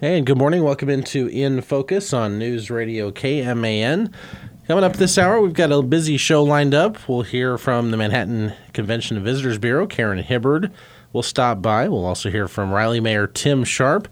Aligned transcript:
Hey, 0.00 0.16
and 0.16 0.24
good 0.24 0.38
morning. 0.38 0.64
Welcome 0.64 0.88
into 0.88 1.26
In 1.26 1.60
Focus 1.60 2.14
on 2.14 2.38
News 2.38 2.70
Radio 2.70 3.10
KMAN. 3.10 4.10
Coming 4.66 4.82
up 4.82 4.94
this 4.94 5.18
hour, 5.18 5.42
we've 5.42 5.52
got 5.52 5.72
a 5.72 5.82
busy 5.82 6.16
show 6.16 6.42
lined 6.42 6.72
up. 6.72 7.06
We'll 7.06 7.20
hear 7.20 7.58
from 7.58 7.90
the 7.90 7.98
Manhattan 7.98 8.54
Convention 8.72 9.18
and 9.18 9.26
Visitors 9.26 9.58
Bureau, 9.58 9.86
Karen 9.86 10.22
Hibbard 10.22 10.72
We'll 11.12 11.22
stop 11.22 11.60
by. 11.60 11.86
We'll 11.86 12.06
also 12.06 12.30
hear 12.30 12.48
from 12.48 12.72
Riley 12.72 12.98
Mayor 12.98 13.26
Tim 13.26 13.62
Sharp 13.62 14.08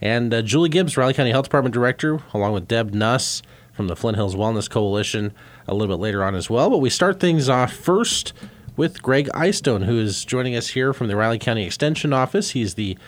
and 0.00 0.34
uh, 0.34 0.42
Julie 0.42 0.70
Gibbs, 0.70 0.96
Riley 0.96 1.14
County 1.14 1.30
Health 1.30 1.44
Department 1.44 1.72
Director, 1.72 2.18
along 2.34 2.54
with 2.54 2.66
Deb 2.66 2.92
Nuss 2.92 3.40
from 3.72 3.86
the 3.86 3.94
Flint 3.94 4.16
Hills 4.16 4.34
Wellness 4.34 4.68
Coalition 4.68 5.32
a 5.68 5.72
little 5.72 5.94
bit 5.94 6.02
later 6.02 6.24
on 6.24 6.34
as 6.34 6.50
well. 6.50 6.68
But 6.68 6.78
we 6.78 6.90
start 6.90 7.20
things 7.20 7.48
off 7.48 7.72
first 7.72 8.32
with 8.76 9.02
Gregg 9.02 9.28
Eyestone, 9.34 9.82
who 9.82 10.00
is 10.00 10.24
joining 10.24 10.56
us 10.56 10.70
here 10.70 10.92
from 10.92 11.06
the 11.06 11.14
Riley 11.14 11.38
County 11.38 11.64
Extension 11.64 12.12
Office. 12.12 12.50
He's 12.50 12.74
the 12.74 12.98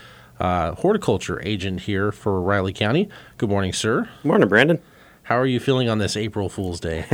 uh, 0.41 0.75
horticulture 0.77 1.41
agent 1.45 1.83
here 1.83 2.11
for 2.11 2.41
Riley 2.41 2.73
County. 2.73 3.09
Good 3.39 3.51
morning, 3.51 3.73
sir. 3.73 4.09
Good 4.23 4.29
Morning, 4.29 4.49
Brandon. 4.49 4.81
How 5.25 5.39
are 5.39 5.47
you 5.47 5.61
feeling 5.61 5.89
on 5.89 5.99
this 5.99 6.17
April 6.17 6.49
Fool's 6.49 6.81
Day? 6.81 7.05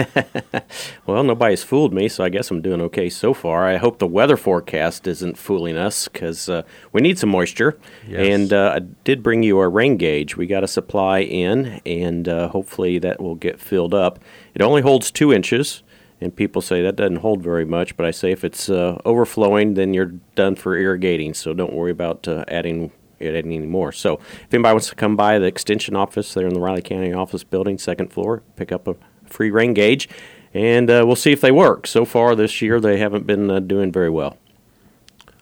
well, 1.06 1.22
nobody's 1.22 1.62
fooled 1.62 1.92
me, 1.92 2.08
so 2.08 2.24
I 2.24 2.30
guess 2.30 2.50
I'm 2.50 2.62
doing 2.62 2.80
okay 2.82 3.10
so 3.10 3.34
far. 3.34 3.66
I 3.66 3.76
hope 3.76 3.98
the 3.98 4.06
weather 4.06 4.38
forecast 4.38 5.06
isn't 5.06 5.36
fooling 5.36 5.76
us 5.76 6.08
because 6.08 6.48
uh, 6.48 6.62
we 6.92 7.02
need 7.02 7.18
some 7.18 7.28
moisture. 7.28 7.78
Yes. 8.08 8.26
And 8.26 8.52
uh, 8.54 8.72
I 8.76 8.78
did 8.78 9.22
bring 9.22 9.42
you 9.42 9.58
a 9.60 9.68
rain 9.68 9.98
gauge. 9.98 10.34
We 10.34 10.46
got 10.46 10.64
a 10.64 10.68
supply 10.68 11.18
in, 11.18 11.82
and 11.84 12.26
uh, 12.26 12.48
hopefully 12.48 12.98
that 13.00 13.20
will 13.20 13.34
get 13.34 13.60
filled 13.60 13.92
up. 13.92 14.18
It 14.54 14.62
only 14.62 14.80
holds 14.80 15.10
two 15.10 15.30
inches, 15.30 15.82
and 16.18 16.34
people 16.34 16.62
say 16.62 16.80
that 16.82 16.96
doesn't 16.96 17.16
hold 17.16 17.42
very 17.42 17.66
much, 17.66 17.98
but 17.98 18.06
I 18.06 18.12
say 18.12 18.32
if 18.32 18.44
it's 18.44 18.70
uh, 18.70 18.98
overflowing, 19.04 19.74
then 19.74 19.92
you're 19.92 20.12
done 20.36 20.54
for 20.56 20.74
irrigating, 20.74 21.34
so 21.34 21.52
don't 21.52 21.74
worry 21.74 21.90
about 21.90 22.26
uh, 22.26 22.46
adding 22.48 22.92
it 23.18 23.34
ain't 23.34 23.46
anymore. 23.46 23.92
So 23.92 24.14
if 24.14 24.52
anybody 24.52 24.74
wants 24.74 24.88
to 24.88 24.94
come 24.94 25.16
by 25.16 25.38
the 25.38 25.46
extension 25.46 25.96
office 25.96 26.34
there 26.34 26.46
in 26.46 26.54
the 26.54 26.60
Riley 26.60 26.82
County 26.82 27.12
office 27.12 27.44
building, 27.44 27.78
second 27.78 28.12
floor, 28.12 28.42
pick 28.56 28.72
up 28.72 28.86
a 28.86 28.96
free 29.24 29.50
rain 29.50 29.74
gauge, 29.74 30.08
and 30.54 30.90
uh, 30.90 31.04
we'll 31.06 31.16
see 31.16 31.32
if 31.32 31.40
they 31.40 31.52
work. 31.52 31.86
So 31.86 32.04
far 32.04 32.34
this 32.34 32.62
year, 32.62 32.80
they 32.80 32.98
haven't 32.98 33.26
been 33.26 33.50
uh, 33.50 33.60
doing 33.60 33.92
very 33.92 34.10
well. 34.10 34.36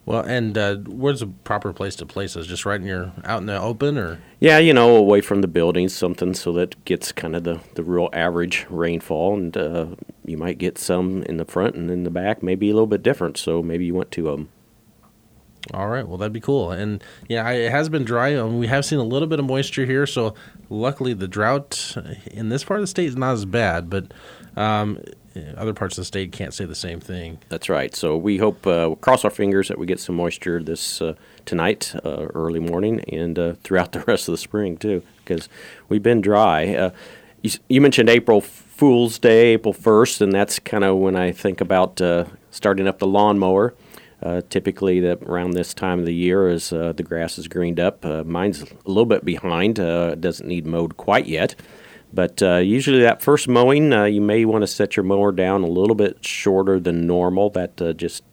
Well, 0.06 0.20
and 0.20 0.58
uh, 0.58 0.77
where's 0.77 1.20
the 1.20 1.28
proper 1.28 1.72
place 1.72 1.97
to 1.97 2.06
place 2.06 2.34
this? 2.34 2.47
Just 2.47 2.67
right 2.67 2.78
in 2.78 2.86
your 2.86 3.12
out 3.25 3.41
in 3.41 3.47
the 3.47 3.58
open, 3.58 3.97
or 3.97 4.20
yeah, 4.39 4.58
you 4.58 4.75
know, 4.75 4.97
away 4.97 5.22
from 5.22 5.41
the 5.41 5.48
buildings, 5.48 5.95
something 5.95 6.34
so 6.34 6.52
that 6.52 6.84
gets 6.84 7.11
kind 7.11 7.34
of 7.34 7.45
the, 7.45 7.61
the 7.75 7.83
real 7.83 8.11
average 8.12 8.67
rainfall, 8.69 9.34
and 9.34 9.56
uh, 9.56 9.86
you 10.27 10.36
might 10.36 10.58
get 10.58 10.77
some 10.77 11.22
in 11.22 11.39
the 11.39 11.47
front 11.47 11.75
and 11.75 11.91
in 11.91 12.05
the 12.05 12.11
back, 12.11 12.42
maybe 12.42 12.69
a 12.69 12.75
little 12.75 12.86
bit 12.86 13.02
different. 13.02 13.39
So 13.39 13.62
maybe 13.62 13.86
you 13.86 13.95
want 13.95 14.11
to 14.11 14.30
um, 14.30 14.48
all 15.73 15.89
right, 15.89 16.07
well 16.07 16.19
that'd 16.19 16.33
be 16.33 16.41
cool. 16.41 16.70
And 16.70 17.03
yeah, 17.29 17.48
it 17.51 17.70
has 17.70 17.89
been 17.89 18.05
dry. 18.05 18.29
and 18.29 18.59
we 18.59 18.67
have 18.67 18.84
seen 18.84 18.98
a 18.98 19.05
little 19.05 19.29
bit 19.29 19.39
of 19.39 19.47
moisture 19.47 19.87
here, 19.87 20.07
so 20.07 20.34
luckily 20.69 21.15
the 21.15 21.29
drought 21.29 21.97
in 22.31 22.51
this 22.51 22.65
part 22.65 22.81
of 22.81 22.83
the 22.83 22.89
state 22.89 23.09
is 23.09 23.17
not 23.17 23.33
as 23.33 23.45
bad. 23.45 23.89
But 23.89 24.12
um, 24.57 25.01
other 25.57 25.75
parts 25.75 25.98
of 25.98 26.03
the 26.03 26.07
state 26.07 26.33
can't 26.33 26.55
say 26.55 26.65
the 26.65 26.75
same 26.75 27.01
thing. 27.01 27.39
That's 27.48 27.69
right. 27.69 27.95
So 27.95 28.17
we 28.17 28.39
hope 28.39 28.67
uh, 28.67 28.87
we'll 28.89 28.97
cross 28.97 29.25
our 29.25 29.31
fingers 29.31 29.69
that 29.69 29.79
we 29.79 29.87
get 29.87 30.01
some 30.01 30.15
moisture 30.15 30.62
this 30.62 31.01
uh, 31.01 31.15
tonight, 31.45 31.95
uh, 32.05 32.27
early 32.35 32.61
morning, 32.61 33.01
and 33.09 33.39
uh, 33.39 33.55
throughout 33.62 33.92
the 33.92 34.01
rest 34.01 34.29
of 34.29 34.33
the 34.33 34.39
spring 34.39 34.77
too, 34.77 35.03
because 35.25 35.48
we've 35.89 36.03
been 36.03 36.20
dry. 36.20 36.75
Uh, 36.75 36.91
you, 37.42 37.51
you, 37.69 37.81
mentioned 37.81 38.09
April 38.09 38.41
Fool's 38.41 39.19
Day, 39.19 39.55
April 39.55 39.75
first, 39.75 40.20
and 40.20 40.33
that's 40.33 40.59
kind 40.59 40.85
of 40.85 40.97
when 40.97 41.17
I 41.17 41.33
think 41.33 41.61
about 41.61 42.01
uh, 42.01 42.27
starting 42.51 42.87
up 42.87 42.98
the 42.98 43.07
lawnmower. 43.07 43.75
Uh, 44.25 44.41
typically, 44.48 45.00
that 45.00 45.22
around 45.25 45.50
this 45.50 45.75
time 45.75 45.98
of 45.98 46.06
the 46.06 46.14
year, 46.14 46.48
as 46.48 46.72
uh, 46.72 46.94
the 46.94 47.03
grass 47.03 47.36
is 47.36 47.47
greened 47.47 47.78
up, 47.78 48.06
uh, 48.06 48.25
mine's 48.25 48.62
a 48.62 48.67
little 48.86 49.05
bit 49.05 49.22
behind. 49.22 49.78
Uh, 49.78 50.14
doesn't 50.14 50.48
need 50.48 50.64
mowed 50.64 50.97
quite 50.97 51.27
yet, 51.27 51.55
but 52.11 52.42
uh, 52.42 52.56
usually 52.56 53.02
that 53.02 53.20
first 53.20 53.48
mowing, 53.48 53.92
uh, 53.92 54.05
you 54.05 54.22
may 54.22 54.47
want 54.47 54.62
to 54.62 54.67
set 54.67 54.97
your 54.97 55.05
mower 55.05 55.30
down 55.30 55.62
a 55.62 55.67
little 55.67 55.95
bit 55.95 56.24
shorter 56.24 56.80
than 56.80 57.07
normal. 57.07 57.51
That 57.51 57.77
just 57.98 58.24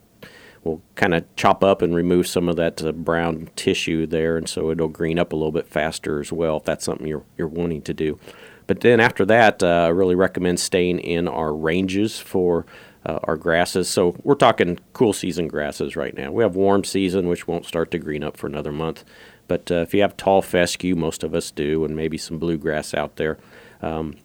will 0.64 0.82
kind 0.96 1.14
of 1.14 1.26
chop 1.36 1.62
up 1.62 1.82
and 1.82 1.94
remove 1.94 2.26
some 2.26 2.48
of 2.48 2.56
that 2.56 3.04
brown 3.04 3.50
tissue 3.58 4.08
there, 4.08 4.38
and 4.38 4.48
so 4.48 4.72
it'll 4.72 4.88
green 4.88 5.20
up 5.20 5.34
a 5.34 5.36
little 5.36 5.52
bit 5.52 5.68
faster 5.68 6.22
as 6.22 6.32
well. 6.32 6.56
If 6.56 6.64
that's 6.64 6.86
something 6.86 7.06
you're 7.06 7.26
you're 7.38 7.50
wanting 7.50 7.82
to 7.82 7.94
do. 7.94 8.18
But 8.66 8.80
then 8.80 9.02
after 9.02 9.26
that, 9.26 9.62
I 9.62 9.90
really 9.90 10.16
recommend 10.16 10.62
staying 10.62 11.00
in 11.00 11.28
our 11.28 11.54
ranges 11.54 12.18
for 12.18 12.66
uh, 13.06 13.20
our 13.24 13.36
grasses. 13.36 13.90
So 13.90 14.16
we're 14.24 14.36
talking 14.36 14.80
cool 14.94 15.14
season 15.14 15.48
grasses 15.48 15.96
right 15.96 16.16
now. 16.16 16.32
We 16.32 16.44
have 16.44 16.56
warm 16.56 16.84
season, 16.84 17.28
which 17.28 17.48
won't 17.48 17.66
start 17.66 17.92
to 17.92 18.00
green 18.00 18.24
up 18.24 18.38
for 18.38 18.48
another 18.48 18.72
month. 18.72 19.04
But 19.48 19.72
uh, 19.72 19.76
if 19.82 19.94
you 19.94 20.02
have 20.02 20.16
tall 20.16 20.42
fescue, 20.42 20.96
most 20.96 21.24
of 21.24 21.34
us 21.34 21.52
do, 21.52 21.84
and 21.84 21.96
maybe 21.96 22.18
some 22.18 22.38
bluegrass 22.38 22.94
out 22.94 23.18
there, 23.18 23.38
um, 23.82 24.16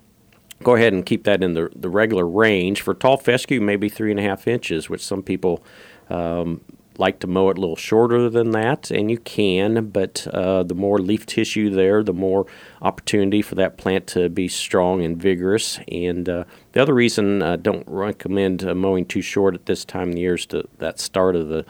go 0.62 0.75
ahead 0.75 0.92
and 0.92 1.04
keep 1.04 1.25
that 1.25 1.42
in 1.42 1.54
the, 1.54 1.70
the 1.75 1.88
regular 1.88 2.26
range. 2.26 2.82
For 2.82 2.94
tall 2.94 3.16
fescue, 3.16 3.60
maybe 3.60 3.88
three 3.88 4.10
and 4.10 4.20
a 4.20 4.22
half 4.22 4.47
inches, 4.47 4.88
which 4.88 5.04
some 5.04 5.22
people 5.22 5.65
um, 6.10 6.60
like 6.99 7.19
to 7.21 7.27
mow 7.27 7.51
it 7.51 7.59
a 7.59 7.61
little 7.61 7.77
shorter 7.77 8.29
than 8.29 8.53
that, 8.53 8.91
and 8.91 9.11
you 9.11 9.19
can, 9.19 9.91
but 9.91 10.27
uh, 10.33 10.62
the 10.62 10.75
more 10.75 10.99
leaf 10.99 11.27
tissue 11.27 11.71
there, 11.71 12.03
the 12.03 12.12
more 12.12 12.47
opportunity 12.83 13.43
for 13.43 13.55
that 13.57 13.77
plant 13.77 14.07
to 14.09 14.29
be 14.29 14.49
strong 14.49 15.03
and 15.03 15.17
vigorous. 15.17 15.79
And 15.91 16.29
uh, 16.29 16.45
the 16.73 16.83
other 16.83 16.95
reason 16.95 17.43
I 17.43 17.57
don't 17.57 17.87
recommend 17.87 18.65
uh, 18.65 18.75
mowing 18.75 19.07
too 19.07 19.23
short 19.23 19.55
at 19.55 19.67
this 19.67 19.84
time 19.84 20.09
of 20.09 20.15
the 20.15 20.21
year 20.21 20.34
is 20.34 20.47
to 20.47 20.69
that 20.79 20.99
start 20.99 21.37
of 21.37 21.49
the, 21.49 21.65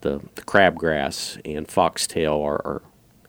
the, 0.00 0.20
the 0.34 0.42
crabgrass 0.42 1.40
and 1.44 1.68
foxtail 1.68 2.40
are, 2.40 2.60
are 2.64 2.82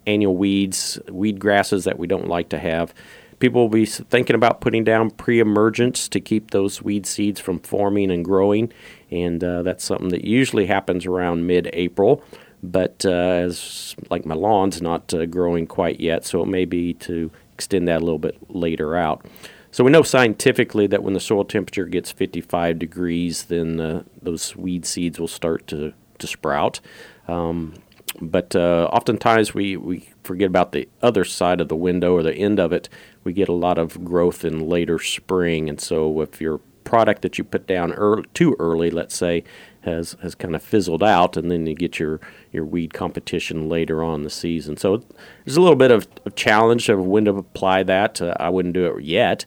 annual 0.08 0.36
weeds, 0.36 1.00
weed 1.10 1.40
grasses 1.40 1.84
that 1.84 2.00
we 2.00 2.08
don't 2.08 2.28
like 2.28 2.50
to 2.50 2.60
have 2.60 2.94
people 3.40 3.62
will 3.62 3.70
be 3.70 3.86
thinking 3.86 4.36
about 4.36 4.62
putting 4.62 4.84
down 4.84 5.10
pre-emergence 5.12 6.08
to 6.10 6.20
keep 6.20 6.52
those 6.52 6.82
weed 6.82 7.06
seeds 7.06 7.40
from 7.40 7.60
forming 7.60 8.12
and 8.12 8.24
growing 8.24 8.72
and 9.12 9.44
uh, 9.44 9.64
that's 9.64 9.84
something 9.84 10.10
that 10.10 10.26
usually 10.26 10.68
happens 10.68 11.06
around 11.06 11.48
mid-April. 11.48 12.24
But 12.62 13.06
uh, 13.06 13.10
as 13.10 13.96
like 14.10 14.26
my 14.26 14.36
lawn's 14.36 14.82
not 14.82 15.14
uh, 15.14 15.26
growing 15.26 15.66
quite 15.66 16.00
yet, 16.00 16.26
so 16.26 16.42
it 16.44 16.48
may 16.48 16.66
be 16.66 16.94
to 16.96 17.32
extend 17.54 17.88
that 17.88 18.02
a 18.02 18.06
little 18.06 18.20
bit 18.20 18.38
later 18.50 18.96
out. 18.96 19.26
So 19.72 19.84
we 19.84 19.92
know 19.92 20.02
scientifically 20.02 20.88
that 20.88 21.04
when 21.04 21.14
the 21.14 21.20
soil 21.20 21.46
temperature 21.46 21.86
gets 21.86 22.12
55 22.12 22.80
degrees, 22.80 23.44
then 23.44 23.80
uh, 23.80 24.04
those 24.22 24.56
weed 24.56 24.86
seeds 24.86 25.20
will 25.20 25.28
start 25.28 25.68
to 25.68 25.94
to 26.18 26.28
sprout. 26.28 26.82
Um, 27.30 27.76
but 28.22 28.56
uh, 28.56 28.90
oftentimes 28.92 29.54
we, 29.54 29.78
we 29.78 30.10
forget 30.24 30.48
about 30.48 30.72
the 30.72 30.88
other 31.02 31.24
side 31.24 31.62
of 31.62 31.68
the 31.68 31.76
window 31.76 32.14
or 32.14 32.24
the 32.24 32.34
end 32.34 32.60
of 32.60 32.72
it. 32.72 32.90
We 33.24 33.34
get 33.34 33.50
a 33.50 33.54
lot 33.54 33.78
of 33.78 34.04
growth 34.04 34.44
in 34.44 34.68
later 34.68 35.00
spring, 35.00 35.70
and 35.70 35.80
so 35.80 36.22
if 36.22 36.42
you're 36.42 36.62
product 36.90 37.22
that 37.22 37.38
you 37.38 37.44
put 37.44 37.68
down 37.68 37.94
early, 37.94 38.24
too 38.34 38.56
early, 38.58 38.90
let's 38.90 39.16
say, 39.16 39.44
has 39.82 40.18
has 40.24 40.34
kind 40.34 40.56
of 40.56 40.64
fizzled 40.64 41.04
out, 41.04 41.38
and 41.38 41.52
then 41.52 41.68
you 41.68 41.76
get 41.76 42.00
your 42.00 42.20
your 42.52 42.66
weed 42.66 42.94
competition 42.94 43.70
later 43.70 44.04
on 44.04 44.24
the 44.24 44.30
season. 44.30 44.76
So 44.76 44.98
there's 45.46 45.56
a 45.56 45.62
little 45.62 45.76
bit 45.76 45.92
of 45.92 46.08
a 46.26 46.32
challenge 46.32 46.90
of 46.90 47.06
when 47.06 47.26
to 47.26 47.36
apply 47.38 47.84
that. 47.84 48.22
Uh, 48.22 48.34
I 48.40 48.50
wouldn't 48.50 48.74
do 48.74 48.88
it 48.88 49.04
yet, 49.04 49.46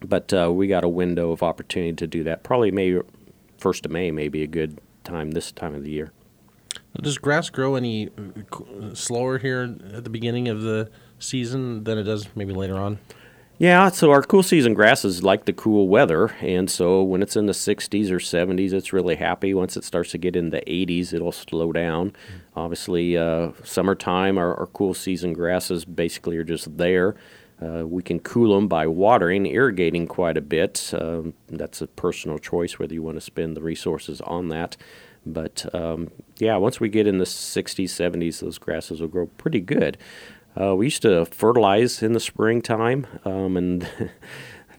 but 0.00 0.32
uh, 0.32 0.52
we 0.52 0.68
got 0.68 0.84
a 0.84 0.88
window 0.88 1.32
of 1.32 1.42
opportunity 1.42 1.94
to 1.94 2.06
do 2.06 2.22
that. 2.24 2.44
Probably 2.44 2.70
May, 2.70 3.00
first 3.58 3.84
of 3.84 3.90
May 3.90 4.12
may 4.12 4.28
be 4.28 4.42
a 4.42 4.46
good 4.46 4.80
time 5.02 5.32
this 5.32 5.50
time 5.50 5.74
of 5.74 5.82
the 5.82 5.90
year. 5.90 6.12
Does 7.00 7.18
grass 7.18 7.48
grow 7.48 7.74
any 7.74 8.08
uh, 8.08 8.94
slower 8.94 9.38
here 9.38 9.76
at 9.94 10.04
the 10.04 10.10
beginning 10.10 10.48
of 10.48 10.62
the 10.62 10.90
season 11.18 11.84
than 11.84 11.98
it 11.98 12.02
does 12.02 12.28
maybe 12.34 12.52
later 12.52 12.76
on? 12.76 12.98
Yeah, 13.58 13.90
so 13.90 14.10
our 14.10 14.22
cool 14.22 14.42
season 14.42 14.74
grasses 14.74 15.22
like 15.22 15.44
the 15.44 15.52
cool 15.52 15.88
weather, 15.88 16.34
and 16.40 16.68
so 16.68 17.02
when 17.02 17.22
it's 17.22 17.36
in 17.36 17.46
the 17.46 17.52
60s 17.52 18.10
or 18.10 18.18
70s, 18.18 18.72
it's 18.72 18.92
really 18.92 19.14
happy. 19.14 19.54
Once 19.54 19.76
it 19.76 19.84
starts 19.84 20.10
to 20.10 20.18
get 20.18 20.34
in 20.34 20.50
the 20.50 20.62
80s, 20.66 21.12
it'll 21.12 21.32
slow 21.32 21.70
down. 21.70 22.10
Mm-hmm. 22.10 22.58
Obviously, 22.58 23.16
uh, 23.16 23.52
summertime, 23.62 24.36
our, 24.36 24.58
our, 24.58 24.66
cool 24.66 24.94
season 24.94 25.32
grasses 25.32 25.84
basically 25.84 26.36
are 26.38 26.44
just 26.44 26.76
there. 26.76 27.14
Uh, 27.62 27.86
we 27.86 28.02
can 28.02 28.18
cool 28.18 28.56
them 28.56 28.66
by 28.66 28.86
watering, 28.86 29.46
irrigating 29.46 30.08
quite 30.08 30.36
a 30.36 30.40
bit. 30.40 30.92
Um, 30.98 31.34
that's 31.48 31.80
a 31.80 31.86
personal 31.86 32.38
choice 32.38 32.80
whether 32.80 32.94
you 32.94 33.02
want 33.02 33.16
to 33.16 33.20
spend 33.20 33.56
the 33.56 33.62
resources 33.62 34.20
on 34.22 34.48
that. 34.48 34.76
But 35.24 35.72
um, 35.74 36.10
yeah, 36.38 36.56
once 36.56 36.80
we 36.80 36.88
get 36.88 37.06
in 37.06 37.18
the 37.18 37.24
60s, 37.24 37.84
70s, 37.84 38.40
those 38.40 38.58
grasses 38.58 39.00
will 39.00 39.08
grow 39.08 39.26
pretty 39.26 39.60
good. 39.60 39.96
Uh, 40.60 40.76
we 40.76 40.86
used 40.86 41.02
to 41.02 41.24
fertilize 41.26 42.02
in 42.02 42.12
the 42.12 42.20
springtime, 42.20 43.06
um, 43.24 43.56
and 43.56 43.88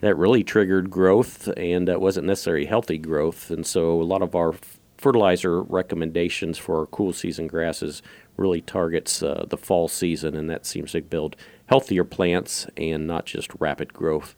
that 0.01 0.18
really 0.18 0.44
triggered 0.44 0.92
growth, 0.92 1.48
and 1.57 1.88
that 1.88 2.01
wasn't 2.01 2.28
necessarily 2.28 2.66
healthy 2.66 2.98
growth. 2.98 3.50
And 3.50 3.66
so, 3.66 4.00
a 4.00 4.04
lot 4.04 4.22
of 4.22 4.36
our 4.36 4.54
fertilizer 4.98 5.62
recommendations 5.63 6.57
for 6.57 6.80
our 6.80 6.86
cool 6.86 7.12
season 7.12 7.48
grasses 7.48 8.01
really 8.38 8.62
targets 8.62 9.24
uh, 9.24 9.46
the 9.50 9.57
fall 9.57 9.88
season, 9.88 10.36
and 10.36 10.50
that 10.50 10.66
seems 10.66 10.92
to 10.92 11.01
build 11.01 11.36
healthier 11.66 12.04
plants 12.04 12.68
and 12.78 13.07
not 13.07 13.25
just 13.25 13.50
rapid 13.60 13.94
growth. 13.94 14.36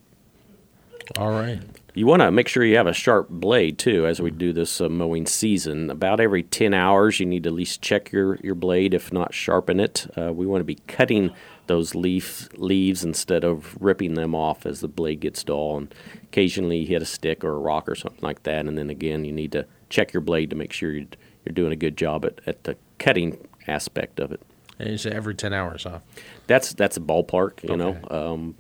All 1.18 1.31
right. 1.31 1.62
You 1.94 2.06
want 2.07 2.22
to 2.22 2.31
make 2.31 2.50
sure 2.50 2.66
you 2.66 2.75
have 2.75 2.88
a 2.88 2.94
sharp 2.94 3.30
blade 3.30 3.78
too 3.78 4.06
as 4.06 4.22
we 4.22 4.30
do 4.30 4.52
this 4.52 4.81
uh, 4.81 4.90
mowing 4.90 5.25
season. 5.25 5.90
About 5.90 6.19
every 6.19 6.44
10 6.44 6.74
hours, 6.74 7.22
you 7.22 7.25
need 7.25 7.44
to 7.44 7.50
at 7.50 7.56
least 7.56 7.81
check 7.81 8.12
your, 8.12 8.36
your 8.44 8.56
blade, 8.56 8.94
if 8.94 9.13
not 9.13 9.34
sharpen 9.34 9.80
it. 9.80 10.06
Uh, 10.18 10.34
we 10.34 10.46
want 10.46 10.60
to 10.60 10.66
be 10.66 10.75
cutting 10.88 11.31
those 11.68 11.96
leaf 11.96 12.50
leaves 12.57 13.04
instead 13.04 13.46
of 13.46 13.78
ripping 13.80 14.16
them 14.16 14.36
off 14.36 14.66
as 14.66 14.81
the 14.81 14.90
blade 14.90 15.22
gets 15.22 15.42
dull. 15.44 15.78
And 15.78 15.96
occasionally 16.24 16.80
you 16.80 16.88
hit 16.88 17.02
a 17.02 17.06
stick 17.06 17.46
or 17.46 17.54
a 17.54 17.60
rock 17.60 17.88
or 17.88 17.96
something 17.96 18.22
like 18.22 18.44
that. 18.44 18.66
And 18.66 18.78
then 18.78 18.90
again, 18.90 19.24
you 19.24 19.31
need 19.31 19.54
to 19.54 19.66
check 19.90 20.12
your 20.12 20.22
blade 20.22 20.50
to 20.50 20.56
make 20.58 20.74
sure 20.74 20.92
you're, 20.92 21.08
you're 21.46 21.54
doing 21.54 21.72
a 21.72 21.78
good 21.78 21.96
job 21.96 22.25
at, 22.25 22.42
at 22.46 22.66
the 22.66 22.75
cutting 23.00 23.48
aspect 23.68 24.19
of 24.19 24.34
it. 24.34 24.42
And 24.80 24.90
you 24.90 24.98
say 24.98 25.12
every 25.12 25.34
10 25.34 25.54
hours, 25.54 25.84
huh? 25.84 26.00
That's 26.48 26.74
that's 26.74 26.98
a 26.98 27.00
ballpark, 27.00 27.63
you 27.63 27.78
know. 27.78 27.98
Um, 28.12 28.56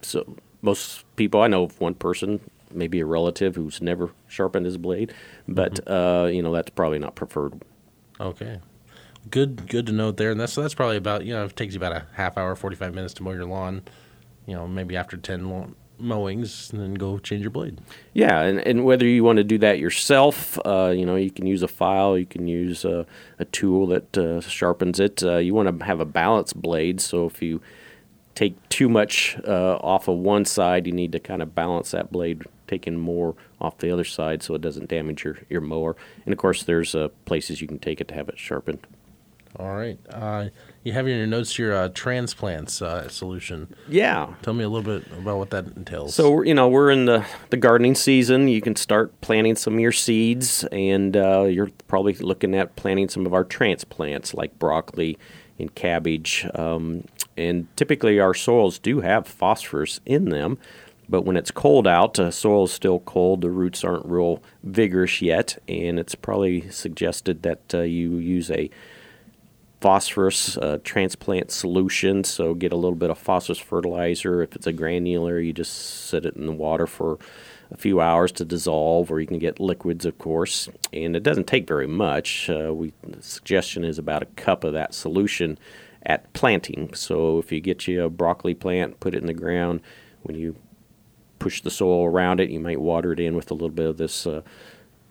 so 0.00 0.36
most 0.62 1.04
people 1.16 1.42
I 1.42 1.48
know 1.48 1.64
of 1.64 1.80
one 1.80 1.94
person, 1.94 2.40
maybe 2.70 3.00
a 3.00 3.06
relative 3.06 3.56
who's 3.56 3.82
never 3.82 4.10
sharpened 4.28 4.64
his 4.64 4.78
blade, 4.78 5.12
but 5.46 5.86
uh, 5.88 6.28
you 6.32 6.42
know 6.42 6.52
that's 6.52 6.70
probably 6.70 6.98
not 6.98 7.14
preferred. 7.14 7.60
Okay. 8.20 8.60
Good 9.30 9.68
good 9.68 9.86
to 9.86 9.92
note 9.92 10.16
there. 10.16 10.30
And 10.30 10.40
that's 10.40 10.54
that's 10.54 10.74
probably 10.74 10.96
about, 10.96 11.24
you 11.24 11.34
know, 11.34 11.44
it 11.44 11.56
takes 11.56 11.74
you 11.74 11.78
about 11.78 11.92
a 11.92 12.06
half 12.14 12.38
hour, 12.38 12.54
45 12.56 12.94
minutes 12.94 13.14
to 13.14 13.22
mow 13.22 13.32
your 13.32 13.44
lawn. 13.44 13.82
You 14.46 14.54
know, 14.54 14.66
maybe 14.66 14.96
after 14.96 15.16
10 15.16 15.48
lo- 15.48 15.74
mowings 15.98 16.72
and 16.72 16.80
then 16.82 16.94
go 16.94 17.18
change 17.18 17.42
your 17.42 17.50
blade. 17.50 17.80
Yeah, 18.12 18.40
and, 18.40 18.58
and 18.66 18.84
whether 18.84 19.06
you 19.06 19.22
want 19.22 19.36
to 19.36 19.44
do 19.44 19.58
that 19.58 19.78
yourself, 19.78 20.58
uh, 20.66 20.92
you 20.94 21.06
know, 21.06 21.14
you 21.14 21.30
can 21.30 21.46
use 21.46 21.62
a 21.62 21.68
file, 21.68 22.18
you 22.18 22.26
can 22.26 22.48
use 22.48 22.84
a, 22.84 23.06
a 23.38 23.44
tool 23.44 23.86
that 23.88 24.18
uh, 24.18 24.40
sharpens 24.40 24.98
it. 24.98 25.22
Uh, 25.22 25.36
you 25.36 25.54
want 25.54 25.78
to 25.78 25.84
have 25.84 26.00
a 26.00 26.04
balanced 26.04 26.60
blade, 26.60 27.00
so 27.00 27.26
if 27.26 27.40
you 27.40 27.60
take 28.34 28.68
too 28.68 28.88
much 28.88 29.38
uh, 29.46 29.76
off 29.76 30.08
of 30.08 30.18
one 30.18 30.44
side, 30.44 30.86
you 30.86 30.92
need 30.92 31.12
to 31.12 31.20
kind 31.20 31.42
of 31.42 31.54
balance 31.54 31.90
that 31.92 32.10
blade, 32.12 32.44
taking 32.66 32.98
more 32.98 33.34
off 33.60 33.78
the 33.78 33.90
other 33.90 34.04
side 34.04 34.42
so 34.42 34.54
it 34.54 34.60
doesn't 34.60 34.88
damage 34.88 35.24
your, 35.24 35.38
your 35.48 35.60
mower. 35.60 35.96
And 36.24 36.32
of 36.32 36.38
course, 36.38 36.62
there's 36.62 36.94
uh, 36.94 37.08
places 37.24 37.60
you 37.60 37.68
can 37.68 37.78
take 37.78 38.00
it 38.00 38.08
to 38.08 38.14
have 38.14 38.28
it 38.28 38.38
sharpened. 38.38 38.86
All 39.58 39.74
right. 39.74 39.98
Uh, 40.08 40.48
you 40.82 40.92
have 40.92 41.06
in 41.06 41.18
your 41.18 41.26
notes 41.26 41.58
your 41.58 41.74
uh, 41.74 41.88
transplants 41.90 42.80
uh, 42.80 43.08
solution. 43.08 43.74
Yeah, 43.86 44.32
Tell 44.40 44.54
me 44.54 44.64
a 44.64 44.68
little 44.68 44.98
bit 44.98 45.06
about 45.12 45.36
what 45.36 45.50
that 45.50 45.66
entails. 45.76 46.14
So 46.14 46.40
you 46.42 46.54
know 46.54 46.68
we're 46.68 46.90
in 46.90 47.04
the, 47.04 47.26
the 47.50 47.58
gardening 47.58 47.94
season. 47.94 48.48
You 48.48 48.62
can 48.62 48.76
start 48.76 49.20
planting 49.20 49.56
some 49.56 49.74
of 49.74 49.80
your 49.80 49.92
seeds, 49.92 50.64
and 50.72 51.16
uh, 51.16 51.42
you're 51.44 51.70
probably 51.86 52.14
looking 52.14 52.54
at 52.54 52.76
planting 52.76 53.10
some 53.10 53.26
of 53.26 53.34
our 53.34 53.44
transplants 53.44 54.32
like 54.32 54.58
broccoli 54.58 55.18
and 55.58 55.74
cabbage. 55.74 56.46
Um, 56.54 57.04
and 57.36 57.68
typically 57.76 58.20
our 58.20 58.34
soils 58.34 58.78
do 58.78 59.00
have 59.00 59.26
phosphorus 59.26 60.00
in 60.04 60.30
them, 60.30 60.58
but 61.08 61.26
when 61.26 61.36
it's 61.36 61.50
cold 61.50 61.86
out, 61.86 62.18
uh, 62.18 62.30
soil 62.30 62.64
is 62.64 62.72
still 62.72 63.00
cold. 63.00 63.42
The 63.42 63.50
roots 63.50 63.84
aren't 63.84 64.06
real 64.06 64.42
vigorous 64.62 65.20
yet, 65.20 65.58
and 65.68 65.98
it's 65.98 66.14
probably 66.14 66.70
suggested 66.70 67.42
that 67.42 67.74
uh, 67.74 67.80
you 67.80 68.16
use 68.16 68.50
a 68.50 68.70
phosphorus 69.80 70.56
uh, 70.56 70.78
transplant 70.84 71.50
solution. 71.50 72.24
So 72.24 72.54
get 72.54 72.72
a 72.72 72.76
little 72.76 72.96
bit 72.96 73.10
of 73.10 73.18
phosphorus 73.18 73.58
fertilizer. 73.58 74.42
If 74.42 74.54
it's 74.54 74.66
a 74.66 74.72
granular, 74.72 75.40
you 75.40 75.52
just 75.52 76.06
set 76.08 76.24
it 76.24 76.36
in 76.36 76.46
the 76.46 76.52
water 76.52 76.86
for 76.86 77.18
a 77.70 77.76
few 77.76 78.00
hours 78.00 78.32
to 78.32 78.44
dissolve, 78.44 79.10
or 79.10 79.20
you 79.20 79.26
can 79.26 79.38
get 79.38 79.58
liquids, 79.58 80.06
of 80.06 80.18
course. 80.18 80.68
And 80.92 81.16
it 81.16 81.22
doesn't 81.22 81.46
take 81.46 81.66
very 81.66 81.88
much. 81.88 82.48
Uh, 82.48 82.72
we 82.72 82.92
the 83.02 83.22
suggestion 83.22 83.84
is 83.84 83.98
about 83.98 84.22
a 84.22 84.26
cup 84.26 84.62
of 84.62 84.72
that 84.74 84.94
solution 84.94 85.58
at 86.04 86.32
planting. 86.32 86.94
So 86.94 87.38
if 87.38 87.52
you 87.52 87.60
get 87.60 87.86
you 87.86 88.04
a 88.04 88.10
broccoli 88.10 88.54
plant, 88.54 89.00
put 89.00 89.14
it 89.14 89.18
in 89.18 89.26
the 89.26 89.34
ground. 89.34 89.80
When 90.22 90.36
you 90.36 90.56
push 91.38 91.60
the 91.60 91.70
soil 91.70 92.04
around 92.04 92.40
it, 92.40 92.50
you 92.50 92.60
might 92.60 92.80
water 92.80 93.12
it 93.12 93.20
in 93.20 93.34
with 93.34 93.50
a 93.50 93.54
little 93.54 93.70
bit 93.70 93.86
of 93.86 93.96
this. 93.98 94.26
Uh, 94.26 94.42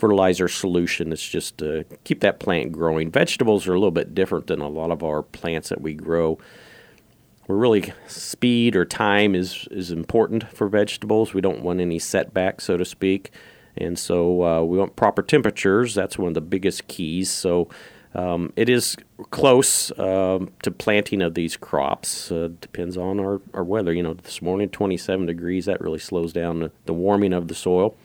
fertilizer 0.01 0.47
solution 0.47 1.11
that's 1.11 1.29
just 1.29 1.59
to 1.59 1.85
keep 2.05 2.21
that 2.21 2.39
plant 2.39 2.71
growing. 2.71 3.11
Vegetables 3.11 3.67
are 3.67 3.75
a 3.75 3.77
little 3.77 3.91
bit 3.91 4.15
different 4.15 4.47
than 4.47 4.59
a 4.59 4.67
lot 4.67 4.89
of 4.89 5.03
our 5.03 5.21
plants 5.21 5.69
that 5.69 5.79
we 5.79 5.93
grow. 5.93 6.39
We're 7.47 7.57
really 7.57 7.93
speed 8.07 8.75
or 8.75 8.83
time 8.83 9.35
is 9.35 9.67
is 9.69 9.91
important 9.91 10.49
for 10.49 10.67
vegetables. 10.67 11.35
We 11.35 11.41
don't 11.41 11.61
want 11.61 11.81
any 11.81 11.99
setback, 11.99 12.61
so 12.61 12.77
to 12.77 12.85
speak, 12.85 13.29
and 13.77 13.99
so 13.99 14.43
uh, 14.43 14.63
we 14.63 14.79
want 14.79 14.95
proper 14.95 15.21
temperatures. 15.21 15.93
That's 15.93 16.17
one 16.17 16.29
of 16.29 16.33
the 16.33 16.41
biggest 16.41 16.87
keys. 16.87 17.29
So. 17.29 17.69
Um, 18.13 18.51
it 18.55 18.67
is 18.67 18.97
close 19.29 19.97
um, 19.97 20.51
to 20.63 20.71
planting 20.71 21.21
of 21.21 21.33
these 21.33 21.55
crops. 21.55 22.31
Uh, 22.31 22.49
depends 22.59 22.97
on 22.97 23.19
our, 23.19 23.41
our 23.53 23.63
weather. 23.63 23.93
You 23.93 24.03
know, 24.03 24.13
this 24.13 24.41
morning 24.41 24.69
27 24.69 25.25
degrees. 25.25 25.65
That 25.65 25.81
really 25.81 25.99
slows 25.99 26.33
down 26.33 26.59
the, 26.59 26.71
the 26.85 26.93
warming 26.93 27.33
of 27.33 27.47
the 27.47 27.55
soil. 27.55 27.95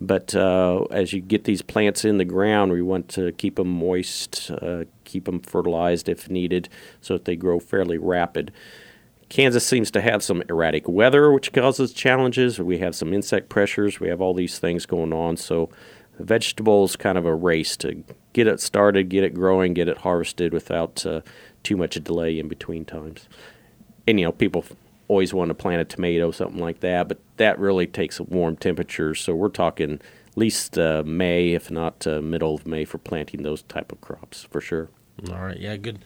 But 0.00 0.34
uh, 0.34 0.84
as 0.90 1.12
you 1.12 1.20
get 1.20 1.44
these 1.44 1.60
plants 1.60 2.06
in 2.06 2.16
the 2.16 2.24
ground, 2.24 2.72
we 2.72 2.80
want 2.80 3.08
to 3.10 3.32
keep 3.32 3.56
them 3.56 3.68
moist, 3.68 4.50
uh, 4.50 4.84
keep 5.04 5.26
them 5.26 5.40
fertilized 5.40 6.08
if 6.08 6.30
needed, 6.30 6.70
so 7.02 7.14
that 7.14 7.26
they 7.26 7.36
grow 7.36 7.60
fairly 7.60 7.98
rapid. 7.98 8.50
Kansas 9.28 9.64
seems 9.64 9.90
to 9.92 10.00
have 10.00 10.22
some 10.22 10.42
erratic 10.48 10.88
weather, 10.88 11.30
which 11.30 11.52
causes 11.52 11.92
challenges. 11.92 12.58
We 12.58 12.78
have 12.78 12.96
some 12.96 13.12
insect 13.12 13.48
pressures. 13.48 14.00
We 14.00 14.08
have 14.08 14.20
all 14.20 14.34
these 14.34 14.58
things 14.58 14.86
going 14.86 15.12
on. 15.12 15.36
So, 15.36 15.70
vegetables 16.24 16.96
kind 16.96 17.18
of 17.18 17.26
a 17.26 17.34
race 17.34 17.76
to 17.78 18.04
get 18.32 18.46
it 18.46 18.60
started, 18.60 19.08
get 19.08 19.24
it 19.24 19.34
growing, 19.34 19.74
get 19.74 19.88
it 19.88 19.98
harvested 19.98 20.52
without 20.52 21.04
uh, 21.06 21.20
too 21.62 21.76
much 21.76 21.94
delay 22.02 22.38
in 22.38 22.48
between 22.48 22.84
times. 22.84 23.28
And 24.06 24.18
you 24.18 24.26
know, 24.26 24.32
people 24.32 24.64
always 25.08 25.34
want 25.34 25.48
to 25.48 25.54
plant 25.54 25.80
a 25.80 25.84
tomato, 25.84 26.30
something 26.30 26.60
like 26.60 26.80
that, 26.80 27.08
but 27.08 27.18
that 27.36 27.58
really 27.58 27.86
takes 27.86 28.20
warm 28.20 28.56
temperatures. 28.56 29.20
So 29.20 29.34
we're 29.34 29.48
talking 29.48 29.94
at 29.94 30.36
least 30.36 30.78
uh, 30.78 31.02
May, 31.04 31.52
if 31.52 31.70
not 31.70 32.06
uh, 32.06 32.20
middle 32.22 32.54
of 32.54 32.66
May, 32.66 32.84
for 32.84 32.98
planting 32.98 33.42
those 33.42 33.62
type 33.62 33.90
of 33.90 34.00
crops 34.00 34.44
for 34.44 34.60
sure. 34.60 34.88
All 35.30 35.40
right. 35.40 35.58
Yeah, 35.58 35.76
good 35.76 35.98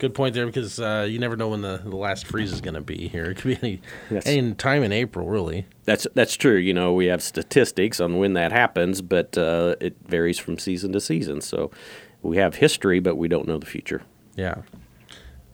good 0.00 0.14
point 0.14 0.34
there 0.34 0.46
because 0.46 0.80
uh, 0.80 1.06
you 1.08 1.18
never 1.18 1.36
know 1.36 1.48
when 1.48 1.60
the, 1.62 1.80
the 1.84 1.96
last 1.96 2.26
freeze 2.26 2.52
is 2.52 2.60
going 2.60 2.74
to 2.74 2.80
be 2.80 3.06
here. 3.08 3.26
It 3.26 3.36
could 3.36 3.48
be 3.48 3.58
any, 3.62 3.80
Yes. 4.10 4.26
any 4.26 4.54
time 4.54 4.82
in 4.82 4.90
April, 4.92 5.28
really. 5.28 5.66
That's 5.84 6.06
that's 6.14 6.36
true. 6.36 6.56
You 6.56 6.74
know, 6.74 6.92
we 6.92 7.06
have 7.06 7.22
statistics 7.22 8.00
on 8.00 8.18
when 8.18 8.32
that 8.32 8.50
happens, 8.52 9.02
but 9.02 9.36
uh, 9.38 9.76
it 9.80 9.96
varies 10.06 10.38
from 10.38 10.58
season 10.58 10.92
to 10.92 11.00
season. 11.00 11.40
So 11.40 11.70
we 12.22 12.38
have 12.38 12.56
history, 12.56 12.98
but 13.00 13.16
we 13.16 13.28
don't 13.28 13.46
know 13.46 13.58
the 13.58 13.66
future. 13.66 14.02
Yeah. 14.36 14.56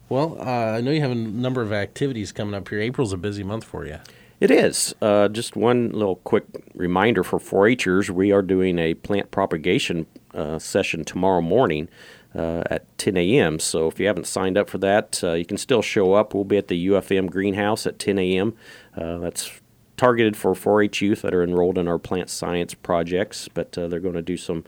Well, 0.08 0.36
uh, 0.40 0.44
I 0.76 0.80
know 0.80 0.92
you 0.92 1.00
have 1.00 1.10
a 1.10 1.14
number 1.16 1.62
of 1.62 1.72
activities 1.72 2.30
coming 2.32 2.54
up 2.54 2.68
here. 2.68 2.80
April's 2.80 3.12
a 3.12 3.16
busy 3.16 3.42
month 3.42 3.64
for 3.64 3.84
you. 3.84 3.98
It 4.38 4.50
is. 4.50 4.94
Uh, 5.00 5.28
just 5.28 5.56
one 5.56 5.90
little 5.90 6.16
quick 6.16 6.44
reminder 6.74 7.24
for 7.24 7.38
4 7.38 7.74
Hers 7.84 8.10
we 8.10 8.30
are 8.32 8.42
doing 8.42 8.78
a 8.78 8.92
plant 8.94 9.30
propagation 9.30 10.06
uh, 10.34 10.58
session 10.58 11.04
tomorrow 11.04 11.40
morning 11.40 11.88
uh, 12.36 12.62
at 12.70 12.98
10 12.98 13.16
a.m. 13.16 13.58
So 13.58 13.88
if 13.88 13.98
you 13.98 14.06
haven't 14.06 14.26
signed 14.26 14.58
up 14.58 14.68
for 14.68 14.78
that, 14.78 15.22
uh, 15.24 15.32
you 15.32 15.44
can 15.44 15.56
still 15.56 15.82
show 15.82 16.14
up. 16.14 16.34
We'll 16.34 16.44
be 16.44 16.58
at 16.58 16.68
the 16.68 16.88
UFM 16.88 17.30
greenhouse 17.30 17.86
at 17.86 17.98
10 17.98 18.18
a.m. 18.18 18.54
Uh, 18.96 19.18
that's 19.18 19.60
targeted 19.96 20.36
for 20.36 20.54
4 20.54 20.82
H 20.82 21.00
youth 21.00 21.22
that 21.22 21.34
are 21.34 21.42
enrolled 21.42 21.78
in 21.78 21.88
our 21.88 21.98
plant 21.98 22.28
science 22.28 22.74
projects, 22.74 23.48
but 23.48 23.76
uh, 23.78 23.88
they're 23.88 24.00
going 24.00 24.14
to 24.14 24.22
do 24.22 24.36
some. 24.36 24.64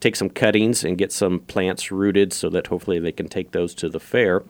Take 0.00 0.16
some 0.16 0.30
cuttings 0.30 0.82
and 0.82 0.98
get 0.98 1.12
some 1.12 1.38
plants 1.38 1.92
rooted 1.92 2.32
so 2.32 2.50
that 2.50 2.66
hopefully 2.66 2.98
they 2.98 3.12
can 3.12 3.28
take 3.28 3.52
those 3.52 3.72
to 3.76 3.88
the 3.88 4.00
fair. 4.00 4.42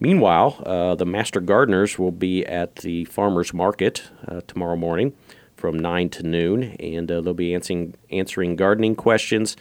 Meanwhile, 0.00 0.62
uh, 0.66 0.96
the 0.96 1.06
master 1.06 1.40
gardeners 1.40 1.96
will 1.96 2.10
be 2.10 2.44
at 2.44 2.76
the 2.76 3.04
farmers 3.04 3.54
market 3.54 4.02
uh, 4.26 4.40
tomorrow 4.48 4.74
morning 4.74 5.14
from 5.56 5.78
9 5.78 6.10
to 6.10 6.22
noon, 6.22 6.62
and 6.80 7.10
uh, 7.10 7.20
they'll 7.20 7.34
be 7.34 7.54
answering, 7.54 7.94
answering 8.10 8.56
gardening 8.56 8.94
questions. 8.94 9.56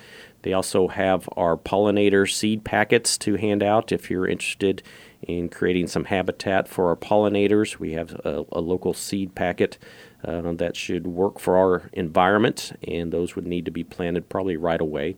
They 0.46 0.54
also 0.54 0.90
have 0.90 1.28
our 1.36 1.58
pollinator 1.58 2.32
seed 2.32 2.64
packets 2.64 3.18
to 3.18 3.34
hand 3.34 3.64
out 3.64 3.92
if 3.92 4.12
you're 4.12 4.28
interested 4.28 4.84
in 5.24 5.50
creating 5.50 5.88
some 5.88 6.06
habitat 6.06 6.68
for 6.68 6.90
our 6.90 6.96
pollinators. 6.96 7.80
We 7.80 7.94
have 7.94 8.12
a, 8.24 8.46
a 8.52 8.62
local 8.62 8.94
seed 8.94 9.34
packet 9.34 9.80
uh, 10.24 10.54
that 10.54 10.76
should 10.76 11.08
work 11.08 11.40
for 11.40 11.58
our 11.58 11.90
environment, 11.94 12.74
and 12.88 13.12
those 13.12 13.36
would 13.36 13.48
need 13.48 13.66
to 13.66 13.72
be 13.72 13.84
planted 13.84 14.30
probably 14.30 14.56
right 14.56 14.80
away. 14.80 15.16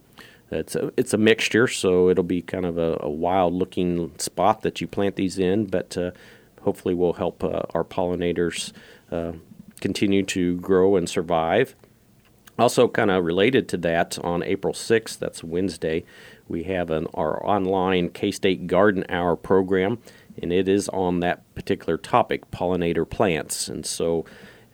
It's 0.49 0.77
a, 0.77 0.93
it's 0.95 1.13
a 1.13 1.17
mixture, 1.17 1.67
so 1.67 2.07
it'll 2.07 2.23
be 2.23 2.41
kind 2.41 2.65
of 2.65 2.77
a, 2.77 2.97
a 3.01 3.09
wild 3.09 3.53
looking 3.53 4.17
spot 4.19 4.61
that 4.61 4.79
you 4.79 4.87
plant 4.87 5.17
these 5.17 5.37
in, 5.37 5.65
but 5.65 5.97
uh, 5.97 6.11
hopefully 6.61 6.93
will 6.93 7.13
help 7.13 7.43
uh, 7.43 7.63
our 7.73 7.83
pollinators 7.83 8.71
uh, 9.11 9.33
continue 9.81 10.23
to 10.23 10.55
grow 10.61 10.95
and 10.95 11.09
survive. 11.09 11.75
Also, 12.59 12.87
kind 12.87 13.11
of 13.11 13.23
related 13.23 13.69
to 13.69 13.77
that, 13.77 14.17
on 14.23 14.41
April 14.43 14.73
6th, 14.73 15.19
that's 15.19 15.43
Wednesday, 15.43 16.03
we 16.47 16.63
have 16.63 16.89
an, 16.89 17.05
our 17.13 17.45
online 17.45 18.09
K 18.09 18.31
State 18.31 18.67
Garden 18.67 19.05
Hour 19.09 19.35
program, 19.35 19.99
and 20.41 20.51
it 20.51 20.67
is 20.67 20.89
on 20.89 21.19
that 21.19 21.43
particular 21.55 21.97
topic 21.97 22.49
pollinator 22.49 23.07
plants. 23.07 23.67
And 23.67 23.85
so, 23.85 24.25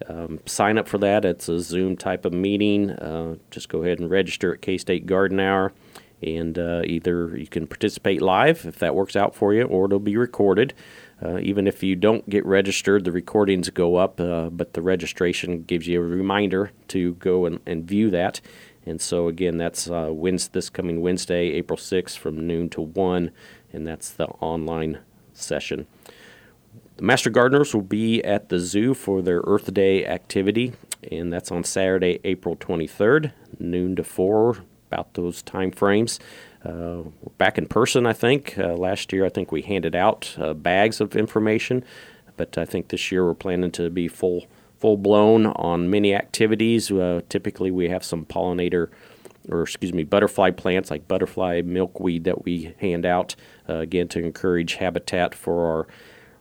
um, 0.08 0.40
sign 0.46 0.78
up 0.78 0.88
for 0.88 0.98
that. 1.00 1.26
It's 1.26 1.50
a 1.50 1.60
Zoom 1.60 1.96
type 1.98 2.26
of 2.26 2.34
meeting. 2.34 2.92
Uh, 2.92 3.36
just 3.52 3.70
go 3.70 3.84
ahead 3.84 4.00
and 4.00 4.10
register 4.10 4.54
at 4.54 4.62
K 4.62 4.78
State 4.78 5.06
Garden 5.06 5.40
Hour, 5.40 5.74
and 6.22 6.58
uh, 6.58 6.82
either 6.86 7.38
you 7.38 7.48
can 7.48 7.68
participate 7.68 8.22
live 8.22 8.66
if 8.66 8.80
that 8.80 8.96
works 8.96 9.16
out 9.16 9.36
for 9.36 9.54
you, 9.54 9.64
or 9.64 9.86
it'll 9.86 10.00
be 10.00 10.18
recorded. 10.18 10.74
Uh, 11.24 11.40
even 11.40 11.68
if 11.68 11.82
you 11.82 11.96
don't 11.96 12.30
get 12.30 12.46
registered, 12.46 13.06
the 13.06 13.12
recordings 13.12 13.70
go 13.70 13.96
up, 13.96 14.20
uh, 14.20 14.50
but 14.50 14.74
the 14.74 14.82
registration 14.82 15.64
gives 15.64 15.88
you 15.88 16.02
a 16.02 16.04
reminder 16.04 16.72
to 16.90 17.14
go 17.16 17.46
and, 17.46 17.60
and 17.66 17.86
view 17.86 18.10
that. 18.10 18.42
And 18.86 19.00
so, 19.00 19.30
again, 19.30 19.58
that's 19.58 19.90
uh, 19.90 20.10
Wednesday, 20.12 20.52
this 20.54 20.70
coming 20.70 21.02
Wednesday, 21.02 21.52
April 21.52 21.78
6th, 21.78 22.18
from 22.18 22.46
noon 22.46 22.70
to 22.72 22.82
1, 22.82 23.32
and 23.72 23.88
that's 23.88 24.10
the 24.10 24.26
online 24.42 25.00
session. 25.34 25.88
The 26.98 27.04
Master 27.04 27.30
Gardeners 27.30 27.74
will 27.74 27.82
be 27.82 28.22
at 28.24 28.50
the 28.50 28.60
zoo 28.60 28.94
for 28.94 29.22
their 29.22 29.42
Earth 29.46 29.74
Day 29.74 30.06
activity, 30.06 30.74
and 31.10 31.32
that's 31.32 31.52
on 31.52 31.64
Saturday, 31.64 32.20
April 32.26 32.58
23rd, 32.58 33.32
noon 33.60 33.96
to 33.96 34.04
4, 34.04 34.58
about 34.92 35.14
those 35.14 35.42
time 35.42 35.72
frames. 35.72 36.20
Uh, 36.64 37.04
back 37.38 37.58
in 37.58 37.66
person, 37.66 38.06
I 38.06 38.14
think. 38.14 38.58
Uh, 38.58 38.76
last 38.76 39.12
year, 39.12 39.26
I 39.26 39.30
think 39.30 39.52
we 39.52 39.62
handed 39.62 39.96
out 39.96 40.36
uh, 40.40 40.54
bags 40.54 41.02
of 41.02 41.16
information, 41.16 41.84
but 42.38 42.58
I 42.58 42.66
think 42.66 42.88
this 42.88 43.12
year 43.12 43.26
we're 43.26 43.34
planning 43.34 43.72
to 43.72 43.90
be 43.90 44.08
full 44.08 44.46
full 44.78 44.98
blown 44.98 45.46
on 45.46 45.90
many 45.90 46.14
activities. 46.14 46.92
Uh, 46.92 47.22
typically, 47.30 47.72
we 47.72 47.88
have 47.90 48.04
some 48.04 48.26
pollinator, 48.26 48.90
or 49.50 49.62
excuse 49.62 49.94
me, 49.94 50.04
butterfly 50.04 50.52
plants 50.52 50.92
like 50.92 51.08
butterfly 51.08 51.62
milkweed 51.64 52.24
that 52.26 52.44
we 52.44 52.76
hand 52.80 53.06
out 53.06 53.36
uh, 53.70 53.76
again 53.76 54.08
to 54.10 54.20
encourage 54.20 54.76
habitat 54.76 55.34
for 55.36 55.68
our 55.68 55.88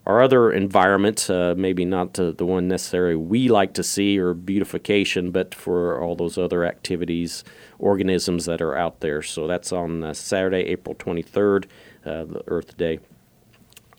our 0.06 0.21
other 0.21 0.50
environment, 0.50 1.30
uh, 1.30 1.54
maybe 1.56 1.85
not 1.85 2.14
the 2.14 2.35
one 2.44 2.68
necessarily 2.68 3.14
we 3.14 3.49
like 3.49 3.73
to 3.75 3.82
see 3.82 4.18
or 4.18 4.35
beautification, 4.35 5.30
but 5.30 5.54
for 5.54 6.00
all 6.00 6.16
those 6.16 6.37
other 6.37 6.64
activities, 6.64 7.44
organisms 7.78 8.47
that 8.47 8.61
are 8.61 8.76
out 8.76 9.00
there. 9.00 9.23
So 9.23 9.47
that's 9.47 9.73
on 9.73 10.02
uh, 10.02 10.12
Saturday, 10.12 10.64
April 10.68 10.94
23rd, 10.94 11.64
uh, 12.04 12.25
the 12.25 12.42
Earth 12.49 12.76
Day. 12.76 12.99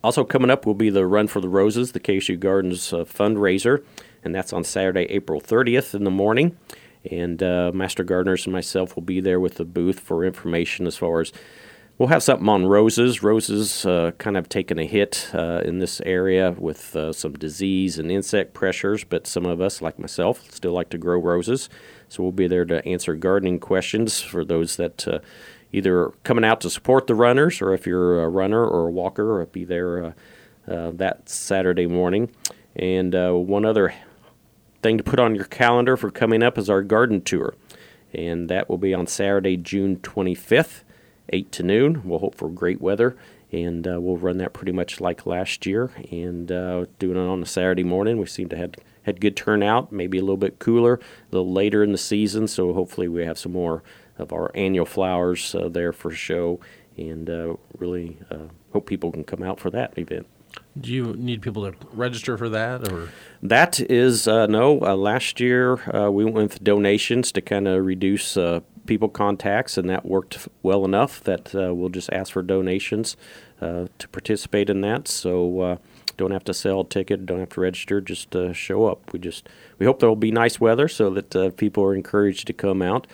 Also 0.03 0.25
coming 0.25 0.49
up 0.49 0.65
will 0.65 0.73
be 0.73 0.89
the 0.89 1.05
Run 1.05 1.27
for 1.27 1.39
the 1.39 1.47
Roses, 1.47 1.93
the 1.93 1.99
KSU 2.01 2.37
Gardens 2.37 2.91
uh, 2.91 3.05
fundraiser 3.05 3.83
and 4.23 4.33
that's 4.33 4.53
on 4.53 4.63
Saturday, 4.63 5.03
April 5.09 5.41
30th 5.41 5.93
in 5.93 6.03
the 6.03 6.11
morning. 6.11 6.57
And 7.11 7.43
uh, 7.43 7.71
Master 7.73 8.03
Gardeners 8.03 8.45
and 8.45 8.53
myself 8.53 8.95
will 8.95 9.03
be 9.03 9.19
there 9.19 9.39
with 9.39 9.55
the 9.55 9.65
booth 9.65 9.99
for 9.99 10.23
information 10.23 10.87
as 10.87 10.95
far 10.95 11.19
as 11.19 11.33
we'll 11.97 12.09
have 12.09 12.23
something 12.23 12.49
on 12.49 12.65
roses. 12.65 13.23
Roses 13.23 13.85
uh, 13.85 14.11
kind 14.17 14.37
of 14.37 14.49
taken 14.49 14.79
a 14.79 14.85
hit 14.85 15.29
uh, 15.33 15.61
in 15.63 15.79
this 15.79 16.01
area 16.01 16.55
with 16.57 16.95
uh, 16.95 17.13
some 17.13 17.33
disease 17.33 17.99
and 17.99 18.11
insect 18.11 18.53
pressures, 18.53 19.03
but 19.03 19.27
some 19.27 19.45
of 19.45 19.61
us, 19.61 19.81
like 19.81 19.99
myself, 19.99 20.51
still 20.51 20.73
like 20.73 20.89
to 20.89 20.97
grow 20.97 21.19
roses. 21.19 21.69
So 22.09 22.23
we'll 22.23 22.31
be 22.31 22.47
there 22.47 22.65
to 22.65 22.85
answer 22.85 23.15
gardening 23.15 23.59
questions 23.59 24.21
for 24.21 24.43
those 24.43 24.75
that 24.77 25.07
uh, 25.07 25.19
either 25.71 26.11
coming 26.23 26.45
out 26.45 26.61
to 26.61 26.69
support 26.69 27.07
the 27.07 27.15
runners, 27.15 27.61
or 27.61 27.73
if 27.73 27.87
you're 27.87 28.23
a 28.23 28.29
runner 28.29 28.65
or 28.65 28.87
a 28.87 28.91
walker, 28.91 29.45
be 29.47 29.65
there 29.65 30.05
uh, 30.05 30.11
uh, 30.71 30.91
that 30.91 31.29
Saturday 31.29 31.87
morning. 31.87 32.29
And 32.75 33.13
one 33.13 33.65
other 33.65 33.93
thing 34.81 34.97
to 34.97 35.03
put 35.03 35.19
on 35.19 35.35
your 35.35 35.45
calendar 35.45 35.95
for 35.95 36.09
coming 36.09 36.41
up 36.41 36.57
is 36.57 36.69
our 36.69 36.81
garden 36.81 37.21
tour. 37.21 37.53
And 38.13 38.49
that 38.49 38.69
will 38.69 38.77
be 38.77 38.93
on 38.93 39.07
Saturday, 39.07 39.57
June 39.57 39.97
25th, 39.97 40.83
8 41.29 41.51
to 41.53 41.63
noon. 41.63 42.01
We'll 42.03 42.19
hope 42.19 42.35
for 42.35 42.49
great 42.49 42.81
weather. 42.81 43.15
And 43.51 43.87
uh, 43.87 44.01
we'll 44.01 44.17
run 44.17 44.37
that 44.39 44.53
pretty 44.53 44.71
much 44.71 44.99
like 44.99 45.27
last 45.27 45.65
year 45.65 45.91
and 46.11 46.51
uh, 46.51 46.85
doing 46.97 47.17
it 47.17 47.29
on 47.29 47.43
a 47.43 47.45
Saturday 47.45 47.83
morning. 47.83 48.17
We 48.17 48.25
seem 48.25 48.49
to 48.49 48.57
have 48.57 48.73
had 49.03 49.21
good 49.21 49.35
turnout, 49.35 49.91
maybe 49.91 50.17
a 50.17 50.21
little 50.21 50.37
bit 50.37 50.57
cooler, 50.57 50.95
a 50.95 50.99
little 51.35 51.51
later 51.51 51.83
in 51.83 51.91
the 51.91 51.97
season. 51.97 52.47
So 52.47 52.73
hopefully 52.73 53.07
we 53.07 53.25
have 53.25 53.37
some 53.37 53.51
more 53.51 53.83
of 54.17 54.33
our 54.33 54.51
annual 54.55 54.85
flowers 54.85 55.53
uh, 55.53 55.69
there 55.69 55.93
for 55.93 56.09
show. 56.09 56.59
And 56.97 57.29
uh, 57.29 57.55
really 57.77 58.17
uh, 58.31 58.47
hope 58.71 58.87
people 58.87 59.11
can 59.11 59.23
come 59.23 59.43
out 59.43 59.59
for 59.59 59.69
that 59.69 59.97
event. 59.97 60.25
Do 60.79 60.91
you 60.91 61.13
need 61.17 61.41
people 61.41 61.71
to 61.71 61.77
register 61.91 62.37
for 62.37 62.49
that, 62.49 62.91
or 62.91 63.09
that 63.43 63.79
is 63.79 64.27
uh, 64.27 64.47
no. 64.47 64.81
Uh, 64.81 64.95
last 64.95 65.39
year 65.39 65.73
uh, 65.93 66.09
we 66.09 66.25
went 66.25 66.35
with 66.35 66.63
donations 66.63 67.31
to 67.33 67.41
kind 67.41 67.67
of 67.67 67.85
reduce 67.85 68.37
uh, 68.37 68.61
people 68.85 69.09
contacts, 69.09 69.77
and 69.77 69.89
that 69.89 70.05
worked 70.05 70.47
well 70.61 70.85
enough 70.85 71.23
that 71.23 71.53
uh, 71.55 71.73
we'll 71.73 71.89
just 71.89 72.11
ask 72.11 72.33
for 72.33 72.41
donations 72.41 73.17
uh, 73.61 73.87
to 73.97 74.07
participate 74.09 74.69
in 74.69 74.81
that. 74.81 75.07
So 75.07 75.79
don't 76.15 76.31
have 76.31 76.43
to 76.43 76.53
sell 76.53 76.81
a 76.81 76.85
ticket, 76.85 77.25
don't 77.25 77.39
have 77.39 77.49
to 77.49 77.61
register, 77.61 77.99
just 78.01 78.35
show 78.53 78.85
up. 78.85 79.11
We 79.13 79.19
just 79.19 79.47
we 79.79 79.85
hope 79.85 79.99
there 79.99 80.09
will 80.09 80.15
be 80.15 80.31
nice 80.31 80.59
weather 80.59 80.87
so 80.87 81.09
that 81.09 81.57
people 81.57 81.83
are 81.83 81.95
encouraged 81.95 82.47
to 82.47 82.53
come 82.53 82.81
out. 82.81 83.07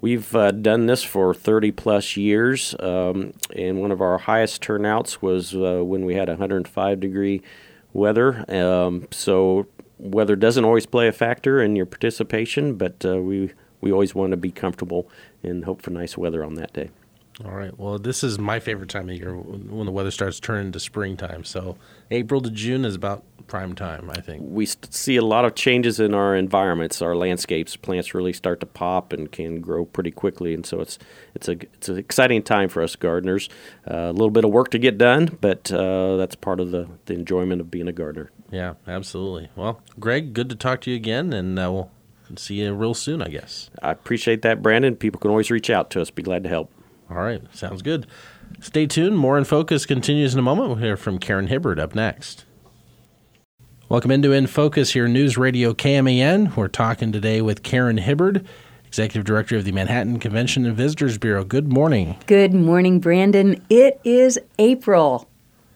We've 0.00 0.34
uh, 0.36 0.52
done 0.52 0.86
this 0.86 1.02
for 1.02 1.34
30 1.34 1.72
plus 1.72 2.16
years, 2.16 2.74
um, 2.78 3.32
and 3.56 3.80
one 3.80 3.90
of 3.90 4.00
our 4.00 4.18
highest 4.18 4.62
turnouts 4.62 5.20
was 5.20 5.56
uh, 5.56 5.80
when 5.84 6.04
we 6.04 6.14
had 6.14 6.28
105 6.28 7.00
degree 7.00 7.42
weather. 7.92 8.44
Um, 8.48 9.08
so 9.10 9.66
weather 9.98 10.36
doesn't 10.36 10.64
always 10.64 10.86
play 10.86 11.08
a 11.08 11.12
factor 11.12 11.60
in 11.60 11.74
your 11.74 11.86
participation, 11.86 12.76
but 12.76 13.04
uh, 13.04 13.20
we 13.20 13.50
we 13.80 13.92
always 13.92 14.14
want 14.14 14.32
to 14.32 14.36
be 14.36 14.50
comfortable 14.50 15.08
and 15.42 15.64
hope 15.64 15.82
for 15.82 15.90
nice 15.90 16.16
weather 16.16 16.44
on 16.44 16.54
that 16.54 16.72
day. 16.72 16.90
All 17.44 17.52
right. 17.52 17.76
Well, 17.78 17.98
this 17.98 18.24
is 18.24 18.38
my 18.38 18.58
favorite 18.58 18.90
time 18.90 19.08
of 19.08 19.16
year 19.16 19.36
when 19.36 19.86
the 19.86 19.92
weather 19.92 20.10
starts 20.10 20.40
turning 20.40 20.72
to 20.72 20.80
springtime. 20.80 21.44
So 21.44 21.76
April 22.10 22.40
to 22.40 22.50
June 22.50 22.84
is 22.84 22.96
about 22.96 23.22
prime 23.46 23.76
time, 23.76 24.10
I 24.10 24.20
think. 24.20 24.42
We 24.44 24.66
see 24.66 25.16
a 25.16 25.22
lot 25.22 25.44
of 25.44 25.54
changes 25.54 26.00
in 26.00 26.14
our 26.14 26.34
environments, 26.34 27.00
our 27.00 27.14
landscapes. 27.14 27.76
Plants 27.76 28.12
really 28.12 28.32
start 28.32 28.58
to 28.60 28.66
pop 28.66 29.12
and 29.12 29.30
can 29.30 29.60
grow 29.60 29.84
pretty 29.84 30.10
quickly, 30.10 30.52
and 30.52 30.66
so 30.66 30.80
it's 30.80 30.98
it's 31.34 31.48
a 31.48 31.52
it's 31.52 31.88
an 31.88 31.96
exciting 31.96 32.42
time 32.42 32.68
for 32.68 32.82
us 32.82 32.96
gardeners. 32.96 33.48
Uh, 33.88 34.10
a 34.10 34.12
little 34.12 34.30
bit 34.30 34.44
of 34.44 34.50
work 34.50 34.70
to 34.72 34.78
get 34.78 34.98
done, 34.98 35.38
but 35.40 35.70
uh, 35.70 36.16
that's 36.16 36.34
part 36.34 36.58
of 36.58 36.72
the 36.72 36.88
the 37.06 37.14
enjoyment 37.14 37.60
of 37.60 37.70
being 37.70 37.86
a 37.86 37.92
gardener. 37.92 38.32
Yeah, 38.50 38.74
absolutely. 38.86 39.48
Well, 39.54 39.80
Gregg, 40.00 40.32
good 40.32 40.48
to 40.48 40.56
talk 40.56 40.80
to 40.82 40.90
you 40.90 40.96
again, 40.96 41.32
and 41.32 41.58
uh, 41.58 41.70
we'll 41.72 41.90
see 42.36 42.56
you 42.56 42.72
real 42.74 42.94
soon, 42.94 43.22
I 43.22 43.28
guess. 43.28 43.70
I 43.82 43.90
appreciate 43.90 44.42
that, 44.42 44.62
Brandon. 44.62 44.96
People 44.96 45.20
can 45.20 45.30
always 45.30 45.50
reach 45.50 45.70
out 45.70 45.90
to 45.90 46.00
us. 46.00 46.10
Be 46.10 46.22
glad 46.22 46.42
to 46.42 46.48
help. 46.48 46.70
All 47.10 47.16
right, 47.16 47.42
sounds 47.54 47.82
good. 47.82 48.06
Stay 48.60 48.86
tuned. 48.86 49.16
More 49.18 49.38
in 49.38 49.44
focus 49.44 49.86
continues 49.86 50.34
in 50.34 50.38
a 50.38 50.42
moment. 50.42 50.68
We'll 50.68 50.78
hear 50.78 50.96
from 50.96 51.18
Karen 51.18 51.46
Hibbard 51.46 51.78
up 51.78 51.94
next. 51.94 52.44
Welcome 53.88 54.10
into 54.10 54.32
In 54.32 54.46
Focus 54.46 54.92
here, 54.92 55.08
News 55.08 55.38
Radio 55.38 55.72
KMAN. 55.72 56.54
We're 56.56 56.68
talking 56.68 57.10
today 57.10 57.40
with 57.40 57.62
Karen 57.62 57.96
Hibbard, 57.96 58.44
Executive 58.86 59.24
Director 59.24 59.56
of 59.56 59.64
the 59.64 59.72
Manhattan 59.72 60.18
Convention 60.18 60.66
and 60.66 60.76
Visitors 60.76 61.16
Bureau. 61.16 61.42
Good 61.42 61.72
morning. 61.72 62.16
Good 62.26 62.52
morning, 62.52 63.00
Brandon. 63.00 63.64
It 63.70 63.98
is 64.04 64.38
April. 64.58 65.26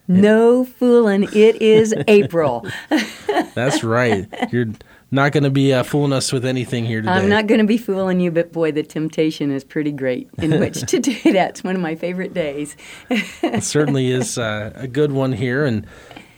No 0.09 0.65
fooling, 0.67 1.23
it 1.33 1.63
is 1.63 1.95
April. 2.07 2.67
That's 3.55 3.83
right. 3.83 4.27
You're 4.51 4.67
not 5.13 5.33
going 5.33 5.45
to 5.45 5.51
be 5.51 5.73
uh, 5.73 5.83
fooling 5.83 6.13
us 6.13 6.33
with 6.33 6.45
anything 6.45 6.87
here 6.87 7.03
today. 7.03 7.13
I'm 7.13 7.29
not 7.29 7.47
going 7.47 7.61
to 7.61 7.67
be 7.67 7.77
fooling 7.77 8.19
you, 8.19 8.31
but 8.31 8.51
boy, 8.51 8.73
the 8.73 8.83
temptation 8.83 9.51
is 9.51 9.63
pretty 9.63 9.93
great 9.93 10.31
in 10.39 10.59
which 10.59 10.81
to 10.87 10.99
do 10.99 11.15
that. 11.33 11.51
It's 11.51 11.63
one 11.63 11.77
of 11.77 11.83
my 11.83 11.95
favorite 11.95 12.33
days. 12.33 12.77
it 13.11 13.63
certainly 13.63 14.11
is 14.11 14.39
uh, 14.39 14.73
a 14.75 14.89
good 14.89 15.13
one 15.13 15.33
here. 15.33 15.67
And, 15.67 15.87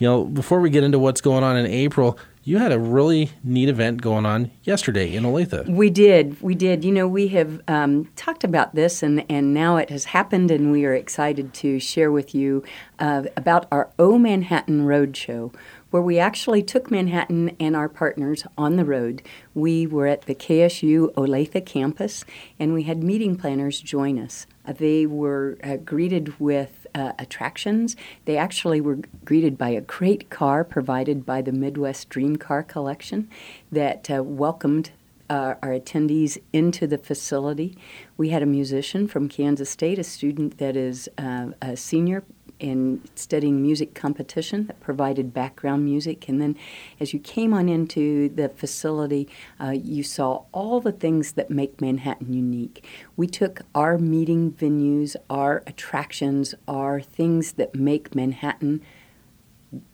you 0.00 0.08
know, 0.08 0.24
before 0.24 0.60
we 0.60 0.70
get 0.70 0.82
into 0.82 0.98
what's 0.98 1.20
going 1.20 1.44
on 1.44 1.56
in 1.56 1.66
April, 1.66 2.18
you 2.46 2.58
had 2.58 2.72
a 2.72 2.78
really 2.78 3.30
neat 3.42 3.70
event 3.70 4.02
going 4.02 4.26
on 4.26 4.50
yesterday 4.64 5.14
in 5.14 5.24
Olathe. 5.24 5.66
We 5.66 5.88
did. 5.88 6.40
We 6.42 6.54
did. 6.54 6.84
You 6.84 6.92
know, 6.92 7.08
we 7.08 7.28
have 7.28 7.62
um, 7.68 8.10
talked 8.16 8.44
about 8.44 8.74
this, 8.74 9.02
and, 9.02 9.24
and 9.30 9.54
now 9.54 9.78
it 9.78 9.88
has 9.88 10.04
happened, 10.04 10.50
and 10.50 10.70
we 10.70 10.84
are 10.84 10.94
excited 10.94 11.54
to 11.54 11.80
share 11.80 12.12
with 12.12 12.34
you 12.34 12.62
uh, 12.98 13.24
about 13.36 13.66
our 13.72 13.90
O 13.98 14.18
Manhattan 14.18 14.84
Roadshow, 14.84 15.54
where 15.94 16.02
we 16.02 16.18
actually 16.18 16.60
took 16.60 16.90
Manhattan 16.90 17.54
and 17.60 17.76
our 17.76 17.88
partners 17.88 18.44
on 18.58 18.74
the 18.74 18.84
road. 18.84 19.22
We 19.54 19.86
were 19.86 20.08
at 20.08 20.22
the 20.22 20.34
KSU 20.34 21.14
Olathe 21.14 21.64
campus, 21.64 22.24
and 22.58 22.74
we 22.74 22.82
had 22.82 23.04
meeting 23.04 23.36
planners 23.36 23.80
join 23.80 24.18
us. 24.18 24.48
Uh, 24.66 24.72
they 24.72 25.06
were 25.06 25.56
uh, 25.62 25.76
greeted 25.76 26.40
with 26.40 26.88
uh, 26.96 27.12
attractions. 27.16 27.94
They 28.24 28.36
actually 28.36 28.80
were 28.80 28.98
greeted 29.24 29.56
by 29.56 29.68
a 29.68 29.82
great 29.82 30.30
car 30.30 30.64
provided 30.64 31.24
by 31.24 31.42
the 31.42 31.52
Midwest 31.52 32.08
Dream 32.08 32.38
Car 32.38 32.64
Collection 32.64 33.30
that 33.70 34.10
uh, 34.10 34.24
welcomed 34.24 34.90
uh, 35.30 35.54
our 35.62 35.70
attendees 35.70 36.38
into 36.52 36.88
the 36.88 36.98
facility. 36.98 37.78
We 38.16 38.30
had 38.30 38.42
a 38.42 38.46
musician 38.46 39.06
from 39.06 39.28
Kansas 39.28 39.70
State, 39.70 40.00
a 40.00 40.04
student 40.04 40.58
that 40.58 40.74
is 40.74 41.08
uh, 41.18 41.50
a 41.62 41.76
senior 41.76 42.24
in 42.64 43.02
studying 43.14 43.60
music 43.60 43.94
competition 43.94 44.66
that 44.66 44.80
provided 44.80 45.34
background 45.34 45.84
music. 45.84 46.30
And 46.30 46.40
then 46.40 46.56
as 46.98 47.12
you 47.12 47.18
came 47.18 47.52
on 47.52 47.68
into 47.68 48.30
the 48.30 48.48
facility, 48.48 49.28
uh, 49.60 49.72
you 49.72 50.02
saw 50.02 50.44
all 50.52 50.80
the 50.80 50.90
things 50.90 51.32
that 51.32 51.50
make 51.50 51.82
Manhattan 51.82 52.32
unique. 52.32 52.82
We 53.18 53.26
took 53.26 53.60
our 53.74 53.98
meeting 53.98 54.50
venues, 54.52 55.14
our 55.28 55.62
attractions, 55.66 56.54
our 56.66 57.02
things 57.02 57.52
that 57.52 57.74
make 57.74 58.14
Manhattan 58.14 58.80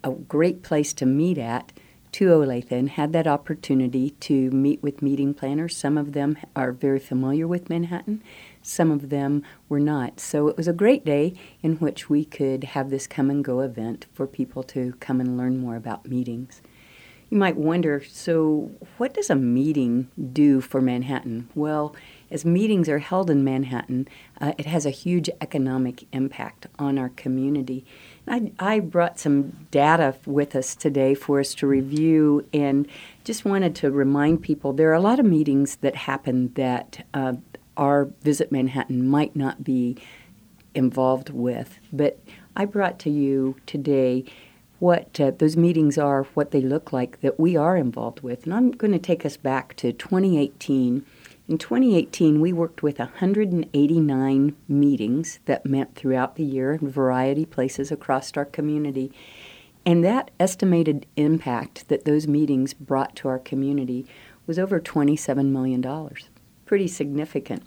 a 0.04 0.12
great 0.12 0.62
place 0.62 0.92
to 0.92 1.06
meet 1.06 1.38
at 1.38 1.72
to 2.12 2.26
Olathe 2.26 2.70
and 2.70 2.90
had 2.90 3.12
that 3.12 3.26
opportunity 3.26 4.10
to 4.10 4.50
meet 4.50 4.80
with 4.80 5.02
meeting 5.02 5.34
planners. 5.34 5.76
Some 5.76 5.98
of 5.98 6.12
them 6.12 6.36
are 6.54 6.70
very 6.70 6.98
familiar 6.98 7.48
with 7.48 7.68
Manhattan. 7.68 8.22
Some 8.62 8.90
of 8.90 9.08
them 9.08 9.42
were 9.68 9.80
not. 9.80 10.20
So 10.20 10.48
it 10.48 10.56
was 10.56 10.68
a 10.68 10.72
great 10.72 11.04
day 11.04 11.34
in 11.62 11.76
which 11.76 12.10
we 12.10 12.24
could 12.24 12.64
have 12.64 12.90
this 12.90 13.06
come 13.06 13.30
and 13.30 13.44
go 13.44 13.60
event 13.60 14.06
for 14.12 14.26
people 14.26 14.62
to 14.64 14.94
come 15.00 15.20
and 15.20 15.36
learn 15.36 15.58
more 15.58 15.76
about 15.76 16.06
meetings. 16.06 16.62
You 17.30 17.38
might 17.38 17.56
wonder 17.56 18.02
so, 18.02 18.72
what 18.96 19.14
does 19.14 19.30
a 19.30 19.36
meeting 19.36 20.08
do 20.32 20.60
for 20.60 20.80
Manhattan? 20.80 21.48
Well, 21.54 21.94
as 22.28 22.44
meetings 22.44 22.88
are 22.88 22.98
held 22.98 23.30
in 23.30 23.44
Manhattan, 23.44 24.08
uh, 24.40 24.52
it 24.58 24.66
has 24.66 24.84
a 24.84 24.90
huge 24.90 25.30
economic 25.40 26.06
impact 26.12 26.66
on 26.76 26.98
our 26.98 27.10
community. 27.10 27.86
I, 28.26 28.50
I 28.58 28.80
brought 28.80 29.20
some 29.20 29.66
data 29.70 30.16
with 30.26 30.56
us 30.56 30.74
today 30.74 31.14
for 31.14 31.38
us 31.38 31.54
to 31.56 31.68
review 31.68 32.48
and 32.52 32.88
just 33.22 33.44
wanted 33.44 33.76
to 33.76 33.92
remind 33.92 34.42
people 34.42 34.72
there 34.72 34.90
are 34.90 34.94
a 34.94 35.00
lot 35.00 35.20
of 35.20 35.26
meetings 35.26 35.76
that 35.76 35.94
happen 35.94 36.52
that 36.54 37.06
uh, 37.14 37.34
our 37.80 38.10
Visit 38.22 38.52
Manhattan 38.52 39.08
might 39.08 39.34
not 39.34 39.64
be 39.64 39.96
involved 40.74 41.30
with. 41.30 41.78
But 41.92 42.20
I 42.54 42.66
brought 42.66 42.98
to 43.00 43.10
you 43.10 43.56
today 43.66 44.24
what 44.78 45.18
uh, 45.18 45.32
those 45.32 45.56
meetings 45.56 45.98
are, 45.98 46.24
what 46.34 46.52
they 46.52 46.60
look 46.60 46.92
like 46.92 47.20
that 47.22 47.40
we 47.40 47.56
are 47.56 47.76
involved 47.76 48.20
with. 48.20 48.44
And 48.44 48.54
I'm 48.54 48.70
going 48.70 48.92
to 48.92 48.98
take 48.98 49.24
us 49.24 49.36
back 49.36 49.74
to 49.76 49.92
2018. 49.92 51.04
In 51.48 51.58
2018, 51.58 52.40
we 52.40 52.52
worked 52.52 52.82
with 52.82 52.98
189 52.98 54.56
meetings 54.68 55.40
that 55.46 55.66
met 55.66 55.94
throughout 55.94 56.36
the 56.36 56.44
year 56.44 56.74
in 56.74 56.88
variety 56.88 57.44
places 57.44 57.90
across 57.90 58.36
our 58.36 58.44
community. 58.44 59.12
And 59.84 60.04
that 60.04 60.30
estimated 60.38 61.06
impact 61.16 61.88
that 61.88 62.04
those 62.04 62.28
meetings 62.28 62.74
brought 62.74 63.16
to 63.16 63.28
our 63.28 63.38
community 63.38 64.06
was 64.46 64.58
over 64.58 64.80
$27 64.80 65.46
million. 65.46 65.82
Pretty 66.70 66.86
significant. 66.86 67.64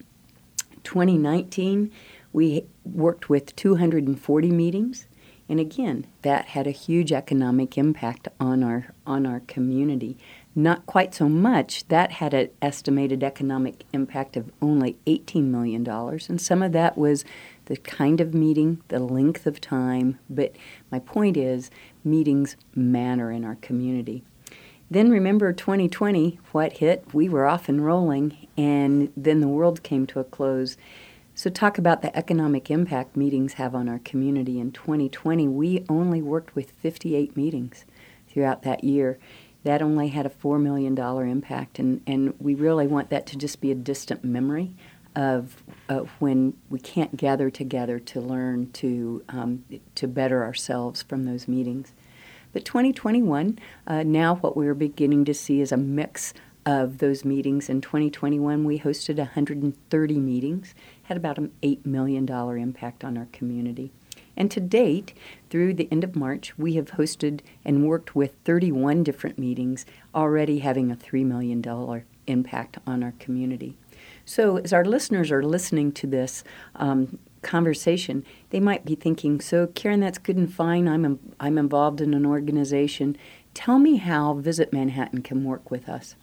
2019, 0.86 1.92
we 2.32 2.68
worked 2.86 3.28
with 3.28 3.54
240 3.58 4.50
meetings 4.50 5.08
and 5.50 5.60
again, 5.60 6.08
that 6.22 6.46
had 6.46 6.68
a 6.68 6.72
huge 6.72 7.12
economic 7.12 7.78
impact 7.78 8.28
on 8.40 8.64
our 8.64 8.94
on 9.06 9.26
our 9.26 9.42
community. 9.42 10.18
Not 10.56 10.86
quite 10.86 11.14
so 11.14 11.28
much. 11.28 11.88
That 11.90 12.14
had 12.14 12.34
an 12.34 12.50
estimated 12.62 13.24
economic 13.24 13.84
impact 13.92 14.38
of 14.38 14.52
only 14.62 14.98
$18 15.06 15.44
million. 15.44 15.88
And 15.88 16.40
some 16.40 16.64
of 16.64 16.72
that 16.72 16.98
was 16.98 17.26
the 17.66 17.76
kind 17.78 18.22
of 18.22 18.34
meeting, 18.34 18.82
the 18.88 19.00
length 19.00 19.46
of 19.46 19.60
time. 19.60 20.18
But 20.30 20.56
my 20.92 21.00
point 21.00 21.36
is, 21.36 21.70
meetings 22.04 22.56
matter 22.74 23.30
in 23.30 23.44
our 23.44 23.56
community. 23.56 24.24
Then 24.94 25.10
remember 25.10 25.52
2020, 25.54 26.40
what 26.52 26.74
hit? 26.74 27.04
We 27.16 27.28
were 27.28 27.48
off 27.48 27.68
and 27.68 27.84
rolling, 27.84 28.48
and 28.56 29.12
then 29.18 29.40
the 29.40 29.48
world 29.48 29.82
came 29.82 30.06
to 30.06 30.20
a 30.20 30.24
close. 30.24 30.78
So, 31.34 31.50
talk 31.50 31.80
about 31.80 32.04
the 32.04 32.16
economic 32.16 32.70
impact 32.70 33.18
meetings 33.18 33.54
have 33.54 33.74
on 33.74 33.90
our 33.90 33.98
community. 33.98 34.60
In 34.60 34.72
2020, 34.72 35.48
we 35.48 35.84
only 35.90 36.22
worked 36.22 36.54
with 36.54 36.70
58 36.74 37.36
meetings 37.36 37.86
throughout 38.30 38.62
that 38.62 38.84
year. 38.84 39.18
That 39.64 39.82
only 39.82 40.10
had 40.10 40.28
a 40.28 40.30
$4 40.30 40.62
million 40.62 40.96
impact, 40.96 41.80
and, 41.80 42.02
and 42.06 42.36
we 42.40 42.54
really 42.54 42.86
want 42.86 43.10
that 43.10 43.26
to 43.28 43.36
just 43.36 43.62
be 43.62 43.72
a 43.72 43.76
distant 43.76 44.24
memory 44.24 44.76
of 45.16 45.64
uh, 45.90 46.02
when 46.20 46.54
we 46.70 46.80
can't 46.80 47.18
gather 47.18 47.50
together 47.50 47.98
to 47.98 48.22
learn 48.22 48.72
to, 48.74 49.24
um, 49.30 49.66
to 49.96 50.08
better 50.08 50.44
ourselves 50.44 51.02
from 51.02 51.26
those 51.26 51.48
meetings. 51.48 51.94
But 52.54 52.66
2021, 52.66 53.60
uh, 53.88 54.04
now 54.04 54.36
what 54.36 54.56
we're 54.56 54.74
beginning 54.74 55.26
to 55.26 55.34
see 55.34 55.60
is 55.60 55.72
a 55.72 55.78
mix 55.78 56.34
of 56.66 57.00
those 57.00 57.26
meetings. 57.26 57.70
In 57.70 57.82
2021, 57.82 58.64
we 58.64 58.80
hosted 58.80 59.18
130 59.18 60.20
meetings, 60.20 60.74
had 61.04 61.18
about 61.18 61.38
an 61.38 61.52
$8 61.62 61.86
million 61.86 62.30
impact 62.30 63.04
on 63.04 63.18
our 63.18 63.28
community. 63.32 63.92
And 64.36 64.50
to 64.52 64.60
date, 64.60 65.14
through 65.50 65.74
the 65.74 65.88
end 65.92 66.04
of 66.04 66.16
March, 66.16 66.58
we 66.58 66.74
have 66.76 66.92
hosted 66.92 67.42
and 67.66 67.88
worked 67.88 68.16
with 68.16 68.36
31 68.46 69.04
different 69.04 69.38
meetings, 69.38 69.86
already 70.16 70.60
having 70.60 70.92
a 70.92 70.96
$3 70.96 71.26
million 71.26 72.04
impact 72.28 72.78
on 72.88 73.04
our 73.04 73.14
community. 73.20 73.78
So, 74.26 74.58
as 74.58 74.74
our 74.74 74.86
listeners 74.86 75.32
are 75.32 75.44
listening 75.44 75.92
to 75.94 76.08
this 76.08 76.44
um, 76.76 77.20
conversation, 77.44 78.26
they 78.50 78.60
might 78.60 78.86
be 78.86 78.96
thinking, 78.96 79.40
So, 79.40 79.68
Karen, 79.68 80.00
that's 80.00 80.18
good 80.18 80.38
and 80.38 80.52
fine. 80.52 80.88
I'm, 80.88 81.20
I'm 81.40 81.58
involved 81.58 82.02
in 82.02 82.14
an 82.14 82.26
organization. 82.26 83.18
Tell 83.54 83.78
me 83.80 83.98
how 83.98 84.34
Visit 84.34 84.74
Manhattan 84.74 85.22
can 85.22 85.44
work 85.44 85.70
with 85.70 85.88
us. 85.88 86.16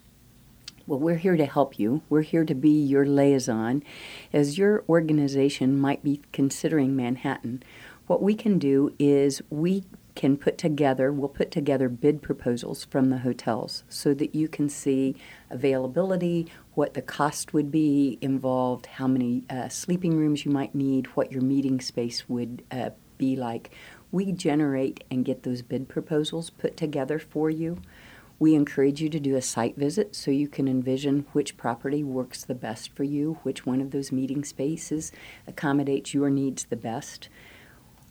Well, 0.87 0.99
we're 0.99 1.19
here 1.19 1.37
to 1.37 1.47
help 1.47 1.79
you. 1.79 2.03
We're 2.09 2.23
here 2.23 2.45
to 2.45 2.55
be 2.55 2.71
your 2.71 3.07
liaison. 3.07 3.85
As 4.33 4.59
your 4.59 4.83
organization 4.89 5.79
might 5.79 6.03
be 6.03 6.21
considering 6.33 6.97
Manhattan, 6.97 7.63
what 8.09 8.23
we 8.23 8.35
can 8.35 8.59
do 8.59 8.93
is 8.99 9.41
we 9.51 9.85
can 10.17 10.37
put 10.37 10.59
together, 10.59 11.13
we'll 11.13 11.29
put 11.29 11.51
together 11.51 11.89
bid 11.89 12.23
proposals 12.23 12.85
from 12.85 13.11
the 13.11 13.19
hotels 13.19 13.85
so 13.89 14.13
that 14.15 14.35
you 14.35 14.49
can 14.49 14.69
see 14.69 15.15
availability, 15.49 16.49
what 16.81 16.95
the 16.95 17.03
cost 17.03 17.53
would 17.53 17.71
be 17.71 18.17
involved, 18.23 18.87
how 18.87 19.07
many 19.07 19.45
uh, 19.51 19.69
sleeping 19.69 20.17
rooms 20.17 20.47
you 20.47 20.51
might 20.51 20.75
need, 20.75 21.07
what 21.09 21.31
your 21.31 21.43
meeting 21.43 21.79
space 21.79 22.27
would 22.27 22.63
uh, 22.71 22.89
be 23.19 23.37
like. 23.37 23.71
We 24.11 24.33
generate 24.33 25.05
and 25.11 25.23
get 25.23 25.43
those 25.43 25.61
bid 25.61 25.91
proposals 25.91 26.49
put 26.49 26.79
together 26.79 27.19
for 27.19 27.51
you. 27.51 27.83
We 28.39 28.55
encourage 28.55 29.03
you 29.03 29.11
to 29.11 29.21
do 29.21 29.37
a 29.37 29.43
site 29.43 29.77
visit 29.77 30.17
so 30.17 30.31
you 30.31 30.49
can 30.49 30.67
envision 30.67 31.27
which 31.33 31.59
property 31.59 32.03
works 32.03 32.45
the 32.45 32.55
best 32.55 32.97
for 32.97 33.05
you, 33.05 33.39
which 33.43 33.67
one 33.67 33.83
of 33.83 33.91
those 33.91 34.11
meeting 34.11 34.43
spaces 34.43 35.13
accommodates 35.47 36.15
your 36.15 36.31
needs 36.31 36.65
the 36.65 36.77
best. 36.77 37.29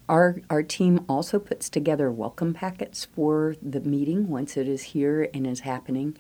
Our, 0.08 0.42
our 0.48 0.62
team 0.62 1.06
also 1.10 1.40
puts 1.40 1.72
together 1.72 2.12
welcome 2.12 2.54
packets 2.54 3.04
for 3.04 3.56
the 3.64 3.82
meeting 3.82 4.30
once 4.30 4.58
it 4.58 4.68
is 4.68 4.84
here 4.94 5.28
and 5.34 5.48
is 5.48 5.62
happening. 5.62 6.16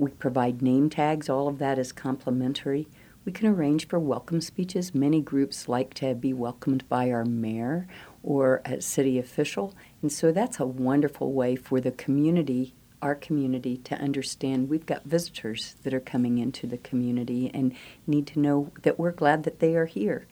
We 0.00 0.12
provide 0.12 0.62
name 0.62 0.88
tags, 0.88 1.28
all 1.28 1.46
of 1.46 1.58
that 1.58 1.78
is 1.78 1.92
complimentary. 1.92 2.88
We 3.26 3.32
can 3.32 3.46
arrange 3.48 3.86
for 3.86 3.98
welcome 3.98 4.40
speeches. 4.40 4.94
Many 4.94 5.20
groups 5.20 5.68
like 5.68 5.92
to 5.94 6.14
be 6.14 6.32
welcomed 6.32 6.88
by 6.88 7.10
our 7.10 7.26
mayor 7.26 7.86
or 8.22 8.62
a 8.64 8.80
city 8.80 9.18
official, 9.18 9.74
and 10.00 10.10
so 10.10 10.32
that's 10.32 10.58
a 10.58 10.64
wonderful 10.64 11.34
way 11.34 11.54
for 11.54 11.82
the 11.82 11.90
community 11.90 12.72
our 13.02 13.14
community 13.14 13.78
to 13.78 13.94
understand 13.94 14.68
we've 14.68 14.84
got 14.84 15.04
visitors 15.04 15.74
that 15.82 15.94
are 15.94 16.00
coming 16.00 16.38
into 16.38 16.66
the 16.66 16.76
community 16.78 17.50
and 17.54 17.74
need 18.06 18.26
to 18.26 18.38
know 18.38 18.70
that 18.82 18.98
we're 18.98 19.10
glad 19.10 19.42
that 19.44 19.58
they 19.58 19.74
are 19.74 19.86
here. 19.86 20.26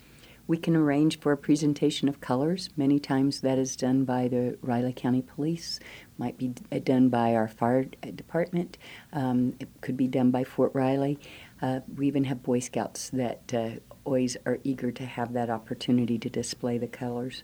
We 0.49 0.57
can 0.57 0.75
arrange 0.75 1.21
for 1.21 1.31
a 1.31 1.37
presentation 1.37 2.09
of 2.09 2.23
colors. 2.23 2.71
Many 2.75 2.99
times 2.99 3.43
that 3.43 3.59
is 3.59 3.77
done 3.77 4.05
by 4.05 4.29
the 4.29 4.57
Riley 4.63 4.95
County 4.95 5.21
Police, 5.21 5.79
might 6.17 6.39
be 6.39 6.49
done 6.49 7.11
by 7.11 7.35
our 7.35 7.49
fire 7.49 7.85
department, 7.85 8.79
um, 9.13 9.55
it 9.61 9.69
could 9.83 9.97
be 9.97 10.09
done 10.09 10.31
by 10.31 10.45
Fort 10.45 10.73
Riley. 10.75 11.19
Uh, 11.61 11.81
we 11.95 12.07
even 12.09 12.25
have 12.25 12.43
Boy 12.43 12.61
Scouts 12.61 13.11
that 13.11 13.53
uh, 13.55 13.71
always 14.05 14.39
are 14.47 14.59
eager 14.65 14.91
to 14.91 15.05
have 15.05 15.35
that 15.35 15.51
opportunity 15.51 16.19
to 16.19 16.31
display 16.31 16.79
the 16.79 16.89
colors. 16.89 17.43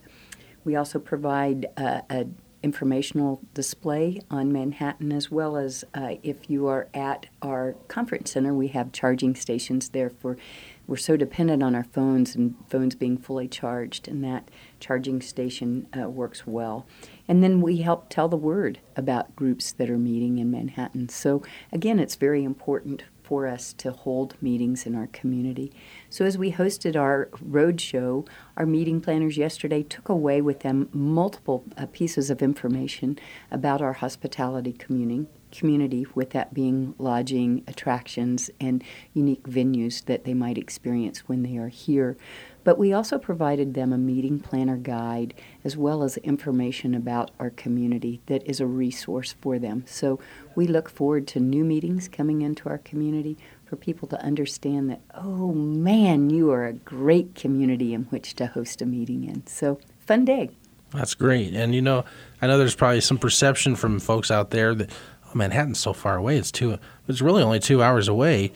We 0.65 0.75
also 0.75 0.99
provide 0.99 1.67
uh, 1.77 2.01
a 2.09 2.27
informational 2.63 3.43
display 3.53 4.23
on 4.31 4.51
Manhattan, 4.51 5.13
as 5.13 5.31
well 5.31 5.59
as 5.59 5.85
uh, 5.95 6.15
if 6.23 6.49
you 6.49 6.67
are 6.67 6.89
at 6.95 7.27
our 7.43 7.75
conference 7.89 8.31
center, 8.31 8.55
we 8.55 8.69
have 8.69 8.91
charging 8.91 9.35
stations 9.35 9.91
there 9.91 10.09
for. 10.09 10.39
We're 10.87 10.97
so 10.97 11.17
dependent 11.17 11.63
on 11.63 11.75
our 11.75 11.85
phones 11.85 12.35
and 12.35 12.55
phones 12.69 12.95
being 12.95 13.17
fully 13.17 13.49
charged, 13.49 14.07
and 14.07 14.23
that 14.25 14.51
charging 14.81 15.23
station 15.23 15.87
uh, 15.99 16.09
works 16.09 16.47
well. 16.47 16.87
And 17.27 17.43
then 17.43 17.61
we 17.61 17.79
help 17.79 18.11
tell 18.11 18.29
the 18.29 18.37
word 18.37 18.81
about 18.97 19.35
groups 19.35 19.73
that 19.73 19.89
are 19.89 19.99
meeting 19.99 20.39
in 20.39 20.51
Manhattan. 20.51 21.09
So, 21.09 21.43
again, 21.73 21.99
it's 21.99 22.17
very 22.17 22.45
important 22.45 23.05
for 23.25 23.47
us 23.47 23.73
to 23.73 23.91
hold 23.91 24.37
meetings 24.43 24.85
in 24.85 24.95
our 24.95 25.07
community. 25.09 25.73
So, 26.11 26.27
as 26.27 26.37
we 26.37 26.53
hosted 26.53 26.95
our 26.95 27.31
road 27.41 27.81
show, 27.81 28.27
our 28.57 28.67
meeting 28.67 29.01
planners 29.01 29.39
yesterday 29.39 29.83
took 29.83 30.11
away 30.11 30.43
with 30.43 30.61
them 30.61 30.91
multiple 30.93 31.65
uh, 31.77 31.87
pieces 31.87 32.29
of 32.29 32.43
information 32.43 33.19
about 33.51 33.81
our 33.81 33.95
hospitality 33.95 34.73
community, 34.73 35.27
community, 35.57 36.07
with 36.15 36.31
that 36.31 36.53
being 36.53 36.95
lodging, 36.99 37.63
attractions, 37.67 38.51
and 38.61 38.83
unique 39.13 39.45
venues 39.45 40.05
that 40.07 40.25
they 40.25 40.35
might 40.35 40.59
experience 40.59 41.29
when 41.29 41.43
they 41.43 41.57
are 41.57 41.69
here. 41.69 42.17
But 42.65 42.79
we 42.79 42.93
also 42.93 43.19
provided 43.19 43.75
them 43.75 43.93
a 43.93 43.99
meeting 43.99 44.41
planner 44.41 44.79
guide 44.79 45.35
as 45.65 45.77
well 45.77 46.03
as 46.03 46.17
information 46.19 46.95
about 46.95 47.31
our 47.39 47.51
community 47.51 48.23
that 48.27 48.43
is 48.49 48.59
a 48.59 48.67
resource 48.67 49.35
for 49.41 49.59
them. 49.59 49.85
So 49.87 50.19
we 50.55 50.67
look 50.67 50.89
forward 50.89 51.27
to 51.29 51.41
new 51.41 51.65
meetings 51.65 52.09
coming 52.09 52.41
into 52.41 52.69
our 52.69 52.79
community 52.79 53.37
for 53.67 53.77
people 53.77 54.09
to 54.09 54.21
understand 54.23 54.89
that, 54.91 55.03
oh 55.15 55.53
man, 55.53 56.31
you 56.31 56.51
are 56.51 56.67
a 56.67 56.73
great 56.73 57.35
community 57.35 57.93
in 57.93 58.05
which 58.05 58.35
to 58.35 58.47
host 58.47 58.81
a 58.81 58.87
meeting 58.87 59.25
in. 59.25 59.47
So, 59.47 59.79
fun 60.07 60.25
day. 60.25 60.51
That's 60.93 61.15
great. 61.15 61.55
And 61.55 61.75
you 61.75 61.83
know, 61.83 62.05
I 62.41 62.47
know 62.47 62.57
there's 62.57 62.77
probably 62.77 63.01
some 63.01 63.19
perception 63.19 63.75
from 63.75 63.99
folks 63.99 64.31
out 64.31 64.51
there 64.51 64.75
that 64.77 64.91
Manhattan's 65.35 65.79
so 65.79 65.93
far 65.93 66.17
away. 66.17 66.37
It's 66.39 66.53
two. 66.53 66.79
It's 67.09 67.21
really 67.21 67.43
only 67.43 67.61
two 67.61 67.83
hours 67.83 68.09
away. 68.09 68.53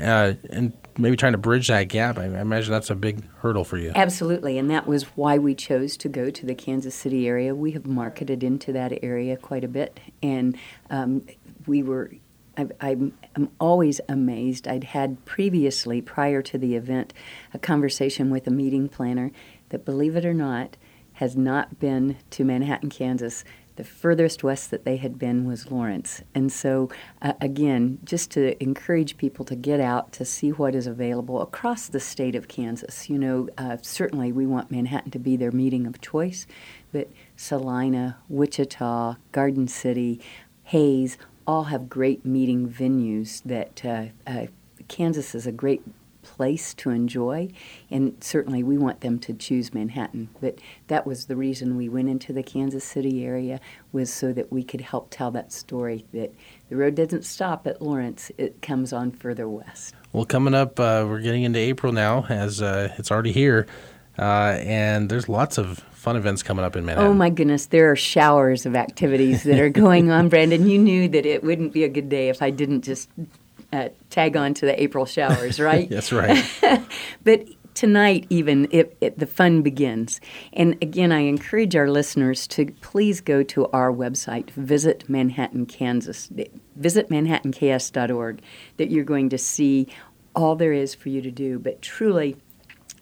Uh, 0.00 0.34
and 0.50 0.72
maybe 0.98 1.16
trying 1.16 1.32
to 1.32 1.38
bridge 1.38 1.68
that 1.68 1.84
gap. 1.84 2.18
I, 2.18 2.24
I 2.24 2.40
imagine 2.40 2.72
that's 2.72 2.90
a 2.90 2.94
big 2.94 3.22
hurdle 3.36 3.64
for 3.64 3.76
you. 3.76 3.92
Absolutely, 3.94 4.58
and 4.58 4.70
that 4.70 4.86
was 4.86 5.04
why 5.16 5.38
we 5.38 5.54
chose 5.54 5.96
to 5.98 6.08
go 6.08 6.30
to 6.30 6.46
the 6.46 6.54
Kansas 6.54 6.94
City 6.94 7.28
area. 7.28 7.54
We 7.54 7.72
have 7.72 7.86
marketed 7.86 8.42
into 8.42 8.72
that 8.72 9.02
area 9.02 9.36
quite 9.36 9.64
a 9.64 9.68
bit, 9.68 10.00
and 10.22 10.56
um, 10.90 11.26
we 11.66 11.82
were. 11.82 12.12
I'm, 12.54 13.14
I'm 13.34 13.48
always 13.58 13.98
amazed. 14.10 14.68
I'd 14.68 14.84
had 14.84 15.24
previously, 15.24 16.02
prior 16.02 16.42
to 16.42 16.58
the 16.58 16.76
event, 16.76 17.14
a 17.54 17.58
conversation 17.58 18.28
with 18.28 18.46
a 18.46 18.50
meeting 18.50 18.90
planner 18.90 19.30
that, 19.70 19.86
believe 19.86 20.16
it 20.16 20.26
or 20.26 20.34
not, 20.34 20.76
has 21.14 21.34
not 21.34 21.78
been 21.78 22.18
to 22.28 22.44
Manhattan, 22.44 22.90
Kansas 22.90 23.42
the 23.76 23.84
furthest 23.84 24.44
west 24.44 24.70
that 24.70 24.84
they 24.84 24.96
had 24.96 25.18
been 25.18 25.46
was 25.46 25.70
Lawrence. 25.70 26.22
And 26.34 26.52
so, 26.52 26.90
uh, 27.20 27.32
again, 27.40 27.98
just 28.04 28.30
to 28.32 28.60
encourage 28.62 29.16
people 29.16 29.44
to 29.46 29.56
get 29.56 29.80
out 29.80 30.12
to 30.12 30.24
see 30.24 30.50
what 30.50 30.74
is 30.74 30.86
available 30.86 31.40
across 31.40 31.88
the 31.88 32.00
state 32.00 32.34
of 32.34 32.48
Kansas. 32.48 33.08
You 33.08 33.18
know, 33.18 33.48
uh, 33.56 33.78
certainly 33.80 34.32
we 34.32 34.46
want 34.46 34.70
Manhattan 34.70 35.10
to 35.12 35.18
be 35.18 35.36
their 35.36 35.52
meeting 35.52 35.86
of 35.86 36.00
choice, 36.00 36.46
but 36.92 37.08
Salina, 37.36 38.18
Wichita, 38.28 39.16
Garden 39.32 39.68
City, 39.68 40.20
Hays 40.64 41.18
all 41.46 41.64
have 41.64 41.88
great 41.88 42.24
meeting 42.24 42.68
venues 42.68 43.42
that 43.44 43.84
uh, 43.84 44.06
uh 44.26 44.46
Kansas 44.88 45.34
is 45.34 45.46
a 45.46 45.52
great 45.52 45.82
place 46.22 46.74
to 46.74 46.90
enjoy. 46.90 47.48
And 47.90 48.16
certainly 48.20 48.62
we 48.62 48.78
want 48.78 49.00
them 49.00 49.18
to 49.20 49.34
choose 49.34 49.74
Manhattan. 49.74 50.28
But 50.40 50.58
that 50.88 51.06
was 51.06 51.26
the 51.26 51.36
reason 51.36 51.76
we 51.76 51.88
went 51.88 52.08
into 52.08 52.32
the 52.32 52.42
Kansas 52.42 52.84
City 52.84 53.24
area 53.24 53.60
was 53.92 54.12
so 54.12 54.32
that 54.32 54.50
we 54.50 54.62
could 54.62 54.80
help 54.80 55.08
tell 55.10 55.30
that 55.32 55.52
story 55.52 56.06
that 56.12 56.32
the 56.68 56.76
road 56.76 56.94
doesn't 56.94 57.24
stop 57.24 57.66
at 57.66 57.82
Lawrence, 57.82 58.30
it 58.38 58.62
comes 58.62 58.92
on 58.92 59.10
further 59.10 59.48
west. 59.48 59.94
Well, 60.12 60.24
coming 60.24 60.54
up, 60.54 60.80
uh, 60.80 61.04
we're 61.08 61.20
getting 61.20 61.42
into 61.42 61.58
April 61.58 61.92
now, 61.92 62.26
as 62.28 62.62
uh, 62.62 62.94
it's 62.98 63.10
already 63.10 63.32
here. 63.32 63.66
Uh, 64.18 64.58
and 64.60 65.08
there's 65.08 65.28
lots 65.28 65.58
of 65.58 65.78
fun 65.92 66.16
events 66.16 66.42
coming 66.42 66.64
up 66.64 66.76
in 66.76 66.84
Manhattan. 66.84 67.10
Oh 67.10 67.14
my 67.14 67.30
goodness, 67.30 67.66
there 67.66 67.90
are 67.90 67.96
showers 67.96 68.66
of 68.66 68.74
activities 68.74 69.44
that 69.44 69.58
are 69.58 69.70
going 69.70 70.10
on, 70.10 70.28
Brandon. 70.30 70.68
You 70.68 70.78
knew 70.78 71.08
that 71.08 71.24
it 71.24 71.42
wouldn't 71.42 71.72
be 71.72 71.84
a 71.84 71.88
good 71.88 72.08
day 72.08 72.28
if 72.28 72.42
I 72.42 72.50
didn't 72.50 72.82
just 72.82 73.08
uh, 73.72 73.88
tag 74.10 74.36
on 74.36 74.54
to 74.54 74.66
the 74.66 74.82
April 74.82 75.06
showers, 75.06 75.58
right? 75.60 75.88
That's 75.88 76.12
right. 76.12 76.44
but 77.24 77.48
tonight, 77.74 78.26
even, 78.30 78.68
it, 78.70 78.96
it, 79.00 79.18
the 79.18 79.26
fun 79.26 79.62
begins. 79.62 80.20
And 80.52 80.76
again, 80.82 81.12
I 81.12 81.20
encourage 81.20 81.74
our 81.76 81.90
listeners 81.90 82.46
to 82.48 82.66
please 82.80 83.20
go 83.20 83.42
to 83.44 83.66
our 83.68 83.92
website, 83.92 84.50
visit 84.50 85.08
Manhattan, 85.08 85.66
Kansas, 85.66 86.30
visit 86.76 87.08
manhattanks.org, 87.08 88.42
that 88.76 88.90
you're 88.90 89.04
going 89.04 89.28
to 89.30 89.38
see 89.38 89.88
all 90.34 90.56
there 90.56 90.72
is 90.72 90.94
for 90.94 91.08
you 91.08 91.20
to 91.22 91.30
do. 91.30 91.58
But 91.58 91.82
truly, 91.82 92.36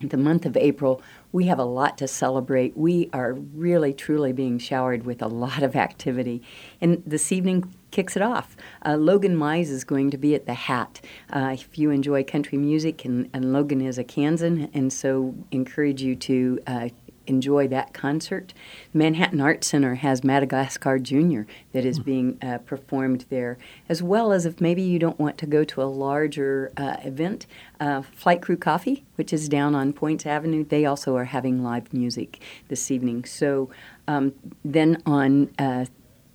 the 0.00 0.16
month 0.16 0.46
of 0.46 0.56
April, 0.56 1.02
we 1.32 1.46
have 1.46 1.58
a 1.58 1.64
lot 1.64 1.98
to 1.98 2.08
celebrate. 2.08 2.76
We 2.76 3.10
are 3.12 3.34
really, 3.34 3.92
truly 3.92 4.32
being 4.32 4.58
showered 4.58 5.04
with 5.04 5.22
a 5.22 5.28
lot 5.28 5.62
of 5.62 5.76
activity. 5.76 6.42
And 6.80 7.02
this 7.06 7.30
evening, 7.32 7.72
kicks 7.90 8.16
it 8.16 8.22
off. 8.22 8.56
Uh, 8.84 8.96
Logan 8.96 9.36
Mize 9.36 9.70
is 9.70 9.84
going 9.84 10.10
to 10.10 10.18
be 10.18 10.34
at 10.34 10.46
the 10.46 10.54
Hat. 10.54 11.00
Uh, 11.30 11.50
if 11.54 11.78
you 11.78 11.90
enjoy 11.90 12.24
country 12.24 12.58
music, 12.58 13.04
and, 13.04 13.28
and, 13.32 13.52
Logan 13.52 13.80
is 13.80 13.98
a 13.98 14.04
Kansan, 14.04 14.70
and 14.72 14.92
so 14.92 15.34
encourage 15.50 16.02
you 16.02 16.14
to 16.16 16.58
uh, 16.66 16.88
enjoy 17.26 17.68
that 17.68 17.94
concert. 17.94 18.52
Manhattan 18.92 19.40
Art 19.40 19.64
Center 19.64 19.94
has 19.94 20.24
Madagascar 20.24 20.98
Jr. 20.98 21.42
that 21.72 21.84
is 21.84 21.98
hmm. 21.98 22.02
being 22.02 22.38
uh, 22.42 22.58
performed 22.58 23.24
there, 23.30 23.56
as 23.88 24.02
well 24.02 24.32
as 24.32 24.44
if 24.44 24.60
maybe 24.60 24.82
you 24.82 24.98
don't 24.98 25.18
want 25.18 25.38
to 25.38 25.46
go 25.46 25.64
to 25.64 25.82
a 25.82 25.84
larger 25.84 26.72
uh, 26.76 26.96
event, 27.04 27.46
uh, 27.78 28.02
Flight 28.02 28.42
Crew 28.42 28.56
Coffee, 28.56 29.04
which 29.14 29.32
is 29.32 29.48
down 29.48 29.74
on 29.74 29.92
Poyntz 29.92 30.26
Avenue, 30.26 30.64
they 30.64 30.84
also 30.84 31.16
are 31.16 31.26
having 31.26 31.62
live 31.62 31.94
music 31.94 32.40
this 32.68 32.90
evening. 32.90 33.24
So 33.24 33.70
um, 34.08 34.34
then 34.64 35.00
on 35.06 35.50
uh, 35.58 35.86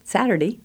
Saturday, 0.04 0.60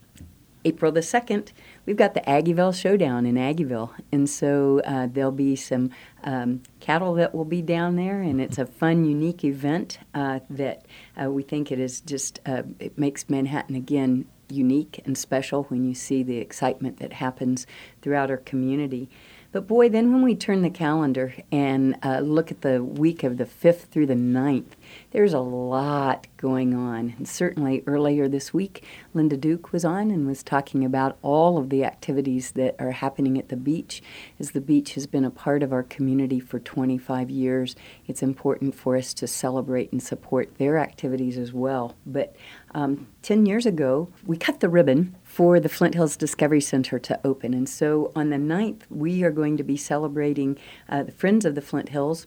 April 0.65 0.93
the 0.93 1.01
2nd, 1.01 1.53
we've 1.87 1.97
got 1.97 2.15
the 2.15 2.21
Aggieville 2.21 2.75
Showdown 2.79 3.27
in 3.27 3.37
Aggieville. 3.37 3.91
And 4.13 4.29
so 4.29 4.81
uh, 4.85 5.09
there'll 5.11 5.33
be 5.33 5.57
some 5.57 5.91
um, 6.25 6.63
cattle 6.81 7.15
that 7.15 7.35
will 7.35 7.45
be 7.45 7.63
down 7.63 7.97
there, 7.97 8.21
and 8.21 8.41
it's 8.41 8.59
a 8.59 8.67
fun, 8.67 9.05
unique 9.05 9.45
event 9.45 9.99
uh, 10.15 10.41
that 10.51 10.87
uh, 11.21 11.31
we 11.31 11.43
think 11.43 11.73
it 11.73 11.79
is 11.79 12.01
just, 12.01 12.41
uh, 12.47 12.63
it 12.79 12.99
makes 12.99 13.29
Manhattan 13.31 13.75
again 13.75 14.27
unique 14.51 15.01
and 15.05 15.17
special 15.17 15.65
when 15.65 15.85
you 15.85 15.95
see 15.95 16.23
the 16.23 16.39
excitement 16.39 16.99
that 16.99 17.15
happens 17.15 17.67
throughout 18.03 18.31
our 18.31 18.37
community. 18.37 19.09
But 19.53 19.67
boy, 19.67 19.89
then 19.89 20.13
when 20.13 20.23
we 20.23 20.37
turn 20.37 20.63
the 20.63 20.71
calendar 20.71 21.35
and 21.51 21.97
uh, 22.05 22.21
look 22.21 22.53
at 22.53 22.61
the 22.61 22.85
week 22.85 23.25
of 23.25 23.37
the 23.37 23.45
5th 23.45 23.89
through 23.89 24.07
the 24.07 24.15
9th, 24.15 24.73
there's 25.11 25.33
a 25.33 25.41
lot 25.41 26.29
going 26.37 26.73
on. 26.73 27.15
And 27.19 27.27
certainly 27.27 27.83
earlier 27.85 28.29
this 28.29 28.55
week, 28.55 28.85
Linda 29.13 29.37
Duke 29.37 29.73
was 29.73 29.85
on 29.85 30.13
and 30.13 30.25
was 30.25 30.45
talking 30.45 30.85
about 30.85 31.19
all 31.23 31.59
of 31.59 31.69
the 31.69 31.85
activities 31.85 32.53
that 32.53 32.77
are 32.79 32.93
happening 32.93 33.39
at 33.39 33.49
the 33.49 33.57
beach. 33.57 34.03
As 34.39 34.53
the 34.53 34.61
beach 34.61 34.95
has 34.95 35.09
been 35.09 35.25
a 35.25 35.31
part 35.31 35.65
of 35.65 35.73
our 35.73 35.83
community 35.83 36.39
for 36.39 36.61
25 36.61 37.29
years, 37.29 37.75
it's 38.07 38.23
important 38.23 38.77
for 38.77 38.97
us 38.97 39.13
to 39.15 39.27
celebrate 39.27 39.91
and 39.91 40.01
support 40.01 40.59
their 40.59 40.79
activities 40.79 41.37
as 41.37 41.53
well. 41.53 41.97
But 42.07 42.37
um, 42.73 43.09
10 43.23 43.47
years 43.47 43.67
ago, 43.67 44.13
we 44.25 44.37
cut 44.37 44.61
the 44.61 44.69
ribbon 44.69 45.17
for 45.41 45.59
the 45.59 45.71
Flint 45.71 45.95
Hills 45.95 46.19
Discovery 46.19 46.61
Center 46.61 46.99
to 46.99 47.19
open. 47.25 47.55
And 47.55 47.67
so 47.67 48.13
on 48.15 48.29
the 48.29 48.37
9th, 48.37 48.83
we 48.91 49.23
are 49.23 49.31
going 49.31 49.57
to 49.57 49.63
be 49.63 49.75
celebrating 49.75 50.59
uh, 50.87 51.05
the 51.05 51.13
Friends 51.13 51.47
of 51.47 51.55
the 51.55 51.63
Flint 51.63 51.89
Hills 51.89 52.27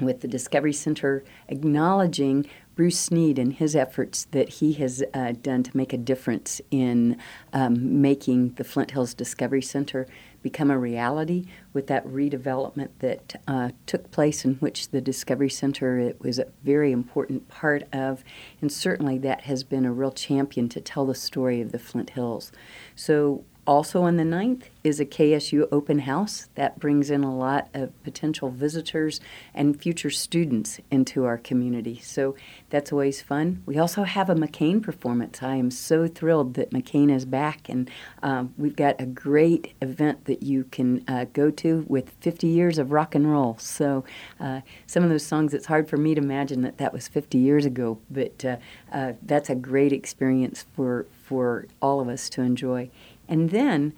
with 0.00 0.22
the 0.22 0.28
Discovery 0.28 0.72
Center 0.72 1.22
acknowledging 1.48 2.48
Bruce 2.74 2.98
Snead 2.98 3.38
and 3.38 3.52
his 3.52 3.76
efforts 3.76 4.24
that 4.30 4.48
he 4.48 4.72
has 4.72 5.04
uh, 5.12 5.32
done 5.42 5.62
to 5.62 5.76
make 5.76 5.92
a 5.92 5.98
difference 5.98 6.62
in 6.70 7.18
um, 7.52 8.00
making 8.00 8.54
the 8.54 8.64
Flint 8.64 8.92
Hills 8.92 9.12
Discovery 9.12 9.60
Center 9.60 10.06
become 10.42 10.70
a 10.70 10.78
reality 10.78 11.44
with 11.72 11.86
that 11.88 12.06
redevelopment 12.06 12.88
that 13.00 13.40
uh, 13.46 13.70
took 13.86 14.10
place 14.10 14.44
in 14.44 14.54
which 14.56 14.90
the 14.90 15.00
Discovery 15.00 15.50
Center 15.50 15.98
it 15.98 16.20
was 16.20 16.38
a 16.38 16.48
very 16.62 16.92
important 16.92 17.48
part 17.48 17.84
of, 17.92 18.24
and 18.60 18.72
certainly 18.72 19.18
that 19.18 19.42
has 19.42 19.64
been 19.64 19.84
a 19.84 19.92
real 19.92 20.12
champion 20.12 20.68
to 20.70 20.80
tell 20.80 21.06
the 21.06 21.14
story 21.14 21.60
of 21.60 21.72
the 21.72 21.78
Flint 21.78 22.10
Hills. 22.10 22.52
So 22.94 23.44
also 23.68 24.00
on 24.00 24.16
the 24.16 24.24
9th 24.24 24.62
is 24.82 24.98
a 24.98 25.04
KSU 25.04 25.68
open 25.70 25.98
house 26.00 26.48
that 26.54 26.80
brings 26.80 27.10
in 27.10 27.22
a 27.22 27.36
lot 27.36 27.68
of 27.74 28.02
potential 28.02 28.48
visitors 28.48 29.20
and 29.52 29.78
future 29.78 30.08
students 30.08 30.80
into 30.90 31.26
our 31.26 31.36
community. 31.36 32.00
So 32.02 32.34
that's 32.70 32.90
always 32.90 33.20
fun. 33.20 33.62
We 33.66 33.76
also 33.76 34.04
have 34.04 34.30
a 34.30 34.34
McCain 34.34 34.82
performance. 34.82 35.42
I 35.42 35.56
am 35.56 35.70
so 35.70 36.08
thrilled 36.08 36.54
that 36.54 36.70
McCain 36.70 37.14
is 37.14 37.26
back, 37.26 37.68
and 37.68 37.90
um, 38.22 38.54
we've 38.56 38.74
got 38.74 38.98
a 38.98 39.04
great 39.04 39.74
event 39.82 40.24
that 40.24 40.42
you 40.42 40.64
can 40.64 41.04
uh, 41.06 41.26
go 41.34 41.50
to 41.50 41.84
with 41.88 42.08
50 42.20 42.46
years 42.46 42.78
of 42.78 42.90
rock 42.90 43.14
and 43.14 43.30
roll. 43.30 43.58
So 43.58 44.02
uh, 44.40 44.62
some 44.86 45.02
of 45.02 45.10
those 45.10 45.26
songs, 45.26 45.52
it's 45.52 45.66
hard 45.66 45.90
for 45.90 45.98
me 45.98 46.14
to 46.14 46.22
imagine 46.22 46.62
that 46.62 46.78
that 46.78 46.94
was 46.94 47.06
50 47.06 47.36
years 47.36 47.66
ago, 47.66 47.98
but 48.10 48.42
uh, 48.46 48.56
uh 48.90 49.12
that's 49.22 49.50
a 49.50 49.54
great 49.54 49.92
experience 49.92 50.64
for 50.74 51.06
for 51.22 51.66
all 51.82 52.00
of 52.00 52.08
us 52.08 52.30
to 52.30 52.40
enjoy. 52.40 52.90
And 53.28 53.50
then 53.50 53.92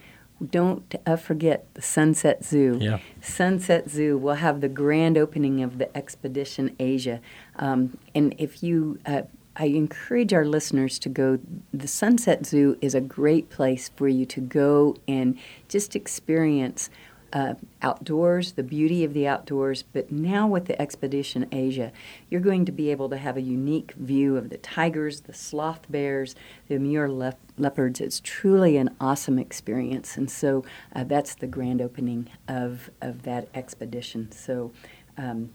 don't 0.50 0.94
uh, 1.06 1.16
forget 1.16 1.66
the 1.74 1.82
Sunset 1.82 2.44
Zoo. 2.44 2.78
Yeah. 2.80 2.98
Sunset 3.20 3.90
Zoo 3.90 4.16
will 4.16 4.34
have 4.34 4.60
the 4.60 4.68
grand 4.68 5.18
opening 5.18 5.62
of 5.62 5.78
the 5.78 5.94
Expedition 5.96 6.74
Asia. 6.78 7.20
Um, 7.56 7.98
and 8.14 8.34
if 8.38 8.62
you, 8.62 8.98
uh, 9.04 9.22
I 9.56 9.66
encourage 9.66 10.32
our 10.32 10.46
listeners 10.46 10.98
to 11.00 11.08
go. 11.08 11.38
The 11.74 11.88
Sunset 11.88 12.46
Zoo 12.46 12.78
is 12.80 12.94
a 12.94 13.00
great 13.00 13.50
place 13.50 13.90
for 13.96 14.08
you 14.08 14.24
to 14.26 14.40
go 14.40 14.96
and 15.06 15.38
just 15.68 15.94
experience 15.94 16.88
uh, 17.32 17.54
outdoors, 17.82 18.52
the 18.52 18.62
beauty 18.62 19.04
of 19.04 19.14
the 19.14 19.26
outdoors, 19.26 19.82
but 19.82 20.10
now 20.10 20.46
with 20.46 20.66
the 20.66 20.80
Expedition 20.80 21.46
Asia, 21.52 21.92
you're 22.28 22.40
going 22.40 22.64
to 22.64 22.72
be 22.72 22.90
able 22.90 23.08
to 23.08 23.16
have 23.16 23.36
a 23.36 23.40
unique 23.40 23.92
view 23.92 24.36
of 24.36 24.50
the 24.50 24.58
tigers, 24.58 25.22
the 25.22 25.34
sloth 25.34 25.90
bears, 25.90 26.34
the 26.68 26.78
le- 26.78 27.34
leopards. 27.56 28.00
It's 28.00 28.20
truly 28.20 28.76
an 28.76 28.94
awesome 29.00 29.38
experience, 29.38 30.16
and 30.16 30.30
so 30.30 30.64
uh, 30.94 31.04
that's 31.04 31.34
the 31.34 31.46
grand 31.46 31.80
opening 31.80 32.28
of, 32.48 32.90
of 33.00 33.22
that 33.22 33.48
expedition. 33.54 34.32
So 34.32 34.72
um, 35.16 35.50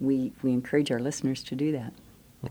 we, 0.00 0.32
we 0.42 0.52
encourage 0.52 0.90
our 0.90 1.00
listeners 1.00 1.42
to 1.44 1.54
do 1.54 1.72
that. 1.72 1.92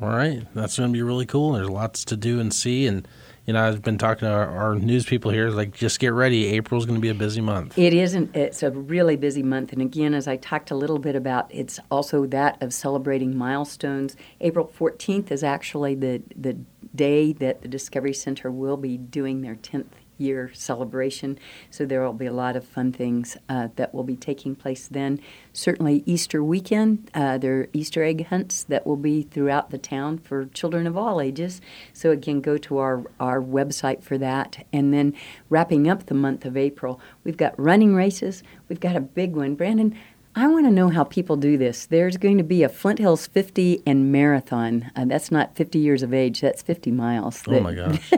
All 0.01 0.09
right, 0.09 0.45
that's 0.53 0.77
going 0.77 0.89
to 0.89 0.93
be 0.93 1.01
really 1.01 1.25
cool. 1.25 1.53
There's 1.53 1.69
lots 1.69 2.05
to 2.05 2.15
do 2.15 2.39
and 2.39 2.53
see, 2.53 2.85
and 2.85 3.07
you 3.45 3.53
know, 3.53 3.67
I've 3.67 3.81
been 3.81 3.97
talking 3.97 4.27
to 4.27 4.33
our, 4.33 4.47
our 4.47 4.75
news 4.75 5.05
people 5.05 5.31
here. 5.31 5.49
Like, 5.49 5.73
just 5.73 5.99
get 5.99 6.13
ready. 6.13 6.47
April's 6.47 6.85
going 6.85 6.97
to 6.97 7.01
be 7.01 7.09
a 7.09 7.15
busy 7.15 7.41
month. 7.41 7.77
It 7.77 7.93
isn't. 7.93 8.35
It's 8.35 8.63
a 8.63 8.71
really 8.71 9.15
busy 9.15 9.43
month. 9.43 9.73
And 9.73 9.81
again, 9.81 10.13
as 10.13 10.27
I 10.27 10.37
talked 10.37 10.71
a 10.71 10.75
little 10.75 10.99
bit 10.99 11.15
about, 11.15 11.53
it's 11.53 11.79
also 11.89 12.25
that 12.27 12.61
of 12.61 12.73
celebrating 12.73 13.37
milestones. 13.37 14.15
April 14.41 14.71
14th 14.77 15.31
is 15.31 15.43
actually 15.43 15.95
the 15.95 16.21
the 16.35 16.57
day 16.95 17.33
that 17.33 17.61
the 17.61 17.67
Discovery 17.67 18.13
Center 18.13 18.51
will 18.51 18.77
be 18.77 18.97
doing 18.97 19.41
their 19.41 19.55
10th 19.55 19.85
year 20.19 20.51
celebration. 20.53 21.39
So 21.69 21.85
there 21.85 22.01
will 22.01 22.13
be 22.13 22.25
a 22.25 22.33
lot 22.33 22.55
of 22.55 22.65
fun 22.65 22.91
things 22.91 23.37
uh, 23.47 23.69
that 23.75 23.93
will 23.93 24.03
be 24.03 24.15
taking 24.15 24.55
place 24.55 24.87
then. 24.87 25.19
Certainly, 25.53 26.03
Easter 26.05 26.43
weekend, 26.43 27.09
uh, 27.13 27.37
there 27.37 27.61
are 27.61 27.69
Easter 27.73 28.03
egg 28.03 28.27
hunts 28.27 28.63
that 28.63 28.85
will 28.85 28.97
be 28.97 29.23
throughout 29.23 29.69
the 29.69 29.77
town 29.77 30.17
for 30.17 30.45
children 30.45 30.85
of 30.87 30.97
all 30.97 31.21
ages. 31.21 31.61
So, 31.93 32.11
again, 32.11 32.41
go 32.41 32.57
to 32.57 32.77
our, 32.77 33.03
our 33.19 33.41
website 33.41 34.03
for 34.03 34.17
that. 34.17 34.65
And 34.71 34.93
then 34.93 35.13
wrapping 35.49 35.89
up 35.89 36.05
the 36.05 36.13
month 36.13 36.45
of 36.45 36.57
April, 36.57 36.99
we've 37.23 37.37
got 37.37 37.59
running 37.59 37.95
races. 37.95 38.43
We've 38.67 38.79
got 38.79 38.95
a 38.95 39.01
big 39.01 39.35
one. 39.35 39.55
Brandon, 39.55 39.97
I 40.35 40.47
want 40.47 40.67
to 40.67 40.71
know 40.71 40.89
how 40.89 41.03
people 41.03 41.37
do 41.37 41.57
this. 41.57 41.87
There's 41.87 42.15
going 42.15 42.37
to 42.37 42.43
be 42.43 42.61
a 42.61 42.69
Flint 42.69 42.99
Hills 42.99 43.25
50 43.25 43.81
and 43.85 44.11
marathon. 44.11 44.91
Uh, 44.95 45.05
that's 45.05 45.31
not 45.31 45.55
50 45.55 45.79
years 45.79 46.03
of 46.03 46.13
age, 46.13 46.41
that's 46.41 46.61
50 46.61 46.91
miles. 46.91 47.43
Oh, 47.47 47.51
that, 47.53 47.63
my 47.63 47.73
gosh. 47.75 48.09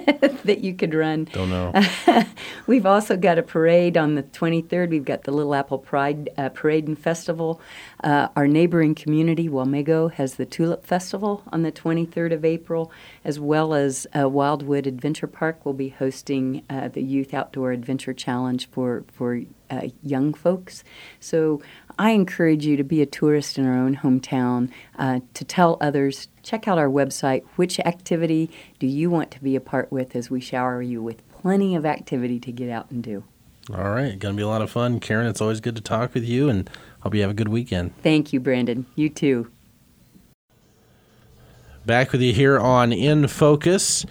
that 0.43 0.59
you 0.59 0.73
could 0.73 0.93
run. 0.93 1.25
Don't 1.31 1.49
know. 1.49 1.73
We've 2.67 2.85
also 2.85 3.15
got 3.15 3.37
a 3.37 3.43
parade 3.43 3.95
on 3.97 4.15
the 4.15 4.23
23rd. 4.23 4.89
We've 4.89 5.05
got 5.05 5.23
the 5.23 5.31
Little 5.31 5.55
Apple 5.55 5.77
Pride 5.77 6.29
uh, 6.37 6.49
Parade 6.49 6.87
and 6.87 6.99
Festival. 6.99 7.61
Uh, 8.03 8.27
our 8.35 8.47
neighboring 8.47 8.93
community, 8.93 9.47
Wamego, 9.47 10.11
has 10.11 10.35
the 10.35 10.45
Tulip 10.45 10.85
Festival 10.85 11.43
on 11.51 11.63
the 11.63 11.71
23rd 11.71 12.33
of 12.33 12.43
April, 12.43 12.91
as 13.23 13.39
well 13.39 13.73
as 13.73 14.05
uh, 14.17 14.27
Wildwood 14.27 14.85
Adventure 14.85 15.27
Park 15.27 15.65
will 15.65 15.73
be 15.73 15.89
hosting 15.89 16.63
uh, 16.69 16.89
the 16.89 17.01
Youth 17.01 17.33
Outdoor 17.33 17.71
Adventure 17.71 18.13
Challenge 18.13 18.69
for 18.69 19.05
for 19.13 19.41
uh, 19.71 19.87
young 20.03 20.33
folks. 20.33 20.83
So 21.19 21.61
I 21.97 22.11
encourage 22.11 22.65
you 22.65 22.77
to 22.77 22.83
be 22.83 23.01
a 23.01 23.05
tourist 23.05 23.57
in 23.57 23.65
our 23.65 23.77
own 23.77 23.97
hometown, 23.97 24.69
uh, 24.97 25.21
to 25.33 25.45
tell 25.45 25.77
others. 25.81 26.27
Check 26.43 26.67
out 26.67 26.77
our 26.77 26.89
website. 26.89 27.43
Which 27.55 27.79
activity 27.79 28.49
do 28.79 28.87
you 28.87 29.09
want 29.09 29.31
to 29.31 29.41
be 29.41 29.55
a 29.55 29.61
part 29.61 29.91
with 29.91 30.15
as 30.15 30.29
we 30.29 30.41
shower 30.41 30.81
you 30.81 31.01
with 31.01 31.21
plenty 31.31 31.75
of 31.75 31.85
activity 31.85 32.39
to 32.39 32.51
get 32.51 32.69
out 32.69 32.89
and 32.91 33.03
do? 33.03 33.23
All 33.73 33.91
right, 33.91 34.17
going 34.17 34.35
to 34.35 34.37
be 34.37 34.43
a 34.43 34.47
lot 34.47 34.61
of 34.61 34.71
fun. 34.71 34.99
Karen, 34.99 35.27
it's 35.27 35.41
always 35.41 35.59
good 35.59 35.75
to 35.75 35.81
talk 35.81 36.13
with 36.13 36.25
you, 36.25 36.49
and 36.49 36.69
hope 37.01 37.13
you 37.13 37.21
have 37.21 37.29
a 37.29 37.35
good 37.35 37.49
weekend. 37.49 37.95
Thank 38.01 38.33
you, 38.33 38.39
Brandon. 38.39 38.85
You 38.95 39.09
too. 39.09 39.51
Back 41.85 42.11
with 42.11 42.21
you 42.21 42.33
here 42.33 42.59
on 42.59 42.91
In 42.91 43.27
Focus. 43.27 44.05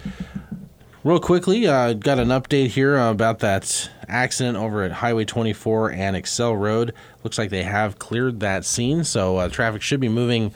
Real 1.03 1.19
quickly, 1.19 1.65
uh, 1.65 1.93
got 1.93 2.19
an 2.19 2.27
update 2.27 2.67
here 2.67 2.95
about 2.95 3.39
that 3.39 3.89
accident 4.07 4.55
over 4.55 4.83
at 4.83 4.91
Highway 4.91 5.25
24 5.25 5.89
and 5.89 6.15
Excel 6.15 6.55
Road. 6.55 6.93
Looks 7.23 7.39
like 7.39 7.49
they 7.49 7.63
have 7.63 7.97
cleared 7.97 8.39
that 8.41 8.65
scene, 8.65 9.03
so 9.03 9.37
uh, 9.37 9.49
traffic 9.49 9.81
should 9.81 9.99
be 9.99 10.09
moving 10.09 10.53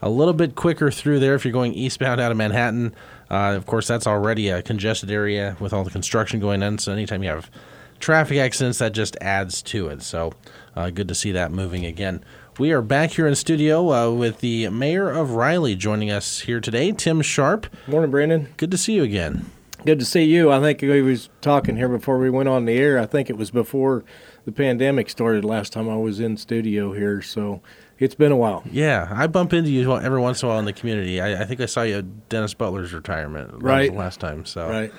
a 0.00 0.08
little 0.08 0.34
bit 0.34 0.54
quicker 0.54 0.92
through 0.92 1.18
there 1.18 1.34
if 1.34 1.44
you're 1.44 1.50
going 1.50 1.74
eastbound 1.74 2.20
out 2.20 2.30
of 2.30 2.36
Manhattan. 2.36 2.94
Uh, 3.28 3.54
of 3.56 3.66
course, 3.66 3.88
that's 3.88 4.06
already 4.06 4.50
a 4.50 4.62
congested 4.62 5.10
area 5.10 5.56
with 5.58 5.72
all 5.72 5.82
the 5.82 5.90
construction 5.90 6.38
going 6.38 6.62
on, 6.62 6.78
so 6.78 6.92
anytime 6.92 7.24
you 7.24 7.30
have 7.30 7.50
traffic 7.98 8.38
accidents, 8.38 8.78
that 8.78 8.92
just 8.92 9.16
adds 9.20 9.62
to 9.62 9.88
it. 9.88 10.02
So, 10.02 10.32
uh, 10.76 10.90
good 10.90 11.08
to 11.08 11.14
see 11.16 11.32
that 11.32 11.50
moving 11.50 11.84
again. 11.84 12.22
We 12.56 12.70
are 12.70 12.82
back 12.82 13.10
here 13.10 13.26
in 13.26 13.34
studio 13.34 13.92
uh, 13.92 14.12
with 14.12 14.38
the 14.38 14.68
mayor 14.68 15.10
of 15.10 15.32
Riley 15.32 15.74
joining 15.74 16.12
us 16.12 16.38
here 16.40 16.60
today, 16.60 16.92
Tim 16.92 17.20
Sharp. 17.20 17.66
Morning, 17.88 18.12
Brandon. 18.12 18.54
Good 18.56 18.70
to 18.70 18.78
see 18.78 18.92
you 18.92 19.02
again. 19.02 19.50
Good 19.88 20.00
to 20.00 20.04
see 20.04 20.24
you. 20.24 20.52
I 20.52 20.60
think 20.60 20.82
we 20.82 21.00
was 21.00 21.30
talking 21.40 21.78
here 21.78 21.88
before 21.88 22.18
we 22.18 22.28
went 22.28 22.46
on 22.46 22.66
the 22.66 22.74
air. 22.74 22.98
I 22.98 23.06
think 23.06 23.30
it 23.30 23.38
was 23.38 23.50
before 23.50 24.04
the 24.44 24.52
pandemic 24.52 25.08
started 25.08 25.46
last 25.46 25.72
time 25.72 25.88
I 25.88 25.96
was 25.96 26.20
in 26.20 26.36
studio 26.36 26.92
here. 26.92 27.22
So 27.22 27.62
it's 27.98 28.14
been 28.14 28.30
a 28.30 28.36
while. 28.36 28.62
Yeah, 28.70 29.08
I 29.10 29.26
bump 29.28 29.54
into 29.54 29.70
you 29.70 29.90
every 29.96 30.20
once 30.20 30.42
in 30.42 30.46
a 30.46 30.50
while 30.50 30.58
in 30.58 30.66
the 30.66 30.74
community. 30.74 31.22
I, 31.22 31.40
I 31.40 31.46
think 31.46 31.62
I 31.62 31.64
saw 31.64 31.84
you 31.84 32.00
at 32.00 32.28
Dennis 32.28 32.52
Butler's 32.52 32.92
retirement 32.92 33.62
Right. 33.62 33.90
last 33.94 34.20
time. 34.20 34.44
So 34.44 34.68
Right. 34.68 34.92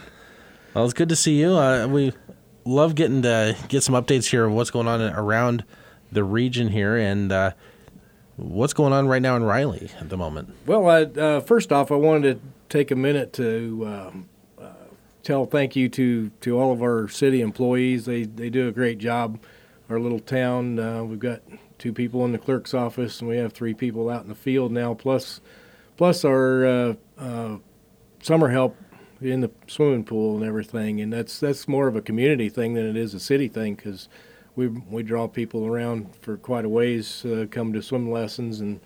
well, 0.74 0.86
it's 0.86 0.96
good 0.96 1.10
to 1.10 1.16
see 1.16 1.40
you. 1.40 1.52
Uh, 1.52 1.86
we 1.86 2.12
love 2.66 2.96
getting 2.96 3.22
to 3.22 3.56
get 3.68 3.84
some 3.84 3.94
updates 3.94 4.32
here 4.32 4.46
of 4.46 4.54
what's 4.54 4.72
going 4.72 4.88
on 4.88 5.02
around 5.02 5.66
the 6.12 6.24
region 6.24 6.70
here 6.70 6.98
and 6.98 7.32
uh, 7.32 7.52
what's 8.38 8.74
going 8.74 8.94
on 8.94 9.08
right 9.08 9.22
now 9.22 9.36
in 9.36 9.44
Riley 9.44 9.92
at 10.02 10.10
the 10.10 10.18
moment. 10.18 10.50
Well, 10.66 10.90
I, 10.90 11.04
uh, 11.04 11.42
first 11.42 11.72
off, 11.72 11.92
I 11.92 11.96
wanted 11.96 12.42
to 12.42 12.48
take 12.70 12.90
a 12.90 12.96
minute 12.96 13.34
to 13.34 13.86
um, 13.86 14.30
uh, 14.32 14.39
tell 15.30 15.46
thank 15.46 15.76
you 15.76 15.88
to, 15.88 16.32
to 16.42 16.60
all 16.60 16.72
of 16.72 16.82
our 16.82 17.08
city 17.08 17.40
employees. 17.42 18.06
They 18.06 18.24
they 18.24 18.50
do 18.50 18.68
a 18.68 18.72
great 18.72 18.98
job. 18.98 19.40
Our 19.88 20.00
little 20.00 20.20
town, 20.20 20.80
uh, 20.80 21.04
we've 21.04 21.20
got 21.20 21.44
two 21.78 21.94
people 21.94 22.26
in 22.26 22.32
the 22.32 22.40
clerk's 22.40 22.74
office, 22.74 23.20
and 23.20 23.30
we 23.30 23.38
have 23.38 23.54
three 23.54 23.76
people 23.76 24.10
out 24.10 24.24
in 24.24 24.30
the 24.30 24.36
field 24.36 24.72
now. 24.72 24.96
Plus, 24.96 25.40
plus 25.98 26.26
our 26.26 26.66
uh, 26.66 26.94
uh, 27.20 27.58
summer 28.24 28.50
help 28.50 28.76
in 29.22 29.42
the 29.42 29.52
swimming 29.68 30.04
pool 30.04 30.36
and 30.36 30.44
everything. 30.44 31.00
And 31.00 31.14
that's 31.14 31.40
that's 31.40 31.68
more 31.68 31.88
of 31.88 31.96
a 31.96 32.02
community 32.02 32.50
thing 32.50 32.74
than 32.74 32.88
it 32.88 32.98
is 32.98 33.14
a 33.14 33.20
city 33.20 33.48
thing 33.48 33.76
because 33.76 34.10
we 34.56 34.68
we 34.68 35.04
draw 35.04 35.28
people 35.28 35.68
around 35.68 36.16
for 36.16 36.38
quite 36.38 36.66
a 36.66 36.70
ways, 36.70 37.24
uh, 37.24 37.46
come 37.52 37.72
to 37.74 37.84
swim 37.84 38.10
lessons 38.10 38.62
and 38.62 38.80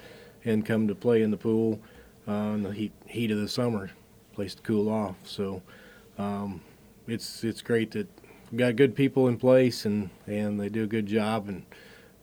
and 0.44 0.66
come 0.66 0.90
to 0.90 0.96
play 0.96 1.22
in 1.22 1.32
the 1.32 1.38
pool 1.38 1.80
uh, 2.28 2.52
in 2.54 2.64
the 2.64 2.74
heat 2.74 2.92
heat 3.06 3.32
of 3.32 3.38
the 3.38 3.48
summer, 3.48 3.92
place 4.34 4.56
to 4.56 4.62
cool 4.62 4.90
off. 4.90 5.16
So 5.24 5.62
um, 6.18 6.62
it's 7.08 7.44
it's 7.44 7.62
great 7.62 7.92
that 7.92 8.08
we've 8.52 8.60
got 8.60 8.76
good 8.76 8.96
people 8.96 9.28
in 9.28 9.38
place 9.38 9.86
and 9.86 10.10
and 10.28 10.60
they 10.60 10.70
do 10.70 10.84
a 10.84 10.88
good 10.88 11.06
job 11.06 11.48
and 11.48 11.66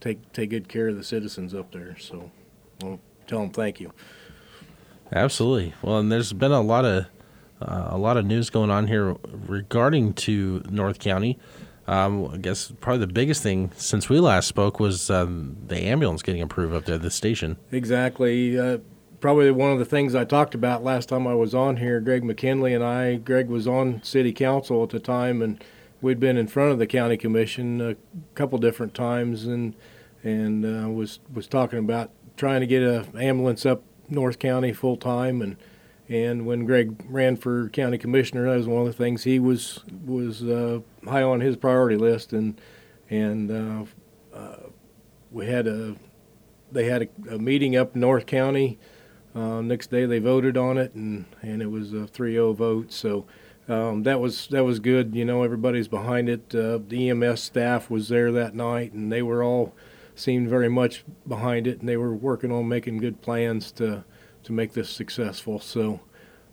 take 0.00 0.32
take 0.32 0.50
good 0.50 0.68
care 0.68 0.88
of 0.88 0.96
the 0.96 1.04
citizens 1.04 1.54
up 1.54 1.72
there. 1.72 1.96
So 1.98 2.30
I'll 2.82 3.00
tell 3.26 3.40
them 3.40 3.50
thank 3.50 3.80
you. 3.80 3.92
Absolutely. 5.12 5.74
Well, 5.82 5.98
and 5.98 6.10
there's 6.10 6.32
been 6.32 6.52
a 6.52 6.60
lot 6.60 6.84
of 6.84 7.06
uh, 7.60 7.88
a 7.90 7.98
lot 7.98 8.16
of 8.16 8.24
news 8.24 8.50
going 8.50 8.70
on 8.70 8.86
here 8.86 9.16
regarding 9.46 10.14
to 10.14 10.62
North 10.70 10.98
County. 10.98 11.38
Um, 11.86 12.30
I 12.32 12.36
guess 12.36 12.72
probably 12.80 13.00
the 13.00 13.12
biggest 13.12 13.42
thing 13.42 13.72
since 13.76 14.08
we 14.08 14.20
last 14.20 14.46
spoke 14.46 14.78
was 14.78 15.10
um, 15.10 15.56
the 15.66 15.76
ambulance 15.76 16.22
getting 16.22 16.40
approved 16.40 16.74
up 16.74 16.84
there 16.84 16.94
at 16.94 17.02
the 17.02 17.10
station. 17.10 17.56
Exactly. 17.72 18.58
Uh, 18.58 18.78
probably 19.20 19.50
one 19.50 19.72
of 19.72 19.78
the 19.78 19.84
things 19.84 20.14
I 20.14 20.24
talked 20.24 20.54
about 20.54 20.82
last 20.82 21.08
time 21.08 21.26
I 21.26 21.34
was 21.34 21.54
on 21.54 21.76
here, 21.76 22.00
Greg 22.00 22.24
McKinley 22.24 22.74
and 22.74 22.82
I. 22.82 23.16
Greg 23.16 23.48
was 23.48 23.68
on 23.68 24.02
city 24.02 24.32
council 24.32 24.82
at 24.82 24.90
the 24.90 24.98
time, 24.98 25.42
and 25.42 25.62
we'd 26.00 26.20
been 26.20 26.36
in 26.36 26.48
front 26.48 26.72
of 26.72 26.78
the 26.78 26.86
county 26.86 27.16
commission 27.16 27.80
a 27.80 27.96
couple 28.34 28.58
different 28.58 28.94
times, 28.94 29.44
and 29.44 29.74
and 30.22 30.64
uh, 30.64 30.88
was 30.88 31.20
was 31.32 31.46
talking 31.46 31.78
about 31.78 32.10
trying 32.36 32.60
to 32.60 32.66
get 32.66 32.82
a 32.82 33.06
ambulance 33.14 33.66
up 33.66 33.82
North 34.08 34.38
County 34.38 34.72
full 34.72 34.96
time, 34.96 35.42
and 35.42 35.56
and 36.08 36.46
when 36.46 36.64
Greg 36.64 37.04
ran 37.08 37.36
for 37.36 37.68
county 37.68 37.98
commissioner, 37.98 38.50
that 38.50 38.56
was 38.56 38.66
one 38.66 38.80
of 38.80 38.86
the 38.86 38.92
things 38.92 39.24
he 39.24 39.38
was 39.38 39.80
was 40.04 40.42
uh, 40.42 40.80
high 41.04 41.22
on 41.22 41.40
his 41.40 41.56
priority 41.56 41.96
list, 41.96 42.32
and 42.32 42.60
and 43.10 43.50
uh, 43.50 43.84
uh, 44.36 44.56
we 45.30 45.46
had 45.46 45.66
a 45.66 45.96
they 46.72 46.86
had 46.86 47.02
a, 47.02 47.34
a 47.34 47.38
meeting 47.38 47.76
up 47.76 47.94
North 47.94 48.26
County. 48.26 48.78
Uh, 49.34 49.60
next 49.60 49.90
day 49.90 50.06
they 50.06 50.18
voted 50.18 50.56
on 50.56 50.76
it, 50.76 50.94
and, 50.94 51.24
and 51.42 51.62
it 51.62 51.70
was 51.70 51.92
a 51.92 52.06
3-0 52.06 52.54
vote. 52.56 52.92
So 52.92 53.26
um, 53.68 54.02
that 54.02 54.20
was 54.20 54.48
that 54.48 54.64
was 54.64 54.80
good. 54.80 55.14
You 55.14 55.24
know, 55.24 55.44
everybody's 55.44 55.86
behind 55.86 56.28
it. 56.28 56.52
Uh, 56.54 56.80
the 56.86 57.10
EMS 57.10 57.42
staff 57.42 57.88
was 57.88 58.08
there 58.08 58.32
that 58.32 58.54
night, 58.54 58.92
and 58.92 59.12
they 59.12 59.22
were 59.22 59.44
all 59.44 59.72
seemed 60.16 60.48
very 60.48 60.68
much 60.68 61.04
behind 61.26 61.66
it, 61.66 61.78
and 61.78 61.88
they 61.88 61.96
were 61.96 62.14
working 62.14 62.50
on 62.50 62.68
making 62.68 62.98
good 62.98 63.22
plans 63.22 63.70
to 63.72 64.04
to 64.42 64.52
make 64.52 64.72
this 64.72 64.90
successful. 64.90 65.60
So 65.60 66.00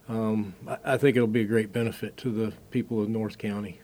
um, 0.08 0.56
I, 0.68 0.78
I 0.94 0.98
think 0.98 1.16
it'll 1.16 1.28
be 1.28 1.42
a 1.42 1.46
great 1.46 1.74
benefit 1.74 2.18
to 2.18 2.30
the 2.30 2.54
people 2.70 3.02
of 3.02 3.10
North 3.10 3.38
County. 3.38 3.80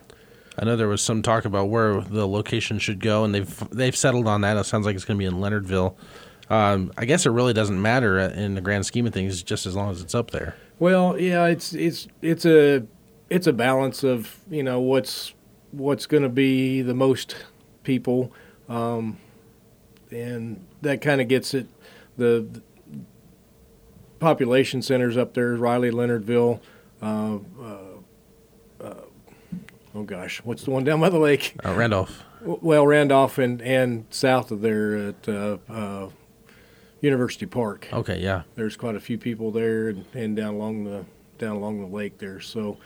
I 0.58 0.66
know 0.66 0.76
there 0.76 0.88
was 0.88 1.02
some 1.02 1.24
talk 1.24 1.46
about 1.46 1.70
where 1.70 2.02
the 2.02 2.28
location 2.28 2.78
should 2.78 3.00
go, 3.00 3.24
and 3.24 3.34
they've 3.34 3.70
they've 3.72 3.96
settled 3.96 4.28
on 4.28 4.42
that. 4.42 4.58
It 4.58 4.66
sounds 4.66 4.86
like 4.86 4.96
it's 4.96 5.06
going 5.06 5.18
to 5.18 5.20
be 5.20 5.26
in 5.26 5.42
Leonardville. 5.42 5.96
Um, 6.54 6.94
I 6.98 7.06
guess 7.06 7.26
it 7.26 7.32
really 7.32 7.54
doesn't 7.54 7.82
matter 7.82 8.20
in 8.20 8.54
the 8.54 8.62
grand 8.62 8.86
scheme 8.86 9.08
of 9.08 9.14
things, 9.14 9.42
just 9.42 9.66
as 9.66 9.76
long 9.76 9.90
as 9.90 10.02
it's 10.02 10.14
up 10.14 10.30
there. 10.30 10.56
Well, 10.78 11.20
yeah, 11.20 11.48
it's 11.48 11.74
it's 11.74 12.08
it's 12.22 12.46
a 12.46 12.86
it's 13.32 13.48
a 13.48 13.54
balance 13.54 14.04
of 14.04 14.38
you 14.52 14.62
know 14.62 14.80
what's 14.80 15.34
what's 15.72 16.06
going 16.06 16.22
to 16.22 16.30
be 16.30 16.84
the 16.84 16.94
most 16.94 17.36
people, 17.82 18.32
um, 18.70 19.18
and 20.12 20.64
that 20.84 21.02
kind 21.02 21.22
of 21.22 21.28
gets 21.28 21.56
it. 21.56 21.66
The, 22.18 22.46
the 22.52 22.62
population 24.20 24.84
centers 24.84 25.18
up 25.18 25.34
there, 25.34 25.56
Riley, 25.56 25.90
Leonardville. 25.90 26.60
Uh, 27.02 27.40
uh, 27.60 27.78
uh, 28.80 28.94
oh 29.96 30.04
gosh, 30.04 30.40
what's 30.44 30.66
the 30.66 30.72
one 30.72 30.84
down 30.84 31.00
by 31.02 31.10
the 31.10 31.18
lake? 31.18 31.56
Uh, 31.66 31.74
Randolph. 31.74 32.24
Well, 32.42 32.86
Randolph 32.86 33.40
and 33.40 33.60
and 33.64 34.06
south 34.12 34.52
of 34.52 34.62
there 34.62 34.96
at 34.96 35.28
uh, 35.28 35.58
uh, 35.68 36.10
University 37.04 37.46
Park 37.46 37.90
Okay, 37.92 38.20
yeah. 38.22 38.44
there's 38.56 38.78
quite 38.78 38.96
a 38.96 39.00
few 39.00 39.18
people 39.18 39.52
there 39.52 39.90
and, 39.90 40.06
and 40.14 40.36
down 40.36 40.56
along 40.56 40.86
the 40.86 41.06
down 41.38 41.58
along 41.58 41.82
the 41.82 41.88
lake 41.88 42.20
there. 42.20 42.40
So, 42.40 42.78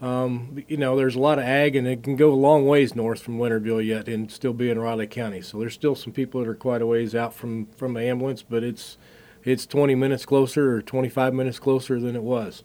um, 0.00 0.62
you 0.68 0.76
know, 0.76 0.96
there's 0.96 1.14
a 1.14 1.20
lot 1.20 1.38
of 1.38 1.44
ag, 1.44 1.74
and 1.76 1.86
it 1.86 2.02
can 2.02 2.16
go 2.16 2.32
a 2.32 2.34
long 2.34 2.66
ways 2.66 2.94
north 2.94 3.22
from 3.22 3.38
Leonardville 3.38 3.84
yet, 3.84 4.08
and 4.08 4.30
still 4.30 4.52
be 4.52 4.70
in 4.70 4.78
Riley 4.78 5.06
County. 5.06 5.40
So 5.40 5.58
there's 5.58 5.72
still 5.74 5.94
some 5.94 6.12
people 6.12 6.40
that 6.40 6.48
are 6.48 6.54
quite 6.54 6.82
a 6.82 6.86
ways 6.86 7.14
out 7.14 7.32
from 7.32 7.66
from 7.76 7.94
the 7.94 8.02
ambulance, 8.02 8.42
but 8.42 8.62
it's 8.62 8.98
it's 9.44 9.66
20 9.66 9.94
minutes 9.94 10.24
closer 10.26 10.76
or 10.76 10.82
25 10.82 11.34
minutes 11.34 11.58
closer 11.58 11.98
than 11.98 12.14
it 12.14 12.22
was, 12.22 12.64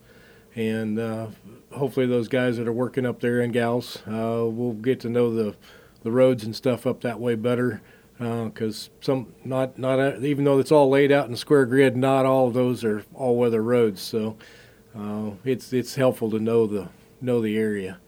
and 0.56 1.00
uh, 1.00 1.28
hopefully 1.72 2.06
those 2.06 2.28
guys 2.28 2.58
that 2.58 2.68
are 2.68 2.74
working 2.74 3.06
up 3.06 3.22
there 3.22 3.40
and 3.40 3.54
gals 3.54 4.00
uh, 4.08 4.46
will 4.46 4.74
get 4.74 5.00
to 5.02 5.10
know 5.10 5.34
the 5.34 5.56
the 6.04 6.12
roads 6.12 6.44
and 6.44 6.56
stuff 6.56 6.86
up 6.86 7.02
that 7.02 7.20
way 7.20 7.36
better 7.36 7.82
because 8.18 8.90
uh, 8.90 9.06
some 9.06 9.34
not 9.46 9.78
not 9.78 10.24
even 10.24 10.44
though 10.44 10.60
it's 10.60 10.72
all 10.72 10.90
laid 10.90 11.12
out 11.12 11.30
in 11.30 11.36
square 11.36 11.66
grid, 11.66 11.96
not 11.96 12.26
all 12.26 12.48
of 12.48 12.54
those 12.54 12.84
are 12.84 13.04
all 13.14 13.36
weather 13.36 13.62
roads. 13.62 14.02
So 14.02 14.38
uh, 14.98 15.32
it's 15.44 15.72
it's 15.74 15.96
helpful 15.96 16.32
to 16.32 16.40
know 16.40 16.66
the 16.66 16.90
know 17.22 17.42
the 17.42 17.58
area. 17.58 18.00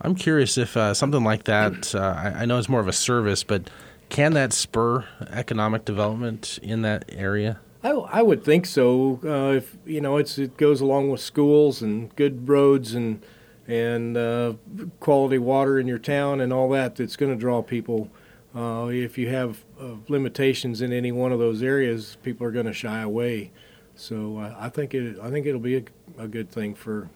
I'm 0.00 0.14
curious 0.14 0.58
if 0.58 0.76
uh, 0.76 0.92
something 0.94 1.24
like 1.24 1.44
that. 1.44 1.94
Uh, 1.94 2.14
I, 2.16 2.42
I, 2.42 2.44
know 2.44 2.58
it's 2.58 2.68
more 2.68 2.80
of 2.80 2.88
a 2.88 2.92
service, 2.92 3.42
but 3.42 3.70
can 4.10 4.34
that 4.34 4.52
spur 4.52 5.06
economic 5.30 5.86
development 5.86 6.58
in 6.62 6.82
that 6.82 7.06
area? 7.08 7.60
I, 7.82 7.90
I 7.90 8.22
would 8.22 8.44
think 8.44 8.66
so. 8.66 9.20
Uh, 9.24 9.56
if 9.56 9.76
you 9.86 10.00
know, 10.00 10.18
it's 10.18 10.38
it 10.38 10.56
goes 10.56 10.80
along 10.80 11.10
with 11.10 11.20
schools 11.20 11.80
and 11.80 12.14
good 12.16 12.48
roads 12.48 12.94
and 12.94 13.24
and 13.66 14.16
uh, 14.16 14.54
quality 15.00 15.38
water 15.38 15.78
in 15.78 15.86
your 15.86 15.98
town 15.98 16.40
and 16.40 16.52
all 16.52 16.68
that. 16.70 16.96
That's 16.96 17.16
going 17.16 17.32
to 17.32 17.38
draw 17.38 17.62
people. 17.62 18.10
Uh, 18.56 18.86
if 18.86 19.18
you 19.18 19.28
have 19.28 19.64
uh, 19.78 19.96
limitations 20.08 20.80
in 20.80 20.92
any 20.92 21.12
one 21.12 21.30
of 21.30 21.38
those 21.38 21.62
areas, 21.62 22.16
people 22.22 22.46
are 22.46 22.50
going 22.50 22.64
to 22.64 22.72
shy 22.72 23.02
away. 23.02 23.50
So 23.96 24.38
uh, 24.38 24.54
I 24.58 24.70
think 24.70 24.94
it 24.94 25.18
I 25.22 25.30
think 25.30 25.46
it'll 25.46 25.60
be 25.60 25.76
a, 25.76 25.84
a 26.18 26.28
good 26.28 26.50
thing 26.50 26.74
for 26.74 27.10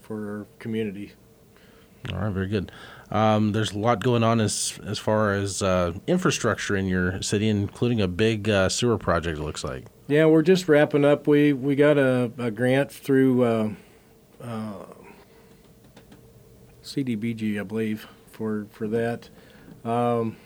for 0.00 0.38
our 0.38 0.46
community. 0.58 1.12
All 2.12 2.18
right, 2.18 2.32
very 2.32 2.48
good. 2.48 2.72
Um, 3.10 3.52
there's 3.52 3.72
a 3.72 3.78
lot 3.78 4.02
going 4.02 4.24
on 4.24 4.40
as 4.40 4.80
as 4.84 4.98
far 4.98 5.32
as 5.32 5.62
uh, 5.62 5.92
infrastructure 6.06 6.76
in 6.76 6.86
your 6.86 7.22
city, 7.22 7.48
including 7.48 8.00
a 8.00 8.08
big 8.08 8.48
uh, 8.48 8.68
sewer 8.68 8.98
project. 8.98 9.38
It 9.38 9.42
looks 9.42 9.62
like. 9.62 9.86
Yeah, 10.08 10.26
we're 10.26 10.42
just 10.42 10.68
wrapping 10.68 11.04
up. 11.04 11.26
We 11.26 11.52
we 11.52 11.76
got 11.76 11.98
a, 11.98 12.32
a 12.38 12.50
grant 12.50 12.90
through 12.90 13.44
uh, 13.44 13.70
uh 14.42 14.84
CDBG, 16.82 17.60
I 17.60 17.62
believe, 17.62 18.08
for 18.32 18.66
for 18.70 18.88
that, 18.88 19.28
um, 19.84 20.36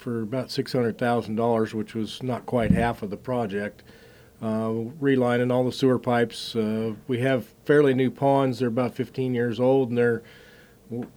for 0.00 0.22
about 0.22 0.50
six 0.50 0.72
hundred 0.72 0.98
thousand 0.98 1.36
dollars, 1.36 1.74
which 1.74 1.94
was 1.94 2.22
not 2.22 2.46
quite 2.46 2.72
half 2.72 3.02
of 3.02 3.10
the 3.10 3.16
project. 3.16 3.82
Uh, 4.42 4.88
relining 4.98 5.52
all 5.52 5.64
the 5.64 5.72
sewer 5.72 5.98
pipes. 5.98 6.56
Uh, 6.56 6.94
we 7.06 7.18
have 7.18 7.46
fairly 7.66 7.92
new 7.92 8.10
ponds. 8.10 8.58
They're 8.58 8.68
about 8.68 8.94
15 8.94 9.34
years 9.34 9.60
old, 9.60 9.90
and 9.90 9.98
they're 9.98 10.22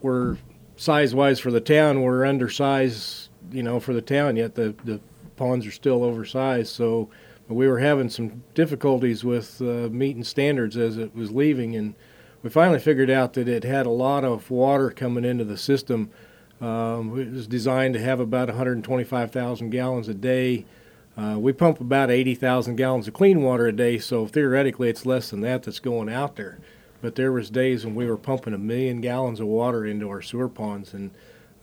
we're 0.02 0.38
size 0.76 1.16
wise 1.16 1.40
for 1.40 1.52
the 1.52 1.62
town, 1.62 2.02
we're 2.02 2.26
undersized, 2.26 3.30
you 3.52 3.64
know, 3.64 3.80
for 3.80 3.94
the 3.94 4.02
town. 4.02 4.36
Yet 4.36 4.56
the 4.56 4.76
the 4.84 5.00
ponds 5.36 5.66
are 5.66 5.72
still 5.72 6.04
oversized. 6.04 6.74
So 6.74 7.10
we 7.48 7.68
were 7.68 7.80
having 7.80 8.10
some 8.10 8.44
difficulties 8.54 9.24
with 9.24 9.62
uh, 9.62 9.90
meeting 9.90 10.24
standards 10.24 10.78
as 10.78 10.98
it 10.98 11.16
was 11.16 11.32
leaving, 11.32 11.76
and 11.76 11.96
we 12.42 12.50
finally 12.50 12.80
figured 12.80 13.10
out 13.10 13.34
that 13.34 13.48
it 13.48 13.64
had 13.64 13.86
a 13.86 13.92
lot 13.92 14.24
of 14.24 14.50
water 14.52 14.90
coming 14.92 15.26
into 15.26 15.46
the 15.46 15.58
system. 15.58 16.12
Um, 16.62 17.20
it 17.20 17.32
was 17.32 17.48
designed 17.48 17.94
to 17.96 18.00
have 18.00 18.20
about 18.20 18.48
125,000 18.48 19.70
gallons 19.70 20.08
a 20.08 20.14
day. 20.14 20.66
Uh, 21.18 21.38
we 21.38 21.54
pump 21.54 21.80
about 21.80 22.10
80,000 22.10 22.76
gallons 22.76 23.08
of 23.08 23.14
clean 23.14 23.44
water 23.44 23.68
a 23.68 23.72
day, 23.72 23.98
so 23.98 24.26
theoretically 24.26 24.90
it's 24.90 25.06
less 25.06 25.30
than 25.30 25.42
that 25.42 25.64
that's 25.64 25.80
going 25.80 26.10
out 26.10 26.36
there 26.36 26.60
but 27.04 27.16
there 27.16 27.34
was 27.34 27.50
days 27.50 27.86
when 27.86 27.96
we 27.96 28.06
were 28.06 28.16
pumping 28.16 28.54
a 28.54 28.58
million 28.58 29.02
gallons 29.02 29.42
of 29.42 29.46
water 29.46 29.86
into 29.86 30.08
our 30.08 30.22
sewer 30.22 30.48
ponds, 30.48 30.94
and 30.94 31.12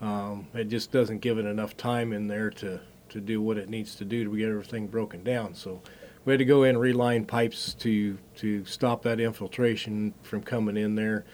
um, 0.03 0.46
it 0.53 0.68
just 0.68 0.92
doesn't 0.92 1.20
give 1.20 1.38
it 1.38 1.46
enough 1.46 1.74
time 1.79 2.12
in 2.12 2.29
there 2.29 2.50
to, 2.50 2.79
to 3.09 3.20
do 3.22 3.40
what 3.40 3.57
it 3.57 3.70
needs 3.70 3.94
to 3.94 4.05
do 4.05 4.22
to 4.22 4.37
get 4.37 4.50
everything 4.50 4.87
broken 4.87 5.24
down. 5.24 5.55
So 5.55 5.81
we 6.26 6.35
had 6.35 6.40
to 6.40 6.44
go 6.44 6.64
in 6.64 6.70
and 6.70 6.81
reline 6.81 7.24
pipes 7.24 7.72
to 7.74 8.18
to 8.37 8.66
stop 8.66 9.03
that 9.05 9.18
infiltration 9.18 10.12
from 10.22 10.42
coming 10.42 10.76
in 10.76 10.94
there. 10.94 11.24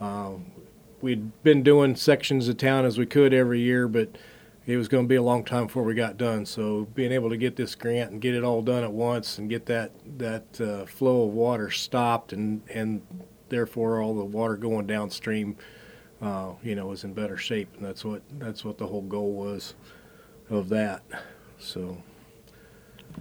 Uh, 0.00 0.32
we'd 1.02 1.42
been 1.42 1.62
doing 1.62 1.96
sections 1.96 2.48
of 2.48 2.56
town 2.56 2.84
as 2.84 2.96
we 2.96 3.04
could 3.04 3.34
every 3.34 3.60
year, 3.60 3.88
but 3.88 4.16
it 4.66 4.76
was 4.76 4.88
going 4.88 5.04
to 5.04 5.08
be 5.08 5.16
a 5.16 5.22
long 5.22 5.44
time 5.44 5.66
before 5.66 5.82
we 5.82 5.94
got 5.94 6.16
done. 6.16 6.46
So 6.46 6.86
being 6.94 7.12
able 7.12 7.28
to 7.30 7.36
get 7.36 7.56
this 7.56 7.74
grant 7.74 8.12
and 8.12 8.20
get 8.20 8.34
it 8.34 8.44
all 8.44 8.62
done 8.62 8.84
at 8.84 8.92
once 8.92 9.38
and 9.38 9.50
get 9.50 9.66
that 9.66 9.90
that 10.18 10.60
uh, 10.60 10.86
flow 10.86 11.24
of 11.24 11.32
water 11.32 11.70
stopped 11.70 12.32
and 12.32 12.62
and 12.72 13.02
therefore 13.48 14.00
all 14.00 14.14
the 14.14 14.24
water 14.24 14.56
going 14.56 14.86
downstream, 14.86 15.56
uh, 16.22 16.52
you 16.62 16.76
know, 16.76 16.92
is 16.92 17.04
in 17.04 17.12
better 17.12 17.36
shape, 17.36 17.68
and 17.76 17.84
that's 17.84 18.04
what 18.04 18.22
that's 18.38 18.64
what 18.64 18.78
the 18.78 18.86
whole 18.86 19.02
goal 19.02 19.32
was 19.32 19.74
of 20.48 20.68
that. 20.70 21.02
So. 21.58 21.98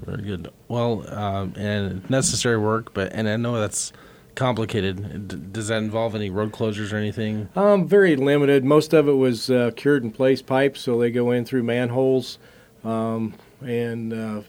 Very 0.06 0.22
good. 0.22 0.54
Well, 0.70 1.06
um, 1.13 1.54
and 1.58 2.10
necessary 2.10 2.58
work, 2.58 2.94
but 2.94 3.12
and 3.12 3.28
I 3.28 3.36
know 3.36 3.60
that's 3.60 3.91
complicated. 4.36 5.28
D- 5.28 5.38
does 5.52 5.67
that 5.67 5.78
involve 5.78 6.15
any 6.15 6.30
road 6.30 6.52
closures 6.52 6.94
or 6.94 6.98
anything? 6.98 7.50
Um, 7.56 7.88
very 7.88 8.15
limited. 8.15 8.63
Most 8.63 8.94
of 8.94 9.08
it 9.08 9.13
was 9.13 9.50
uh, 9.50 9.72
cured 9.76 10.04
in 10.04 10.12
place 10.12 10.41
pipes, 10.41 10.82
so 10.82 11.00
they 11.00 11.12
go 11.12 11.32
in 11.32 11.46
through 11.46 11.63
manholes 11.63 12.39
um, 12.84 13.34
and 13.62 14.13
uh, 14.13 14.41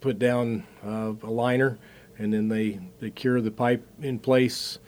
put 0.00 0.18
down 0.18 0.64
uh, 0.84 1.12
a 1.22 1.30
liner, 1.30 1.78
and 2.18 2.32
then 2.32 2.48
they 2.48 2.80
they 3.00 3.10
cure 3.10 3.40
the 3.40 3.50
pipe 3.50 3.86
in 4.00 4.18
place 4.18 4.78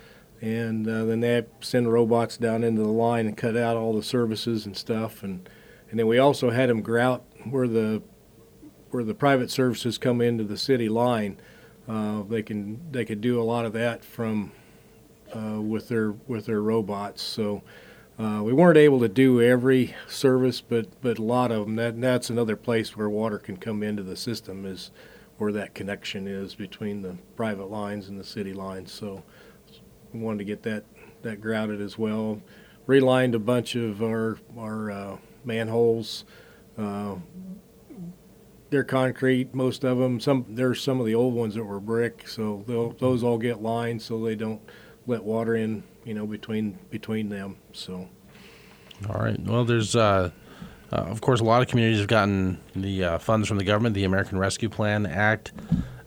and 0.45 0.87
uh, 0.87 1.07
then 1.07 1.21
they 1.21 1.43
send 1.61 1.91
robots 1.91 2.37
down 2.37 2.63
into 2.63 2.83
the 2.83 2.89
line 2.89 3.27
and 3.27 3.37
cut 3.37 3.57
out 3.57 3.79
all 3.79 3.95
the 3.95 4.03
services 4.03 4.67
and 4.67 4.77
stuff 4.77 5.23
and 5.23 5.49
and 5.91 5.99
then 5.99 6.07
we 6.07 6.19
also 6.19 6.51
had 6.51 6.69
them 6.69 6.83
grout 6.83 7.25
where 7.49 7.67
the 7.67 8.03
where 8.91 9.03
the 9.05 9.15
private 9.15 9.51
services 9.51 9.97
come 9.97 10.21
into 10.21 10.45
the 10.45 10.59
city 10.59 10.89
line 10.89 11.39
uh, 11.89 12.23
they 12.23 12.43
can 12.43 12.81
they 12.91 13.05
could 13.05 13.21
do 13.21 13.41
a 13.41 13.45
lot 13.45 13.65
of 13.65 13.73
that 13.73 14.05
from 14.05 14.53
uh, 15.35 15.61
with 15.61 15.89
their 15.89 16.13
with 16.27 16.47
their 16.47 16.61
robots 16.61 17.23
so 17.23 17.63
uh, 18.19 18.41
we 18.45 18.53
weren't 18.53 18.79
able 18.79 19.01
to 19.01 19.09
do 19.09 19.43
every 19.43 19.95
service 20.09 20.61
but 20.61 20.87
but 21.01 21.19
a 21.19 21.23
lot 21.23 21.51
of 21.51 21.67
them 21.67 21.77
that 21.77 22.01
that's 22.01 22.31
another 22.31 22.57
place 22.57 22.97
where 22.97 23.09
water 23.09 23.39
can 23.39 23.57
come 23.57 23.83
into 23.83 24.03
the 24.03 24.17
system 24.17 24.65
is 24.65 24.91
where 25.39 25.53
that 25.53 25.75
connection 25.75 26.29
is 26.29 26.55
between 26.55 27.03
the 27.03 27.17
private 27.37 27.69
lines 27.71 28.09
and 28.09 28.19
the 28.19 28.25
city 28.25 28.53
lines 28.53 28.93
so 28.93 29.23
we 30.15 30.21
wanted 30.21 30.39
to 30.39 30.45
get 30.45 30.63
that 30.63 30.85
that 31.25 31.41
grouted 31.41 31.81
as 31.81 31.99
well. 31.99 32.41
Relined 32.87 33.35
a 33.35 33.39
bunch 33.39 33.75
of 33.75 34.03
our 34.03 34.39
our 34.57 34.91
uh, 34.91 35.17
manholes. 35.45 36.25
They're 38.75 38.83
concrete, 38.83 39.55
most 39.55 39.85
of 39.85 39.99
them. 39.99 40.19
Some 40.19 40.47
there's 40.49 40.83
some 40.83 40.99
of 40.99 41.07
the 41.07 41.15
old 41.15 41.33
ones 41.33 41.55
that 41.55 41.63
were 41.63 41.79
brick, 41.79 42.27
so 42.27 42.65
those 42.99 43.23
all 43.23 43.39
get 43.39 43.63
lined 43.63 44.03
so 44.03 44.21
they 44.25 44.35
don't 44.35 44.61
let 45.07 45.23
water 45.23 45.55
in, 45.55 45.85
you 46.05 46.13
know, 46.13 46.27
between 46.27 46.77
between 46.91 47.29
them. 47.29 47.57
So. 47.73 48.09
All 49.09 49.15
right. 49.15 49.39
Well, 49.39 49.65
there's 49.65 49.95
uh, 49.95 50.33
uh, 50.91 50.97
of 50.97 51.21
course 51.21 51.39
a 51.39 51.45
lot 51.45 51.63
of 51.63 51.69
communities 51.69 52.01
have 52.01 52.09
gotten 52.09 52.59
the 52.75 53.05
uh, 53.05 53.19
funds 53.19 53.47
from 53.47 53.59
the 53.59 53.65
government, 53.65 53.95
the 53.95 54.03
American 54.03 54.39
Rescue 54.39 54.69
Plan 54.69 55.07
Act. 55.07 55.53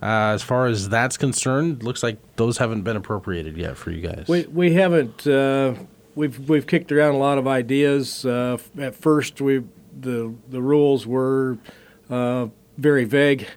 Uh, 0.02 0.36
as 0.36 0.44
far 0.44 0.66
as 0.66 0.90
that's 0.90 1.16
concerned, 1.16 1.84
looks 1.84 2.04
like 2.04 2.18
those 2.36 2.58
haven't 2.58 2.82
been 2.82 2.98
appropriated 2.98 3.56
yet 3.56 3.78
for 3.78 3.92
you 3.92 4.02
guys. 4.02 4.26
We 4.28 4.46
we 4.48 4.74
haven't. 4.74 5.26
Uh, 5.26 5.76
we've 6.16 6.50
we've 6.50 6.68
kicked 6.68 6.92
around 6.92 7.16
a 7.16 7.18
lot 7.18 7.38
of 7.38 7.48
ideas. 7.48 8.26
Uh, 8.26 8.58
at 8.78 8.94
first, 8.94 9.40
we 9.40 9.64
the 9.98 10.36
the 10.50 10.62
rules 10.62 11.08
were 11.08 11.58
uh, 12.10 12.48
very 12.78 13.06
vague, 13.06 13.48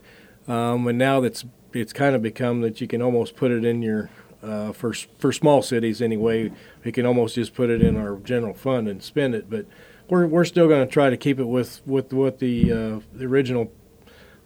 um, 0.49 0.87
and 0.87 0.99
now 0.99 1.21
that's 1.21 1.45
it's 1.73 1.93
kind 1.93 2.17
of 2.17 2.23
become 2.23 2.61
that 2.63 2.81
you 2.81 2.89
can 2.89 3.01
almost 3.01 3.37
put 3.37 3.51
it 3.51 3.65
in 3.65 3.83
your 3.83 4.11
uh, 4.43 4.73
for 4.73 4.93
for 5.19 5.33
small 5.33 5.63
cities 5.63 6.01
anyway. 6.03 6.53
We 6.85 6.93
can 6.93 7.07
almost 7.07 7.35
just 7.35 7.55
put 7.55 7.71
it 7.71 7.83
in 7.83 7.97
our 7.97 8.17
general 8.17 8.55
fund 8.55 8.89
and 8.89 9.03
spend 9.03 9.35
it, 9.35 9.51
but 9.51 9.67
we're 10.09 10.27
we're 10.27 10.45
still 10.45 10.69
going 10.69 10.87
to 10.87 10.93
try 10.93 11.11
to 11.11 11.17
keep 11.17 11.39
it 11.39 11.45
with 11.45 11.81
with 11.87 12.13
what 12.13 12.39
the 12.39 12.73
uh, 12.73 13.01
the 13.13 13.27
original 13.27 13.73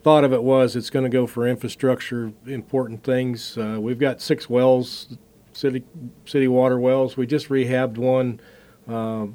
thought 0.02 0.22
of 0.22 0.34
it 0.34 0.42
was 0.42 0.76
it's 0.76 0.90
going 0.90 1.04
to 1.04 1.10
go 1.10 1.26
for 1.26 1.48
infrastructure, 1.48 2.32
important 2.46 3.02
things. 3.02 3.56
Uh, 3.56 3.78
we've 3.80 3.98
got 3.98 4.20
six 4.20 4.50
wells, 4.50 5.16
city 5.54 5.82
city 6.26 6.46
water 6.46 6.78
wells. 6.78 7.16
We 7.16 7.26
just 7.26 7.48
rehabbed 7.48 7.96
one. 7.96 8.40
Uh, 8.86 9.28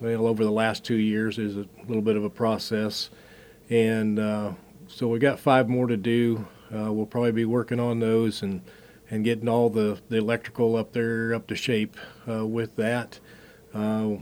well, 0.00 0.26
over 0.26 0.44
the 0.44 0.50
last 0.50 0.84
two 0.84 0.96
years, 0.96 1.38
is 1.38 1.56
a 1.56 1.66
little 1.86 2.02
bit 2.02 2.16
of 2.16 2.24
a 2.24 2.30
process, 2.30 3.10
and 3.68 4.18
uh, 4.18 4.52
so 4.86 5.08
we 5.08 5.18
got 5.18 5.38
five 5.38 5.68
more 5.68 5.86
to 5.86 5.96
do. 5.96 6.46
Uh, 6.74 6.92
we'll 6.92 7.06
probably 7.06 7.32
be 7.32 7.44
working 7.44 7.80
on 7.80 8.00
those 8.00 8.42
and 8.42 8.62
and 9.08 9.24
getting 9.24 9.48
all 9.48 9.70
the, 9.70 10.00
the 10.08 10.16
electrical 10.16 10.74
up 10.76 10.92
there 10.92 11.32
up 11.32 11.46
to 11.46 11.54
shape 11.54 11.96
uh, 12.28 12.44
with 12.44 12.74
that. 12.76 13.20
Uh, 13.72 14.16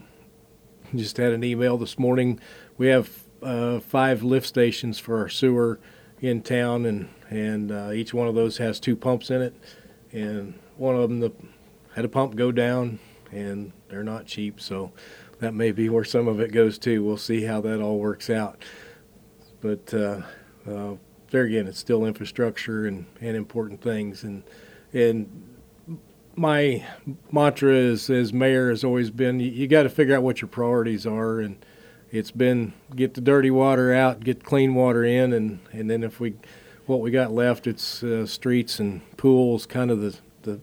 just 0.94 1.16
had 1.16 1.32
an 1.32 1.42
email 1.42 1.78
this 1.78 1.98
morning. 1.98 2.38
We 2.76 2.88
have 2.88 3.10
uh, 3.42 3.80
five 3.80 4.22
lift 4.22 4.46
stations 4.46 4.98
for 4.98 5.18
our 5.18 5.28
sewer 5.28 5.80
in 6.20 6.42
town, 6.42 6.84
and 6.86 7.08
and 7.30 7.72
uh, 7.72 7.90
each 7.92 8.14
one 8.14 8.28
of 8.28 8.34
those 8.34 8.58
has 8.58 8.78
two 8.78 8.96
pumps 8.96 9.30
in 9.30 9.42
it, 9.42 9.54
and 10.12 10.54
one 10.76 10.94
of 10.96 11.02
them 11.02 11.20
the, 11.20 11.32
had 11.94 12.04
a 12.04 12.08
pump 12.08 12.36
go 12.36 12.52
down, 12.52 12.98
and 13.32 13.72
they're 13.88 14.04
not 14.04 14.26
cheap, 14.26 14.60
so 14.60 14.92
that 15.40 15.54
may 15.54 15.72
be 15.72 15.88
where 15.88 16.04
some 16.04 16.28
of 16.28 16.40
it 16.40 16.52
goes 16.52 16.78
to. 16.78 17.02
We'll 17.02 17.16
see 17.16 17.44
how 17.44 17.60
that 17.62 17.80
all 17.80 17.98
works 17.98 18.30
out, 18.30 18.62
but 19.64 19.94
uh, 19.94 20.20
uh 20.70 20.94
there 21.30 21.42
again, 21.42 21.66
it's 21.66 21.80
still 21.80 22.04
infrastructure 22.04 22.86
and, 22.86 23.06
and 23.20 23.36
important 23.36 23.82
things, 23.82 24.22
and 24.22 24.44
and 24.92 25.28
my 26.36 26.86
mantra 27.32 27.74
as 27.74 28.10
as 28.10 28.32
mayor 28.32 28.70
has 28.70 28.84
always 28.84 29.10
been 29.10 29.40
you, 29.40 29.50
you 29.50 29.66
got 29.66 29.84
to 29.84 29.88
figure 29.88 30.14
out 30.14 30.22
what 30.22 30.40
your 30.40 30.48
priorities 30.48 31.06
are, 31.06 31.40
and 31.40 31.64
it's 32.12 32.30
been 32.30 32.72
get 32.94 33.14
the 33.14 33.20
dirty 33.20 33.50
water 33.50 33.92
out, 33.92 34.20
get 34.20 34.44
clean 34.44 34.74
water 34.74 35.02
in, 35.02 35.32
and 35.32 35.58
and 35.72 35.90
then 35.90 36.04
if 36.04 36.20
we 36.20 36.34
what 36.86 37.00
we 37.00 37.10
got 37.10 37.32
left, 37.32 37.66
it's 37.66 38.04
uh, 38.04 38.26
streets 38.26 38.78
and 38.78 39.00
pools, 39.16 39.66
kind 39.66 39.90
of 39.90 40.00
the 40.00 40.16
the 40.42 40.60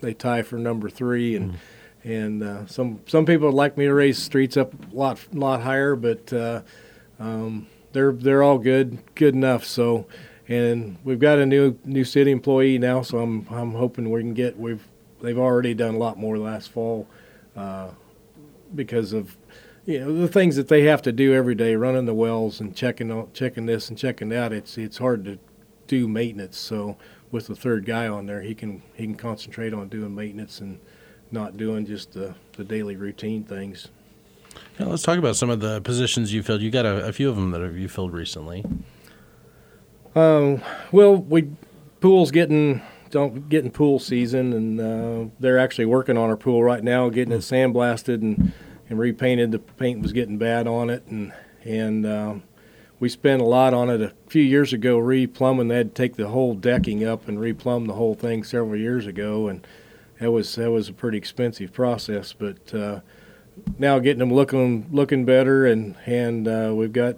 they 0.00 0.14
tie 0.14 0.42
for 0.42 0.58
number 0.58 0.88
three, 0.88 1.34
and 1.34 1.54
mm. 1.54 1.56
and 2.04 2.42
uh, 2.42 2.66
some 2.66 3.00
some 3.06 3.24
people 3.26 3.48
would 3.48 3.56
like 3.56 3.76
me 3.76 3.86
to 3.86 3.94
raise 3.94 4.22
streets 4.22 4.56
up 4.56 4.74
a 4.92 4.94
lot 4.94 5.18
lot 5.32 5.62
higher, 5.62 5.96
but 5.96 6.32
uh, 6.32 6.60
um, 7.18 7.66
they're 7.98 8.12
they're 8.12 8.42
all 8.44 8.58
good 8.58 8.98
good 9.16 9.34
enough. 9.34 9.64
So 9.64 10.06
and 10.46 10.98
we've 11.02 11.18
got 11.18 11.40
a 11.40 11.46
new 11.46 11.76
new 11.84 12.04
city 12.04 12.30
employee 12.30 12.78
now, 12.78 13.02
so 13.02 13.18
I'm 13.18 13.46
I'm 13.50 13.72
hoping 13.72 14.10
we 14.10 14.20
can 14.20 14.34
get 14.34 14.56
we've 14.56 14.86
they've 15.20 15.38
already 15.38 15.74
done 15.74 15.96
a 15.96 15.98
lot 15.98 16.16
more 16.16 16.38
last 16.38 16.70
fall 16.70 17.08
uh, 17.56 17.88
because 18.72 19.12
of 19.12 19.36
you 19.84 19.98
know 19.98 20.14
the 20.14 20.28
things 20.28 20.54
that 20.54 20.68
they 20.68 20.82
have 20.82 21.02
to 21.02 21.12
do 21.12 21.34
every 21.34 21.56
day, 21.56 21.74
running 21.74 22.06
the 22.06 22.14
wells 22.14 22.60
and 22.60 22.76
checking 22.76 23.28
checking 23.32 23.66
this 23.66 23.88
and 23.88 23.98
checking 23.98 24.28
that. 24.28 24.52
It's 24.52 24.78
it's 24.78 24.98
hard 24.98 25.24
to 25.24 25.40
do 25.88 26.06
maintenance. 26.06 26.56
So 26.56 26.96
with 27.32 27.48
the 27.48 27.56
third 27.56 27.84
guy 27.84 28.06
on 28.06 28.26
there, 28.26 28.42
he 28.42 28.54
can 28.54 28.82
he 28.94 29.06
can 29.06 29.16
concentrate 29.16 29.74
on 29.74 29.88
doing 29.88 30.14
maintenance 30.14 30.60
and 30.60 30.78
not 31.32 31.56
doing 31.56 31.84
just 31.84 32.12
the 32.12 32.36
the 32.52 32.62
daily 32.62 32.94
routine 32.94 33.42
things. 33.42 33.88
Yeah, 34.78 34.86
let's 34.86 35.02
talk 35.02 35.18
about 35.18 35.36
some 35.36 35.50
of 35.50 35.60
the 35.60 35.80
positions 35.80 36.32
you 36.32 36.42
filled. 36.42 36.60
You 36.60 36.70
got 36.70 36.86
a, 36.86 37.06
a 37.06 37.12
few 37.12 37.28
of 37.28 37.36
them 37.36 37.50
that 37.50 37.72
you 37.74 37.88
filled 37.88 38.12
recently. 38.12 38.64
Um, 40.14 40.62
well, 40.92 41.16
we 41.16 41.50
pool's 42.00 42.30
getting 42.30 42.82
don't 43.10 43.48
getting 43.48 43.70
pool 43.70 43.98
season, 43.98 44.52
and 44.52 44.80
uh, 44.80 45.30
they're 45.40 45.58
actually 45.58 45.86
working 45.86 46.16
on 46.16 46.30
our 46.30 46.36
pool 46.36 46.62
right 46.62 46.82
now, 46.82 47.08
getting 47.08 47.32
it 47.32 47.40
sandblasted 47.40 48.22
and 48.22 48.52
and 48.88 48.98
repainted. 48.98 49.52
The 49.52 49.58
paint 49.58 50.00
was 50.00 50.12
getting 50.12 50.38
bad 50.38 50.66
on 50.66 50.90
it, 50.90 51.04
and 51.06 51.32
and 51.64 52.06
um, 52.06 52.42
we 53.00 53.08
spent 53.08 53.42
a 53.42 53.44
lot 53.44 53.74
on 53.74 53.90
it 53.90 54.00
a 54.00 54.12
few 54.28 54.42
years 54.42 54.72
ago 54.72 54.98
replumbing. 54.98 55.68
They 55.68 55.76
had 55.76 55.94
to 55.94 56.02
take 56.02 56.16
the 56.16 56.28
whole 56.28 56.54
decking 56.54 57.04
up 57.04 57.28
and 57.28 57.38
replumb 57.38 57.86
the 57.86 57.94
whole 57.94 58.14
thing 58.14 58.44
several 58.44 58.76
years 58.76 59.06
ago, 59.06 59.48
and 59.48 59.66
that 60.20 60.30
was 60.30 60.54
that 60.56 60.70
was 60.70 60.88
a 60.88 60.92
pretty 60.92 61.18
expensive 61.18 61.72
process. 61.72 62.32
But 62.32 62.74
uh, 62.74 63.00
now 63.78 63.98
getting 63.98 64.18
them 64.20 64.32
looking 64.32 64.88
looking 64.90 65.24
better, 65.24 65.66
and 65.66 65.96
and 66.06 66.48
uh, 66.48 66.72
we've 66.74 66.92
got 66.92 67.16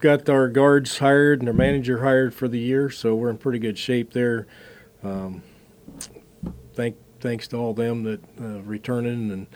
got 0.00 0.28
our 0.28 0.48
guards 0.48 0.98
hired 0.98 1.40
and 1.40 1.48
our 1.48 1.54
manager 1.54 2.02
hired 2.02 2.34
for 2.34 2.48
the 2.48 2.58
year, 2.58 2.90
so 2.90 3.14
we're 3.14 3.30
in 3.30 3.38
pretty 3.38 3.58
good 3.58 3.78
shape 3.78 4.12
there. 4.12 4.46
Um, 5.02 5.42
thank 6.74 6.96
thanks 7.20 7.48
to 7.48 7.56
all 7.56 7.72
them 7.72 8.02
that 8.04 8.20
uh, 8.40 8.60
returning 8.62 9.30
and 9.30 9.46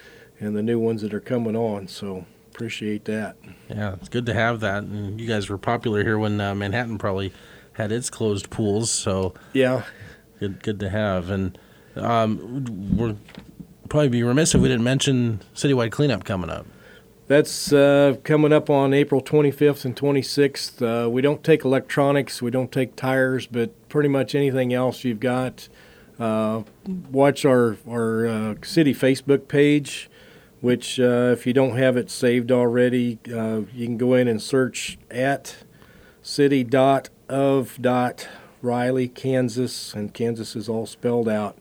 and 0.41 0.57
the 0.57 0.63
new 0.63 0.79
ones 0.79 1.03
that 1.03 1.13
are 1.13 1.21
coming 1.21 1.57
on. 1.57 1.89
So 1.89 2.25
appreciate 2.51 3.05
that. 3.05 3.37
Yeah, 3.69 3.95
it's 3.95 4.09
good 4.09 4.27
to 4.27 4.35
have 4.35 4.61
that. 4.61 4.85
And 4.85 5.21
you 5.21 5.27
guys 5.27 5.49
were 5.49 5.59
popular 5.59 6.03
here 6.03 6.19
when 6.19 6.41
uh, 6.41 6.55
Manhattan 6.55 6.99
probably 6.99 7.33
had 7.75 7.93
its 7.93 8.11
closed 8.11 8.51
pools. 8.51 8.91
So 8.91 9.35
yeah, 9.53 9.85
good 10.41 10.63
good 10.63 10.81
to 10.81 10.89
have. 10.89 11.31
And 11.31 11.59
um, 11.97 12.97
we're 12.97 13.17
probably 13.89 14.09
be 14.09 14.23
remiss 14.23 14.55
if 14.55 14.61
we 14.61 14.69
didn't 14.69 14.85
mention 14.85 15.41
citywide 15.55 15.91
cleanup 15.91 16.25
coming 16.25 16.51
up. 16.51 16.67
That's 17.27 17.73
uh, 17.75 18.17
coming 18.25 18.55
up 18.55 18.71
on 18.71 18.95
April 18.95 19.21
25th 19.21 19.85
and 19.85 19.95
26th. 19.95 21.07
Uh, 21.07 21.11
we 21.11 21.21
don't 21.21 21.45
take 21.45 21.65
electronics, 21.65 22.41
we 22.41 22.51
don't 22.51 22.73
take 22.73 22.97
tires, 22.97 23.47
but 23.47 23.89
pretty 23.91 24.09
much 24.09 24.35
anything 24.35 24.73
else 24.73 25.05
you've 25.05 25.21
got. 25.21 25.69
Uh, 26.19 26.63
watch 27.11 27.45
our 27.45 27.77
our 27.89 28.27
uh, 28.27 28.55
city 28.63 28.95
Facebook 28.95 29.47
page, 29.47 30.11
which 30.61 30.99
uh, 30.99 31.31
if 31.33 31.47
you 31.47 31.53
don't 31.53 31.77
have 31.77 31.97
it 31.97 32.11
saved 32.11 32.51
already, 32.51 33.19
uh, 33.33 33.61
you 33.75 33.87
can 33.87 33.99
go 33.99 34.15
in 34.15 34.27
and 34.27 34.41
search 34.41 34.99
at 35.11 35.59
city 36.23 36.65
dot 36.65 37.11
of 37.29 37.77
dot 37.81 38.27
Riley, 38.63 39.07
Kansas, 39.07 39.95
and 39.95 40.13
Kansas 40.13 40.57
is 40.57 40.69
all 40.69 40.87
spelled 40.87 41.29
out, 41.29 41.59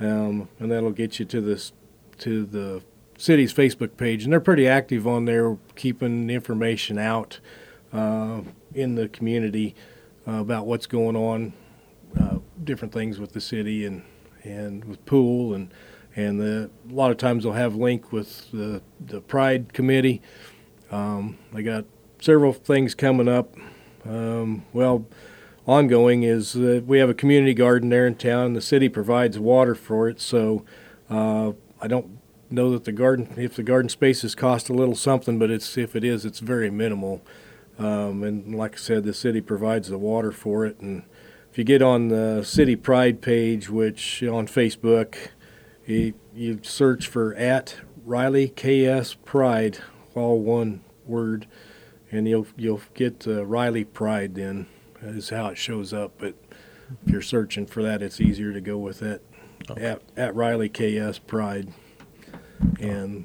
um, 0.00 0.48
and 0.58 0.70
that'll 0.70 0.90
get 0.90 1.18
you 1.18 1.24
to 1.26 1.40
this 1.40 1.72
to 2.18 2.44
the 2.44 2.82
city's 3.18 3.52
Facebook 3.52 3.96
page, 3.96 4.24
and 4.24 4.32
they're 4.32 4.40
pretty 4.40 4.66
active 4.66 5.06
on 5.06 5.24
there, 5.24 5.56
keeping 5.74 6.30
information 6.30 6.98
out 6.98 7.40
uh, 7.92 8.42
in 8.74 8.94
the 8.94 9.08
community 9.08 9.74
uh, 10.26 10.32
about 10.32 10.66
what's 10.66 10.86
going 10.86 11.16
on, 11.16 11.52
uh, 12.18 12.38
different 12.62 12.92
things 12.92 13.18
with 13.18 13.32
the 13.32 13.40
city 13.40 13.84
and 13.84 14.02
and 14.42 14.84
with 14.84 15.04
pool 15.06 15.54
and 15.54 15.72
and 16.16 16.40
the, 16.40 16.70
a 16.88 16.92
lot 16.92 17.10
of 17.10 17.16
times 17.16 17.42
they'll 17.42 17.52
have 17.52 17.74
link 17.74 18.12
with 18.12 18.50
the 18.52 18.82
the 19.00 19.20
Pride 19.20 19.72
Committee. 19.72 20.22
Um, 20.90 21.38
they 21.52 21.62
got 21.62 21.84
several 22.20 22.52
things 22.52 22.94
coming 22.94 23.28
up. 23.28 23.54
Um, 24.06 24.64
well, 24.72 25.06
ongoing 25.66 26.22
is 26.22 26.52
that 26.52 26.84
we 26.86 26.98
have 26.98 27.08
a 27.08 27.14
community 27.14 27.54
garden 27.54 27.88
there 27.88 28.06
in 28.06 28.14
town. 28.14 28.52
The 28.52 28.60
city 28.60 28.88
provides 28.88 29.38
water 29.38 29.74
for 29.74 30.08
it, 30.08 30.20
so 30.20 30.64
uh, 31.10 31.52
I 31.80 31.88
don't 31.88 32.18
know 32.50 32.70
that 32.72 32.84
the 32.84 32.92
garden, 32.92 33.34
if 33.36 33.56
the 33.56 33.62
garden 33.62 33.88
spaces 33.88 34.34
cost 34.34 34.68
a 34.68 34.72
little 34.72 34.94
something, 34.94 35.38
but 35.38 35.50
it's 35.50 35.76
if 35.76 35.96
it 35.96 36.04
is, 36.04 36.24
it's 36.24 36.40
very 36.40 36.70
minimal. 36.70 37.22
Um, 37.78 38.22
and 38.22 38.54
like 38.54 38.74
I 38.74 38.78
said, 38.78 39.04
the 39.04 39.14
city 39.14 39.40
provides 39.40 39.88
the 39.88 39.98
water 39.98 40.30
for 40.30 40.64
it. 40.64 40.78
And 40.80 41.04
if 41.50 41.58
you 41.58 41.64
get 41.64 41.82
on 41.82 42.08
the 42.08 42.42
City 42.44 42.76
Pride 42.76 43.20
page, 43.20 43.68
which 43.68 44.22
on 44.22 44.46
Facebook, 44.46 45.16
you, 45.86 46.14
you 46.34 46.60
search 46.62 47.08
for 47.08 47.34
at 47.34 47.76
Riley 48.04 48.48
KS 48.48 49.14
Pride, 49.24 49.78
all 50.14 50.40
one 50.40 50.82
word, 51.04 51.46
and 52.10 52.28
you'll 52.28 52.46
you'll 52.56 52.82
get 52.94 53.26
uh, 53.26 53.44
Riley 53.44 53.84
Pride. 53.84 54.36
Then 54.36 54.66
is 55.04 55.30
how 55.30 55.48
it 55.48 55.58
shows 55.58 55.92
up. 55.92 56.12
But 56.18 56.34
if 57.04 57.12
you're 57.12 57.22
searching 57.22 57.66
for 57.66 57.82
that, 57.82 58.02
it's 58.02 58.20
easier 58.20 58.52
to 58.52 58.60
go 58.60 58.78
with 58.78 59.02
it. 59.02 59.24
Okay. 59.70 59.84
At, 59.84 60.02
at 60.16 60.34
Riley 60.34 60.68
KS 60.68 61.18
Pride 61.20 61.72
and 62.80 63.24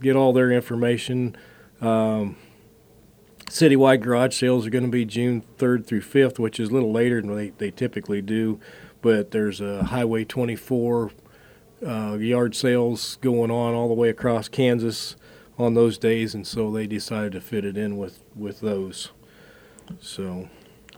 get 0.00 0.16
all 0.16 0.32
their 0.32 0.50
information. 0.50 1.36
Um, 1.80 2.36
citywide 3.46 4.02
garage 4.02 4.38
sales 4.38 4.66
are 4.66 4.70
going 4.70 4.84
to 4.84 4.90
be 4.90 5.04
June 5.04 5.44
3rd 5.58 5.86
through 5.86 6.02
5th, 6.02 6.38
which 6.38 6.60
is 6.60 6.68
a 6.68 6.72
little 6.72 6.92
later 6.92 7.20
than 7.20 7.34
they, 7.34 7.50
they 7.50 7.70
typically 7.70 8.20
do. 8.20 8.60
But 9.00 9.30
there's 9.30 9.60
a 9.60 9.84
Highway 9.84 10.24
24 10.24 11.12
uh, 11.86 12.16
yard 12.18 12.54
sales 12.54 13.16
going 13.20 13.50
on 13.50 13.74
all 13.74 13.88
the 13.88 13.94
way 13.94 14.08
across 14.08 14.48
Kansas 14.48 15.16
on 15.56 15.74
those 15.74 15.98
days, 15.98 16.34
and 16.34 16.46
so 16.46 16.70
they 16.70 16.86
decided 16.86 17.32
to 17.32 17.40
fit 17.40 17.64
it 17.64 17.76
in 17.76 17.96
with, 17.96 18.22
with 18.34 18.60
those. 18.60 19.10
So. 20.00 20.48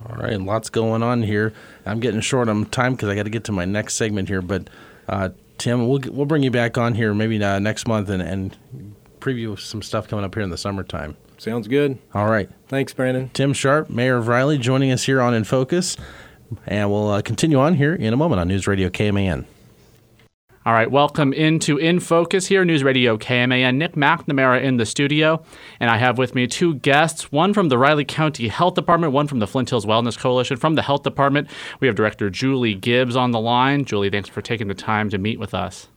All 0.09 0.17
right, 0.17 0.41
lots 0.41 0.71
going 0.71 1.03
on 1.03 1.23
here. 1.23 1.53
I'm 1.85 2.01
getting 2.01 2.21
short 2.21 2.49
on 2.49 2.65
time 2.67 2.95
because 2.95 3.09
I 3.09 3.15
got 3.15 3.25
to 3.25 3.31
get 3.31 3.45
to 3.45 3.53
my 3.53 3.65
next 3.65 3.95
segment 3.95 4.29
here, 4.29 4.43
but 4.43 4.69
uh, 5.09 5.31
Tim. 5.61 5.87
We'll 5.87 6.01
we'll 6.11 6.27
bring 6.27 6.43
you 6.43 6.51
back 6.51 6.79
on 6.79 6.95
here 6.95 7.13
maybe 7.13 7.43
uh, 7.43 7.59
next 7.59 7.87
month 7.87 8.09
and, 8.09 8.23
and 8.23 8.57
preview 9.21 9.59
some 9.59 9.83
stuff 9.83 10.09
coming 10.09 10.25
up 10.25 10.35
here 10.35 10.43
in 10.43 10.49
the 10.49 10.57
summertime. 10.57 11.17
Sounds 11.37 11.69
good. 11.69 11.99
All 12.15 12.29
right. 12.29 12.51
Thanks, 12.69 12.93
Brandon. 12.95 13.31
Tim 13.35 13.53
Sharp, 13.53 13.91
Mayor 13.91 14.17
of 14.17 14.29
Riley, 14.29 14.59
joining 14.59 14.91
us 14.91 15.05
here 15.05 15.21
on 15.21 15.35
In 15.35 15.45
Focus, 15.45 15.97
and 16.67 16.91
we'll 16.91 17.11
uh, 17.11 17.23
continue 17.23 17.59
on 17.59 17.75
here 17.75 17.95
in 17.95 18.13
a 18.13 18.17
moment 18.17 18.41
on 18.41 18.49
News 18.49 18.67
Radio 18.67 18.89
KMAN. 18.89 19.45
All 20.67 20.75
right, 20.75 20.91
welcome 20.91 21.33
into 21.33 21.79
In 21.79 22.01
Focus 22.01 22.49
here, 22.49 22.67
News 22.67 22.85
Radio 22.85 23.17
KMAN. 23.17 23.77
Nick 23.77 23.95
McNamara 23.95 24.63
in 24.63 24.77
the 24.77 24.85
studio, 24.85 25.43
and 25.81 25.89
I 25.89 25.97
have 25.97 26.19
with 26.19 26.35
me 26.35 26.47
two 26.47 26.75
guests, 26.75 27.33
one 27.33 27.55
from 27.55 27.71
the 27.71 27.79
Riley 27.79 28.05
County 28.05 28.49
Health 28.49 28.75
Department, 28.75 29.15
one 29.15 29.27
from 29.27 29.39
the 29.39 29.47
Flint 29.47 29.71
Hills 29.71 29.87
Wellness 29.87 30.19
Coalition. 30.19 30.59
From 30.59 30.75
the 30.75 30.83
Health 30.83 31.03
Department, 31.03 31.49
we 31.81 31.87
have 31.87 31.97
Director 31.97 32.29
Julie 32.29 32.75
Gibbs 32.75 33.17
on 33.17 33.31
the 33.31 33.41
line. 33.41 33.87
Julie, 33.87 34.11
thanks 34.11 34.29
for 34.29 34.43
taking 34.43 34.69
the 34.69 34.75
time 34.75 35.09
to 35.09 35.17
meet 35.17 35.41
with 35.41 35.55
us. 35.55 35.89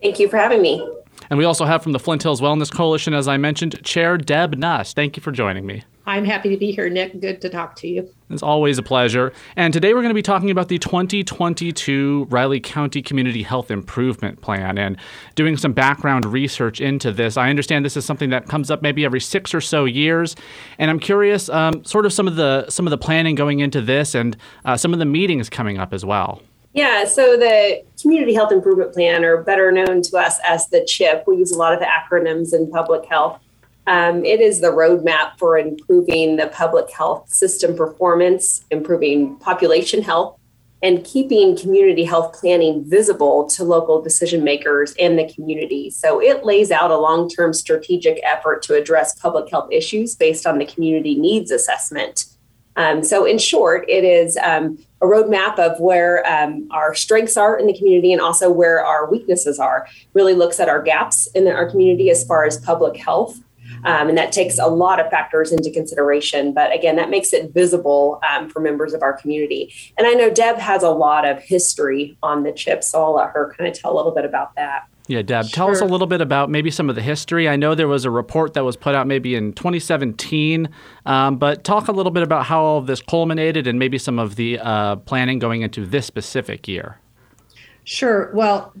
Thank 0.00 0.18
you 0.20 0.30
for 0.30 0.38
having 0.38 0.62
me. 0.62 0.82
And 1.28 1.38
we 1.38 1.44
also 1.44 1.66
have 1.66 1.82
from 1.82 1.92
the 1.92 1.98
Flint 1.98 2.22
Hills 2.22 2.40
Wellness 2.40 2.72
Coalition, 2.72 3.12
as 3.12 3.28
I 3.28 3.36
mentioned, 3.36 3.84
Chair 3.84 4.16
Deb 4.16 4.54
Nuss. 4.54 4.94
Thank 4.94 5.18
you 5.18 5.22
for 5.22 5.32
joining 5.32 5.66
me. 5.66 5.84
I'm 6.08 6.24
happy 6.24 6.50
to 6.50 6.56
be 6.56 6.70
here, 6.70 6.88
Nick. 6.88 7.20
Good 7.20 7.40
to 7.42 7.48
talk 7.48 7.74
to 7.76 7.88
you. 7.88 8.08
It's 8.30 8.42
always 8.42 8.78
a 8.78 8.82
pleasure. 8.82 9.32
And 9.56 9.72
today 9.72 9.92
we're 9.92 10.02
going 10.02 10.10
to 10.10 10.14
be 10.14 10.22
talking 10.22 10.52
about 10.52 10.68
the 10.68 10.78
2022 10.78 12.28
Riley 12.30 12.60
County 12.60 13.02
Community 13.02 13.42
Health 13.42 13.72
Improvement 13.72 14.40
Plan 14.40 14.78
and 14.78 14.96
doing 15.34 15.56
some 15.56 15.72
background 15.72 16.24
research 16.24 16.80
into 16.80 17.10
this. 17.10 17.36
I 17.36 17.50
understand 17.50 17.84
this 17.84 17.96
is 17.96 18.04
something 18.04 18.30
that 18.30 18.46
comes 18.46 18.70
up 18.70 18.82
maybe 18.82 19.04
every 19.04 19.20
six 19.20 19.52
or 19.52 19.60
so 19.60 19.84
years, 19.84 20.36
and 20.78 20.90
I'm 20.90 21.00
curious, 21.00 21.48
um, 21.48 21.84
sort 21.84 22.06
of 22.06 22.12
some 22.12 22.28
of 22.28 22.36
the 22.36 22.68
some 22.68 22.86
of 22.86 22.92
the 22.92 22.98
planning 22.98 23.34
going 23.34 23.58
into 23.58 23.80
this 23.80 24.14
and 24.14 24.36
uh, 24.64 24.76
some 24.76 24.92
of 24.92 25.00
the 25.00 25.04
meetings 25.04 25.50
coming 25.50 25.78
up 25.78 25.92
as 25.92 26.04
well. 26.04 26.40
Yeah, 26.72 27.04
so 27.04 27.36
the 27.36 27.82
Community 28.00 28.34
Health 28.34 28.52
Improvement 28.52 28.92
Plan, 28.92 29.24
or 29.24 29.42
better 29.42 29.72
known 29.72 30.02
to 30.02 30.18
us 30.18 30.38
as 30.46 30.68
the 30.68 30.84
CHIP, 30.84 31.24
we 31.26 31.36
use 31.36 31.50
a 31.50 31.56
lot 31.56 31.72
of 31.72 31.80
acronyms 31.80 32.52
in 32.52 32.70
public 32.70 33.06
health. 33.06 33.40
Um, 33.86 34.24
it 34.24 34.40
is 34.40 34.60
the 34.60 34.68
roadmap 34.68 35.38
for 35.38 35.58
improving 35.58 36.36
the 36.36 36.48
public 36.48 36.90
health 36.90 37.28
system 37.32 37.76
performance, 37.76 38.64
improving 38.70 39.36
population 39.36 40.02
health, 40.02 40.38
and 40.82 41.04
keeping 41.04 41.56
community 41.56 42.04
health 42.04 42.38
planning 42.38 42.84
visible 42.84 43.46
to 43.48 43.64
local 43.64 44.02
decision 44.02 44.44
makers 44.44 44.94
and 44.98 45.18
the 45.18 45.32
community. 45.32 45.90
So 45.90 46.20
it 46.20 46.44
lays 46.44 46.70
out 46.70 46.90
a 46.90 46.98
long 46.98 47.28
term 47.28 47.52
strategic 47.52 48.20
effort 48.24 48.62
to 48.64 48.74
address 48.74 49.18
public 49.18 49.50
health 49.50 49.70
issues 49.72 50.14
based 50.14 50.46
on 50.46 50.58
the 50.58 50.66
community 50.66 51.14
needs 51.14 51.50
assessment. 51.50 52.26
Um, 52.78 53.02
so, 53.02 53.24
in 53.24 53.38
short, 53.38 53.88
it 53.88 54.04
is 54.04 54.36
um, 54.36 54.78
a 55.00 55.06
roadmap 55.06 55.58
of 55.58 55.80
where 55.80 56.26
um, 56.30 56.68
our 56.70 56.94
strengths 56.94 57.38
are 57.38 57.58
in 57.58 57.66
the 57.66 57.76
community 57.76 58.12
and 58.12 58.20
also 58.20 58.50
where 58.50 58.84
our 58.84 59.10
weaknesses 59.10 59.58
are. 59.58 59.88
Really 60.12 60.34
looks 60.34 60.60
at 60.60 60.68
our 60.68 60.82
gaps 60.82 61.26
in 61.28 61.48
our 61.48 61.70
community 61.70 62.10
as 62.10 62.22
far 62.24 62.44
as 62.44 62.60
public 62.60 62.98
health 62.98 63.40
um, 63.84 64.08
and 64.08 64.18
that 64.18 64.32
takes 64.32 64.58
a 64.58 64.66
lot 64.66 65.00
of 65.00 65.10
factors 65.10 65.52
into 65.52 65.70
consideration. 65.70 66.52
But 66.52 66.74
again, 66.74 66.96
that 66.96 67.10
makes 67.10 67.32
it 67.32 67.52
visible 67.52 68.20
um, 68.30 68.48
for 68.48 68.60
members 68.60 68.92
of 68.92 69.02
our 69.02 69.12
community. 69.12 69.72
And 69.96 70.06
I 70.06 70.12
know 70.12 70.30
Deb 70.30 70.56
has 70.56 70.82
a 70.82 70.90
lot 70.90 71.26
of 71.26 71.40
history 71.40 72.16
on 72.22 72.42
the 72.42 72.52
chip, 72.52 72.82
so 72.82 73.02
I'll 73.02 73.14
let 73.14 73.30
her 73.30 73.54
kind 73.56 73.68
of 73.68 73.78
tell 73.78 73.92
a 73.92 73.96
little 73.96 74.12
bit 74.12 74.24
about 74.24 74.54
that. 74.56 74.88
Yeah, 75.08 75.22
Deb, 75.22 75.46
sure. 75.46 75.54
tell 75.54 75.70
us 75.70 75.80
a 75.80 75.84
little 75.84 76.08
bit 76.08 76.20
about 76.20 76.50
maybe 76.50 76.70
some 76.70 76.90
of 76.90 76.96
the 76.96 77.02
history. 77.02 77.48
I 77.48 77.54
know 77.54 77.74
there 77.76 77.86
was 77.86 78.04
a 78.04 78.10
report 78.10 78.54
that 78.54 78.64
was 78.64 78.76
put 78.76 78.94
out 78.94 79.06
maybe 79.06 79.36
in 79.36 79.52
2017, 79.52 80.68
um, 81.04 81.36
but 81.36 81.62
talk 81.62 81.86
a 81.86 81.92
little 81.92 82.10
bit 82.10 82.24
about 82.24 82.46
how 82.46 82.62
all 82.62 82.78
of 82.78 82.86
this 82.86 83.00
culminated 83.00 83.68
and 83.68 83.78
maybe 83.78 83.98
some 83.98 84.18
of 84.18 84.34
the 84.34 84.58
uh, 84.58 84.96
planning 84.96 85.38
going 85.38 85.62
into 85.62 85.86
this 85.86 86.06
specific 86.06 86.66
year. 86.66 86.98
Sure. 87.84 88.32
Well, 88.34 88.72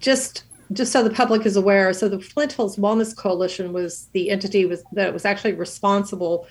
just 0.00 0.44
just 0.72 0.92
so 0.92 1.02
the 1.02 1.10
public 1.10 1.46
is 1.46 1.56
aware, 1.56 1.92
so 1.92 2.08
the 2.08 2.20
Flint 2.20 2.52
Hills 2.52 2.76
Wellness 2.76 3.16
Coalition 3.16 3.72
was 3.72 4.08
the 4.12 4.30
entity 4.30 4.66
was, 4.66 4.84
that 4.92 5.12
was 5.12 5.24
actually 5.24 5.54
responsible 5.54 6.46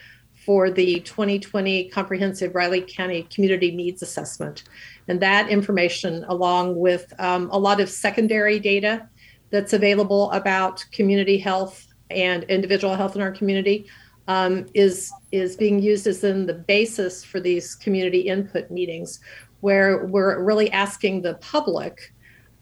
for 0.45 0.69
the 0.69 0.99
2020 1.01 1.89
comprehensive 1.89 2.55
Riley 2.55 2.81
County 2.81 3.23
Community 3.33 3.71
Needs 3.71 4.01
Assessment. 4.01 4.63
And 5.07 5.21
that 5.21 5.49
information, 5.49 6.25
along 6.27 6.75
with 6.75 7.13
um, 7.19 7.49
a 7.51 7.59
lot 7.59 7.79
of 7.79 7.89
secondary 7.89 8.59
data 8.59 9.07
that's 9.51 9.73
available 9.73 10.31
about 10.31 10.85
community 10.91 11.37
health 11.37 11.87
and 12.09 12.43
individual 12.45 12.95
health 12.95 13.15
in 13.15 13.21
our 13.21 13.31
community, 13.31 13.85
um, 14.27 14.65
is, 14.73 15.11
is 15.31 15.55
being 15.55 15.79
used 15.79 16.07
as 16.07 16.23
in 16.23 16.45
the 16.45 16.53
basis 16.53 17.23
for 17.23 17.39
these 17.39 17.75
community 17.75 18.21
input 18.21 18.69
meetings, 18.69 19.19
where 19.61 20.05
we're 20.05 20.43
really 20.43 20.71
asking 20.71 21.21
the 21.21 21.35
public 21.35 22.13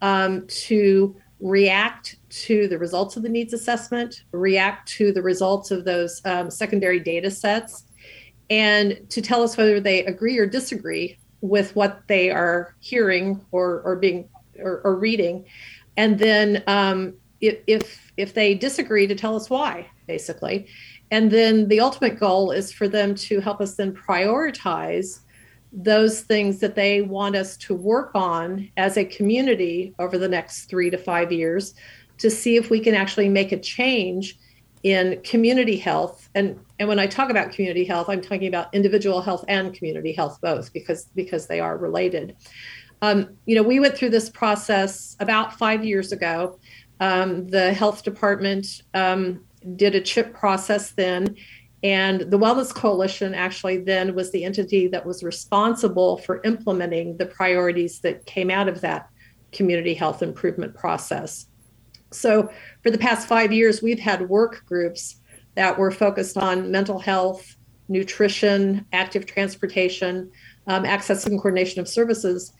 um, 0.01 0.45
to 0.47 1.15
react 1.39 2.17
to 2.29 2.67
the 2.67 2.77
results 2.77 3.15
of 3.17 3.23
the 3.23 3.29
needs 3.29 3.53
assessment, 3.53 4.23
react 4.31 4.87
to 4.89 5.11
the 5.11 5.21
results 5.21 5.71
of 5.71 5.85
those 5.85 6.21
um, 6.25 6.49
secondary 6.49 6.99
data 6.99 7.29
sets, 7.29 7.85
and 8.49 8.99
to 9.09 9.21
tell 9.21 9.43
us 9.43 9.57
whether 9.57 9.79
they 9.79 10.05
agree 10.05 10.37
or 10.37 10.45
disagree 10.45 11.17
with 11.41 11.75
what 11.75 12.01
they 12.07 12.31
are 12.31 12.75
hearing 12.79 13.45
or, 13.51 13.81
or 13.81 13.95
being 13.95 14.27
or, 14.59 14.81
or 14.83 14.95
reading. 14.95 15.45
And 15.95 16.17
then 16.17 16.63
um, 16.67 17.13
if, 17.41 17.59
if 17.67 18.11
if 18.17 18.33
they 18.33 18.55
disagree, 18.55 19.05
to 19.07 19.15
tell 19.15 19.35
us 19.35 19.49
why, 19.49 19.87
basically. 20.07 20.67
And 21.11 21.31
then 21.31 21.67
the 21.67 21.79
ultimate 21.79 22.19
goal 22.19 22.51
is 22.51 22.71
for 22.71 22.87
them 22.87 23.15
to 23.15 23.39
help 23.39 23.61
us 23.61 23.75
then 23.75 23.93
prioritize 23.93 25.19
those 25.71 26.21
things 26.21 26.59
that 26.59 26.75
they 26.75 27.01
want 27.01 27.35
us 27.35 27.57
to 27.57 27.75
work 27.75 28.11
on 28.15 28.69
as 28.77 28.97
a 28.97 29.05
community 29.05 29.93
over 29.99 30.17
the 30.17 30.27
next 30.27 30.65
three 30.65 30.89
to 30.89 30.97
five 30.97 31.31
years 31.31 31.73
to 32.17 32.29
see 32.29 32.55
if 32.55 32.69
we 32.69 32.79
can 32.79 32.95
actually 32.95 33.29
make 33.29 33.51
a 33.51 33.59
change 33.59 34.37
in 34.83 35.21
community 35.23 35.77
health. 35.77 36.29
And 36.35 36.59
and 36.79 36.87
when 36.87 36.99
i 36.99 37.07
talk 37.07 37.29
about 37.31 37.51
community 37.51 37.83
health 37.83 38.07
i'm 38.07 38.21
talking 38.21 38.47
about 38.47 38.73
individual 38.73 39.21
health 39.21 39.43
and 39.47 39.73
community 39.73 40.13
health 40.13 40.39
both 40.41 40.71
because 40.71 41.05
because 41.15 41.47
they 41.47 41.59
are 41.59 41.77
related. 41.77 42.35
Um, 43.01 43.37
you 43.45 43.55
know 43.55 43.63
we 43.63 43.79
went 43.79 43.95
through 43.97 44.11
this 44.11 44.29
process 44.29 45.15
about 45.19 45.57
five 45.57 45.83
years 45.83 46.11
ago. 46.11 46.59
Um, 46.99 47.47
the 47.47 47.73
health 47.73 48.03
department 48.03 48.81
um, 48.93 49.43
did 49.75 49.93
a 49.95 50.01
chip 50.01 50.33
process 50.33 50.91
then 50.91 51.35
and 51.83 52.21
the 52.21 52.39
Wellness 52.39 52.73
Coalition 52.73 53.35
actually 53.35 53.77
then 53.77 54.15
was 54.15 54.31
the 54.31 54.43
entity 54.43 54.87
that 54.87 55.05
was 55.05 55.23
responsible 55.23 56.17
for 56.17 56.41
implementing 56.43 57.17
the 57.17 57.25
priorities 57.25 57.99
that 57.99 58.25
came 58.25 58.49
out 58.49 58.67
of 58.67 58.81
that 58.81 59.09
community 59.51 59.93
health 59.93 60.23
improvement 60.23 60.73
process. 60.75 61.47
So, 62.11 62.51
for 62.83 62.89
the 62.89 62.97
past 62.97 63.27
five 63.27 63.51
years, 63.51 63.81
we've 63.81 63.99
had 63.99 64.27
work 64.29 64.63
groups 64.65 65.17
that 65.55 65.77
were 65.77 65.91
focused 65.91 66.37
on 66.37 66.71
mental 66.71 66.99
health, 66.99 67.55
nutrition, 67.89 68.85
active 68.93 69.25
transportation, 69.25 70.31
um, 70.67 70.85
access 70.85 71.25
and 71.25 71.37
coordination 71.39 71.79
of 71.79 71.87
services. 71.87 72.53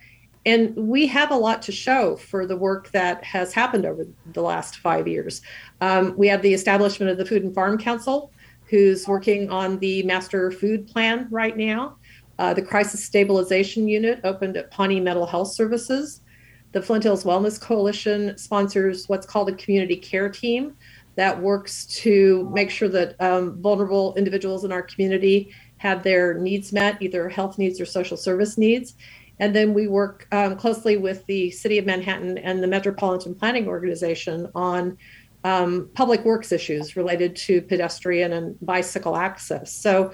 And 0.46 0.76
we 0.76 1.08
have 1.08 1.32
a 1.32 1.36
lot 1.36 1.62
to 1.64 1.72
show 1.72 2.16
for 2.16 2.46
the 2.46 2.56
work 2.56 2.90
that 2.92 3.24
has 3.24 3.52
happened 3.54 3.86
over 3.86 4.06
the 4.32 4.42
last 4.42 4.78
five 4.78 5.08
years. 5.08 5.42
Um, 5.82 6.14
we 6.18 6.28
have 6.28 6.42
the 6.42 6.54
establishment 6.54 7.12
of 7.12 7.18
the 7.18 7.26
Food 7.26 7.44
and 7.44 7.54
Farm 7.54 7.78
Council, 7.78 8.32
who's 8.70 9.08
working 9.08 9.50
on 9.50 9.80
the 9.80 10.04
master 10.04 10.52
food 10.52 10.88
plan 10.88 11.28
right 11.32 11.56
now. 11.56 11.98
Uh, 12.40 12.54
the 12.54 12.62
Crisis 12.62 13.04
Stabilization 13.04 13.88
Unit 13.88 14.20
opened 14.24 14.58
at 14.58 14.70
Pawnee 14.72 15.00
Mental 15.00 15.26
Health 15.26 15.52
Services. 15.54 16.22
The 16.74 16.82
Flint 16.82 17.04
Hills 17.04 17.24
Wellness 17.24 17.60
Coalition 17.60 18.38
sponsors 18.38 19.08
what's 19.08 19.26
called 19.26 19.50
a 19.50 19.56
community 19.56 19.96
care 19.96 20.30
team 20.30 20.76
that 21.16 21.42
works 21.42 21.86
to 21.88 22.48
make 22.54 22.70
sure 22.70 22.90
that 22.90 23.20
um, 23.20 23.60
vulnerable 23.62 24.14
individuals 24.16 24.64
in 24.64 24.72
our 24.72 24.84
community 24.84 25.52
have 25.78 26.04
their 26.04 26.36
needs 26.36 26.72
met, 26.72 27.02
either 27.02 27.28
health 27.28 27.58
needs 27.58 27.82
or 27.82 27.86
social 27.86 28.18
service 28.18 28.58
needs. 28.58 28.96
And 29.40 29.56
then 29.56 29.74
we 29.74 29.88
work 29.88 30.28
um, 30.32 30.56
closely 30.56 30.98
with 30.98 31.26
the 31.26 31.52
City 31.52 31.78
of 31.78 31.86
Manhattan 31.86 32.38
and 32.40 32.62
the 32.62 32.68
Metropolitan 32.68 33.36
Planning 33.36 33.68
Organization 33.68 34.48
on 34.56 34.98
um, 35.48 35.90
public 35.94 36.26
works 36.26 36.52
issues 36.52 36.98
related 36.98 37.34
to 37.36 37.62
pedestrian 37.62 38.34
and 38.34 38.58
bicycle 38.62 39.16
access. 39.16 39.72
So, 39.72 40.12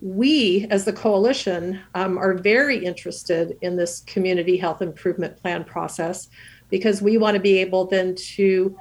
we 0.00 0.66
as 0.70 0.84
the 0.84 0.92
coalition 0.92 1.78
um, 1.94 2.18
are 2.18 2.34
very 2.34 2.84
interested 2.84 3.56
in 3.60 3.76
this 3.76 4.00
community 4.00 4.56
health 4.56 4.82
improvement 4.82 5.36
plan 5.40 5.62
process 5.62 6.28
because 6.70 7.00
we 7.00 7.18
want 7.18 7.34
to 7.34 7.40
be 7.40 7.58
able 7.58 7.84
then 7.84 8.16
to 8.16 8.76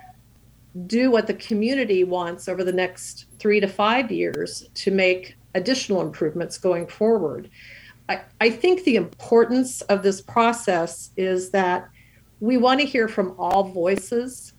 do 0.87 1.11
what 1.11 1.27
the 1.27 1.35
community 1.35 2.03
wants 2.03 2.47
over 2.47 2.63
the 2.63 2.71
next 2.71 3.25
three 3.37 3.59
to 3.59 3.67
five 3.67 4.11
years 4.11 4.67
to 4.73 4.89
make 4.89 5.35
additional 5.53 6.01
improvements 6.01 6.57
going 6.57 6.87
forward. 6.87 7.51
I, 8.09 8.21
I 8.39 8.49
think 8.49 8.83
the 8.83 8.95
importance 8.95 9.81
of 9.81 10.01
this 10.01 10.21
process 10.21 11.11
is 11.17 11.51
that 11.51 11.89
we 12.39 12.57
want 12.57 12.79
to 12.79 12.85
hear 12.87 13.07
from 13.07 13.35
all 13.37 13.65
voices 13.65 14.50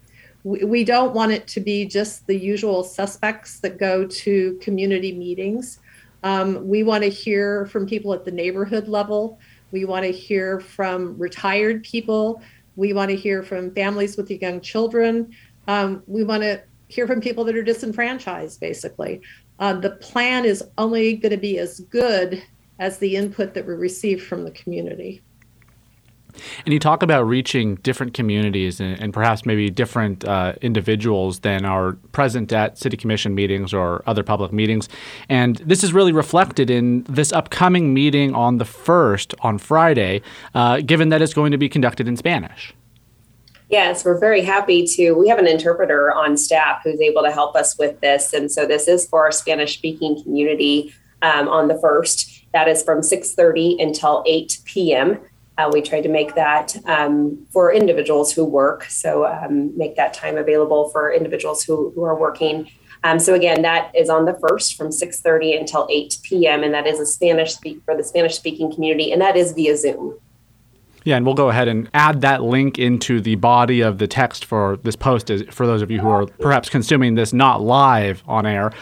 we, 0.44 0.84
don't 0.84 1.14
want 1.14 1.32
it 1.32 1.46
to 1.48 1.60
be 1.60 1.84
just 1.86 2.26
the 2.26 2.36
usual 2.36 2.82
suspects 2.82 3.60
that 3.60 3.78
go 3.78 4.06
to 4.06 4.58
community 4.60 5.12
meetings. 5.12 5.78
Um, 6.24 6.66
we 6.66 6.82
want 6.82 7.04
to 7.04 7.10
hear 7.10 7.66
from 7.66 7.86
people 7.86 8.12
at 8.12 8.24
the 8.24 8.32
neighborhood 8.32 8.88
level. 8.88 9.38
We 9.70 9.84
want 9.84 10.04
to 10.04 10.12
hear 10.12 10.60
from 10.60 11.16
retired 11.16 11.84
people. 11.84 12.42
We 12.76 12.92
want 12.92 13.10
to 13.10 13.16
hear 13.16 13.42
from 13.42 13.72
families 13.74 14.16
with 14.16 14.30
young 14.30 14.60
children. 14.60 15.32
Um, 15.68 16.02
we 16.06 16.24
want 16.24 16.42
to 16.42 16.62
hear 16.88 17.06
from 17.06 17.20
people 17.20 17.44
that 17.44 17.56
are 17.56 17.62
disenfranchised, 17.62 18.60
basically. 18.60 19.22
Uh, 19.58 19.74
the 19.74 19.90
plan 19.90 20.44
is 20.44 20.62
only 20.76 21.14
going 21.14 21.30
to 21.30 21.38
be 21.38 21.58
as 21.58 21.80
good 21.80 22.42
as 22.78 22.98
the 22.98 23.16
input 23.16 23.54
that 23.54 23.66
we 23.66 23.74
receive 23.74 24.24
from 24.24 24.44
the 24.44 24.50
community. 24.50 25.22
And 26.64 26.72
you 26.72 26.78
talk 26.78 27.02
about 27.02 27.22
reaching 27.22 27.76
different 27.76 28.14
communities 28.14 28.80
and, 28.80 29.00
and 29.00 29.12
perhaps 29.12 29.44
maybe 29.44 29.70
different 29.70 30.24
uh, 30.24 30.54
individuals 30.62 31.40
than 31.40 31.64
are 31.64 31.92
present 32.12 32.52
at 32.52 32.78
city 32.78 32.96
commission 32.96 33.34
meetings 33.34 33.72
or 33.74 34.02
other 34.06 34.22
public 34.22 34.52
meetings. 34.52 34.88
And 35.28 35.56
this 35.56 35.84
is 35.84 35.92
really 35.92 36.12
reflected 36.12 36.70
in 36.70 37.04
this 37.04 37.32
upcoming 37.32 37.94
meeting 37.94 38.34
on 38.34 38.58
the 38.58 38.64
1st, 38.64 39.34
on 39.40 39.58
Friday, 39.58 40.22
uh, 40.54 40.80
given 40.80 41.08
that 41.10 41.22
it's 41.22 41.34
going 41.34 41.52
to 41.52 41.58
be 41.58 41.68
conducted 41.68 42.08
in 42.08 42.16
Spanish. 42.16 42.74
Yes, 43.68 44.04
we're 44.04 44.18
very 44.18 44.42
happy 44.42 44.86
to. 44.86 45.12
We 45.12 45.28
have 45.28 45.38
an 45.38 45.46
interpreter 45.46 46.12
on 46.12 46.36
staff 46.36 46.82
who's 46.84 47.00
able 47.00 47.22
to 47.22 47.30
help 47.30 47.56
us 47.56 47.78
with 47.78 47.98
this. 48.02 48.34
And 48.34 48.52
so 48.52 48.66
this 48.66 48.86
is 48.86 49.06
for 49.06 49.24
our 49.24 49.32
Spanish 49.32 49.78
speaking 49.78 50.22
community 50.22 50.92
um, 51.22 51.48
on 51.48 51.68
the 51.68 51.74
1st. 51.74 52.42
That 52.52 52.68
is 52.68 52.82
from 52.82 53.00
6.30 53.00 53.82
until 53.82 54.22
8 54.26 54.58
p.m. 54.66 55.18
Uh, 55.58 55.70
we 55.72 55.82
tried 55.82 56.00
to 56.02 56.08
make 56.08 56.34
that 56.34 56.74
um, 56.86 57.46
for 57.50 57.72
individuals 57.72 58.32
who 58.32 58.44
work, 58.44 58.84
so 58.84 59.26
um, 59.26 59.76
make 59.76 59.96
that 59.96 60.14
time 60.14 60.38
available 60.38 60.88
for 60.90 61.12
individuals 61.12 61.62
who, 61.62 61.92
who 61.94 62.02
are 62.02 62.18
working. 62.18 62.70
Um, 63.04 63.18
so 63.18 63.34
again, 63.34 63.62
that 63.62 63.94
is 63.94 64.08
on 64.08 64.24
the 64.24 64.34
first 64.34 64.76
from 64.76 64.88
6:30 64.88 65.58
until 65.58 65.86
8 65.90 66.18
p.m. 66.22 66.62
and 66.62 66.72
that 66.72 66.86
is 66.86 67.00
a 67.00 67.06
Spanish 67.06 67.54
speak 67.54 67.82
for 67.84 67.96
the 67.96 68.04
Spanish 68.04 68.36
speaking 68.36 68.72
community, 68.72 69.12
and 69.12 69.20
that 69.20 69.36
is 69.36 69.52
via 69.52 69.76
Zoom. 69.76 70.18
Yeah, 71.04 71.16
and 71.16 71.26
we'll 71.26 71.34
go 71.34 71.48
ahead 71.48 71.66
and 71.66 71.90
add 71.94 72.20
that 72.20 72.42
link 72.42 72.78
into 72.78 73.20
the 73.20 73.34
body 73.34 73.80
of 73.80 73.98
the 73.98 74.06
text 74.06 74.44
for 74.44 74.76
this 74.84 74.94
post 74.94 75.30
for 75.50 75.66
those 75.66 75.82
of 75.82 75.90
you 75.90 76.00
who 76.00 76.08
are 76.08 76.26
perhaps 76.26 76.68
consuming 76.68 77.16
this 77.16 77.32
not 77.32 77.60
live 77.60 78.22
on 78.26 78.46
air. 78.46 78.72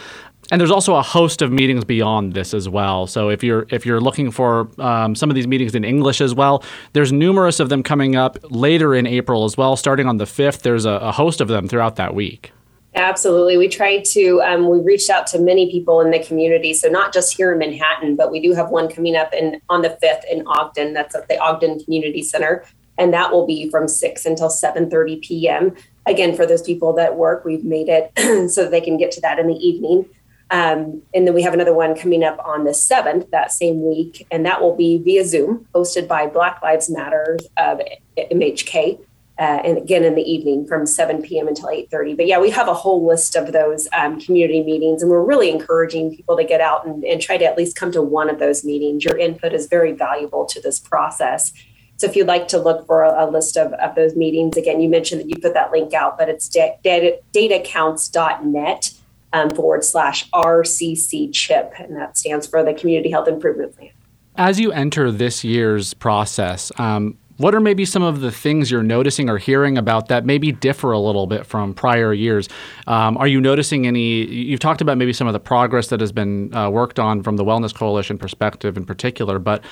And 0.51 0.61
there's 0.61 0.71
also 0.71 0.97
a 0.97 1.03
host 1.03 1.43
of 1.43 1.53
meetings 1.53 1.85
beyond 1.85 2.35
this 2.35 2.53
as 2.55 2.69
well. 2.69 3.07
So 3.07 3.29
if 3.29 3.45
you're 3.45 3.67
if 3.71 3.87
you're 3.87 4.01
looking 4.01 4.31
for 4.31 4.69
um, 4.81 5.15
some 5.15 5.31
of 5.31 5.37
these 5.37 5.47
meetings 5.47 5.75
in 5.75 5.85
English 5.85 6.21
as 6.21 6.35
well, 6.35 6.65
there's 6.93 7.13
numerous 7.13 7.61
of 7.61 7.69
them 7.69 7.83
coming 7.83 8.17
up 8.17 8.37
later 8.51 8.95
in 8.95 9.07
April 9.07 9.45
as 9.45 9.57
well. 9.57 9.77
Starting 9.77 10.07
on 10.07 10.17
the 10.17 10.27
fifth, 10.27 10.63
there's 10.63 10.85
a, 10.85 10.91
a 10.91 11.13
host 11.13 11.41
of 11.41 11.49
them 11.49 11.69
throughout 11.69 11.97
that 11.97 12.15
week. 12.15 12.53
Absolutely. 12.95 13.57
We 13.57 13.69
tried 13.69 14.05
to, 14.07 14.43
um, 14.43 14.69
we 14.69 14.81
reached 14.81 15.11
out 15.11 15.27
to 15.29 15.39
many 15.39 15.71
people 15.71 16.01
in 16.01 16.11
the 16.11 16.19
community. 16.19 16.75
So 16.75 16.89
not 16.89 17.13
just 17.13 17.37
here 17.37 17.53
in 17.53 17.59
Manhattan, 17.59 18.17
but 18.17 18.33
we 18.33 18.41
do 18.41 18.53
have 18.53 18.71
one 18.71 18.91
coming 18.91 19.15
up 19.15 19.33
in 19.33 19.61
on 19.69 19.83
the 19.83 19.97
5th 20.03 20.25
in 20.31 20.45
Ogden. 20.47 20.93
That's 20.93 21.15
at 21.15 21.29
the 21.29 21.39
Ogden 21.39 21.85
Community 21.85 22.23
Center. 22.23 22.65
And 22.99 23.15
that 23.15 23.31
will 23.31 23.47
be 23.47 23.71
from 23.71 23.87
6 23.87 24.27
until 24.27 24.49
7.30 24.49 25.23
p.m. 25.23 25.75
Again, 26.07 26.35
for 26.35 26.45
those 26.47 26.63
people 26.63 26.93
that 26.95 27.17
work, 27.17 27.45
we've 27.45 27.65
made 27.65 27.89
it 27.89 28.51
so 28.51 28.69
they 28.69 28.81
can 28.81 28.97
get 28.97 29.13
to 29.13 29.21
that 29.21 29.39
in 29.39 29.47
the 29.47 29.55
evening. 29.55 30.07
Um, 30.51 31.03
and 31.15 31.27
then 31.27 31.35
we 31.35 31.43
have 31.43 31.55
another 31.55 31.75
one 31.75 31.95
coming 31.97 32.25
up 32.25 32.39
on 32.45 32.65
the 32.65 32.73
7th 32.73 33.31
that 33.31 33.53
same 33.53 33.83
week, 33.83 34.27
and 34.31 34.45
that 34.47 34.61
will 34.61 34.75
be 34.75 34.99
via 34.99 35.25
Zoom, 35.25 35.69
hosted 35.75 36.09
by 36.09 36.27
Black 36.27 36.61
Lives 36.61 36.91
Matter 36.91 37.39
of 37.57 37.81
MHK 38.17 38.99
uh, 39.41 39.59
and 39.65 39.79
again 39.79 40.05
in 40.05 40.15
the 40.15 40.23
evening 40.23 40.67
from 40.67 40.87
7 40.87 41.23
p.m. 41.23 41.49
until 41.49 41.69
8:30. 41.69 42.15
But 42.15 42.27
yeah, 42.27 42.39
we 42.39 42.51
have 42.51 42.69
a 42.69 42.75
whole 42.75 43.07
list 43.07 43.35
of 43.37 43.53
those 43.53 43.89
um, 43.97 44.21
community 44.21 44.63
meetings, 44.63 45.01
and 45.01 45.11
we're 45.11 45.25
really 45.25 45.51
encouraging 45.51 46.15
people 46.15 46.37
to 46.37 46.45
get 46.45 46.61
out 46.61 46.87
and, 46.87 47.03
and 47.05 47.23
try 47.23 47.39
to 47.39 47.45
at 47.47 47.57
least 47.57 47.75
come 47.75 47.91
to 47.93 48.03
one 48.03 48.29
of 48.29 48.39
those 48.39 48.65
meetings. 48.65 49.03
Your 49.03 49.17
input 49.17 49.55
is 49.55 49.67
very 49.67 49.93
valuable 49.93 50.45
to 50.45 50.61
this 50.61 50.79
process. 50.79 51.55
So 51.97 52.07
if 52.07 52.17
you'd 52.17 52.27
like 52.27 52.49
to 52.49 52.59
look 52.59 52.87
for 52.87 53.03
a, 53.03 53.25
a 53.25 53.31
list 53.31 53.57
of, 53.57 53.73
of 53.75 53.95
those 53.95 54.15
meetings, 54.15 54.59
again, 54.59 54.81
you 54.81 54.91
mentioned 54.91 55.23
that 55.23 55.31
you 55.31 55.37
put 55.37 55.55
that 55.55 55.73
link 55.73 55.95
out, 55.95 56.19
but 56.19 56.29
it's 56.29 56.49
da- 56.49 56.79
data, 56.85 57.19
datacounts.net 57.33 58.93
um, 59.33 59.51
forward 59.51 59.85
slash 59.85 60.29
RCC 60.31 61.33
chip, 61.33 61.73
and 61.79 61.97
that 61.97 62.19
stands 62.19 62.47
for 62.47 62.63
the 62.63 62.75
Community 62.75 63.11
Health 63.11 63.29
Improvement 63.29 63.77
Plan. 63.77 63.91
As 64.37 64.59
you 64.59 64.73
enter 64.73 65.11
this 65.11 65.45
year's 65.45 65.95
process, 65.95 66.73
um, 66.79 67.19
what 67.41 67.55
are 67.55 67.61
maybe 67.61 67.87
some 67.87 68.03
of 68.03 68.21
the 68.21 68.31
things 68.31 68.71
you're 68.71 68.83
noticing 68.83 69.31
or 69.31 69.39
hearing 69.39 69.79
about 69.79 70.09
that 70.09 70.27
maybe 70.27 70.53
differ 70.53 70.93
a 70.93 70.99
little 70.99 71.27
bit 71.27 71.47
from 71.47 71.73
prior 71.73 72.13
years? 72.13 72.51
Um, 72.87 73.17
are 73.17 73.27
you 73.27 73.41
noticing 73.41 73.87
any? 73.87 74.27
You've 74.27 74.61
talked 74.61 74.83
about 74.83 74.99
maybe 74.99 75.15
some 75.15 75.27
of 75.27 75.33
the 75.33 75.41
progress 75.41 75.87
that 75.89 76.01
has 76.01 76.13
been 76.13 76.55
uh, 76.55 76.69
worked 76.69 76.99
on 76.99 77.23
from 77.23 77.39
the 77.39 77.45
Wellness 77.45 77.75
Coalition 77.75 78.19
perspective 78.19 78.77
in 78.77 78.85
particular, 78.85 79.39
but 79.39 79.65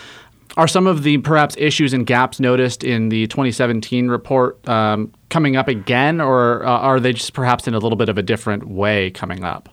are 0.56 0.68
some 0.68 0.86
of 0.86 1.02
the 1.02 1.18
perhaps 1.18 1.54
issues 1.58 1.92
and 1.92 2.06
gaps 2.06 2.40
noticed 2.40 2.82
in 2.82 3.10
the 3.10 3.26
2017 3.28 4.08
report 4.08 4.66
um, 4.68 5.12
coming 5.30 5.56
up 5.56 5.68
again, 5.68 6.20
or 6.20 6.64
uh, 6.64 6.70
are 6.70 7.00
they 7.00 7.12
just 7.12 7.32
perhaps 7.32 7.68
in 7.68 7.74
a 7.74 7.78
little 7.78 7.96
bit 7.96 8.08
of 8.08 8.18
a 8.18 8.22
different 8.22 8.68
way 8.68 9.10
coming 9.10 9.44
up? 9.44 9.68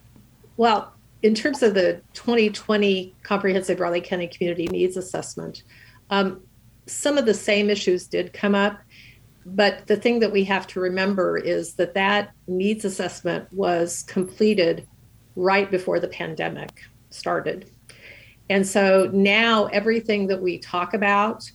Well, 0.57 0.93
in 1.23 1.33
terms 1.33 1.63
of 1.63 1.73
the 1.73 2.01
2020 2.13 3.13
Comprehensive 3.23 3.79
Riley 3.79 4.01
County 4.01 4.27
Community 4.27 4.67
Needs 4.67 4.95
Assessment, 4.97 5.63
um, 6.09 6.41
some 6.85 7.17
of 7.17 7.25
the 7.25 7.33
same 7.33 7.69
issues 7.69 8.07
did 8.07 8.33
come 8.33 8.53
up. 8.53 8.79
But 9.45 9.87
the 9.87 9.95
thing 9.95 10.19
that 10.19 10.31
we 10.31 10.43
have 10.45 10.65
to 10.67 10.79
remember 10.79 11.37
is 11.37 11.73
that 11.75 11.93
that 11.93 12.31
needs 12.47 12.83
assessment 12.83 13.51
was 13.53 14.03
completed 14.03 14.87
right 15.35 15.69
before 15.69 15.99
the 15.99 16.07
pandemic 16.07 16.81
started. 17.11 17.69
And 18.49 18.65
so 18.65 19.09
now 19.11 19.65
everything 19.67 20.27
that 20.27 20.41
we 20.41 20.59
talk 20.59 20.93
about, 20.93 21.49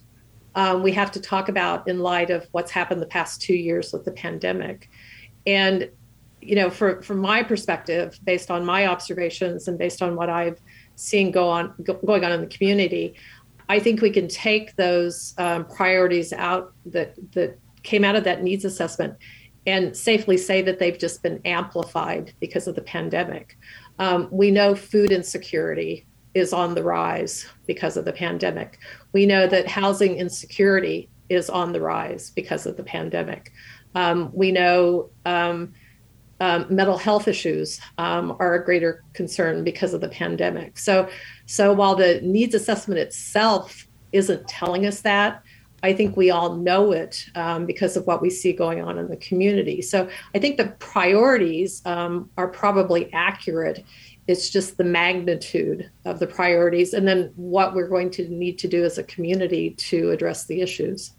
um, 0.54 0.82
we 0.82 0.92
have 0.92 1.12
to 1.12 1.20
talk 1.20 1.48
about 1.48 1.86
in 1.86 2.00
light 2.00 2.30
of 2.30 2.48
what's 2.52 2.70
happened 2.70 3.00
the 3.00 3.06
past 3.06 3.40
two 3.40 3.54
years 3.54 3.92
with 3.92 4.04
the 4.04 4.12
pandemic. 4.12 4.90
And, 5.46 5.88
you 6.40 6.56
know, 6.56 6.70
for, 6.70 7.02
from 7.02 7.18
my 7.18 7.42
perspective, 7.42 8.18
based 8.24 8.50
on 8.50 8.64
my 8.64 8.86
observations 8.86 9.68
and 9.68 9.78
based 9.78 10.02
on 10.02 10.16
what 10.16 10.28
I've 10.28 10.60
seen 10.96 11.30
go 11.30 11.48
on 11.48 11.74
go, 11.82 11.94
going 11.94 12.24
on 12.24 12.32
in 12.32 12.40
the 12.40 12.46
community, 12.46 13.14
I 13.68 13.78
think 13.78 14.02
we 14.02 14.10
can 14.10 14.26
take 14.26 14.74
those 14.74 15.34
um, 15.38 15.64
priorities 15.66 16.32
out 16.32 16.72
that 16.86 17.14
that 17.32 17.56
came 17.84 18.04
out 18.04 18.16
of 18.16 18.24
that 18.24 18.42
needs 18.42 18.64
assessment 18.64 19.16
and 19.66 19.96
safely 19.96 20.36
say 20.36 20.60
that 20.62 20.78
they've 20.78 20.98
just 20.98 21.22
been 21.22 21.40
amplified 21.44 22.32
because 22.40 22.66
of 22.66 22.74
the 22.74 22.82
pandemic. 22.82 23.56
Um, 23.98 24.28
we 24.30 24.50
know 24.50 24.74
food 24.74 25.12
insecurity 25.12 26.06
is 26.34 26.52
on 26.52 26.74
the 26.74 26.82
rise 26.82 27.46
because 27.66 27.96
of 27.96 28.04
the 28.04 28.12
pandemic. 28.12 28.78
We 29.12 29.26
know 29.26 29.46
that 29.46 29.68
housing 29.68 30.16
insecurity 30.16 31.08
is 31.28 31.50
on 31.50 31.72
the 31.72 31.80
rise 31.80 32.30
because 32.30 32.66
of 32.66 32.76
the 32.76 32.84
pandemic. 32.84 33.52
Um, 33.94 34.30
we 34.32 34.52
know 34.52 35.10
um, 35.26 35.72
um, 36.40 36.66
mental 36.70 36.96
health 36.96 37.28
issues 37.28 37.80
um, 37.98 38.36
are 38.38 38.54
a 38.54 38.64
greater 38.64 39.04
concern 39.12 39.64
because 39.64 39.92
of 39.92 40.00
the 40.00 40.08
pandemic. 40.08 40.78
So, 40.78 41.08
so 41.46 41.72
while 41.72 41.96
the 41.96 42.20
needs 42.22 42.54
assessment 42.54 43.00
itself 43.00 43.86
isn't 44.12 44.48
telling 44.48 44.86
us 44.86 45.02
that, 45.02 45.42
I 45.82 45.92
think 45.92 46.16
we 46.16 46.30
all 46.30 46.56
know 46.56 46.92
it 46.92 47.24
um, 47.34 47.66
because 47.66 47.96
of 47.96 48.06
what 48.06 48.20
we 48.20 48.30
see 48.30 48.52
going 48.52 48.82
on 48.82 48.98
in 48.98 49.08
the 49.08 49.16
community. 49.16 49.80
So 49.82 50.08
I 50.34 50.38
think 50.38 50.56
the 50.56 50.68
priorities 50.78 51.82
um, 51.86 52.30
are 52.36 52.48
probably 52.48 53.12
accurate. 53.12 53.84
It's 54.30 54.48
just 54.48 54.76
the 54.76 54.84
magnitude 54.84 55.90
of 56.04 56.20
the 56.20 56.26
priorities 56.26 56.94
and 56.94 57.06
then 57.06 57.32
what 57.36 57.74
we're 57.74 57.88
going 57.88 58.10
to 58.12 58.28
need 58.28 58.58
to 58.60 58.68
do 58.68 58.84
as 58.84 58.96
a 58.96 59.02
community 59.04 59.70
to 59.70 60.10
address 60.10 60.46
the 60.46 60.60
issues. 60.60 61.12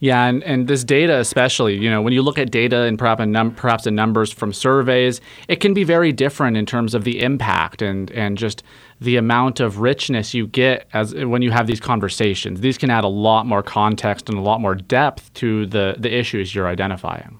Yeah, 0.00 0.24
and, 0.24 0.42
and 0.44 0.66
this 0.66 0.82
data, 0.82 1.18
especially, 1.18 1.76
you 1.76 1.90
know, 1.90 2.00
when 2.00 2.14
you 2.14 2.22
look 2.22 2.38
at 2.38 2.50
data 2.50 2.84
and 2.84 2.98
perhaps, 2.98 3.22
perhaps 3.56 3.84
the 3.84 3.90
numbers 3.90 4.32
from 4.32 4.54
surveys, 4.54 5.20
it 5.46 5.56
can 5.56 5.74
be 5.74 5.84
very 5.84 6.10
different 6.10 6.56
in 6.56 6.64
terms 6.64 6.94
of 6.94 7.04
the 7.04 7.20
impact 7.20 7.82
and, 7.82 8.10
and 8.12 8.38
just 8.38 8.62
the 8.98 9.16
amount 9.16 9.60
of 9.60 9.80
richness 9.80 10.32
you 10.32 10.46
get 10.46 10.88
as 10.94 11.14
when 11.14 11.42
you 11.42 11.50
have 11.50 11.66
these 11.66 11.80
conversations. 11.80 12.60
These 12.62 12.78
can 12.78 12.88
add 12.88 13.04
a 13.04 13.08
lot 13.08 13.44
more 13.44 13.62
context 13.62 14.30
and 14.30 14.38
a 14.38 14.40
lot 14.40 14.62
more 14.62 14.74
depth 14.74 15.30
to 15.34 15.66
the, 15.66 15.96
the 15.98 16.12
issues 16.12 16.54
you're 16.54 16.66
identifying. 16.66 17.38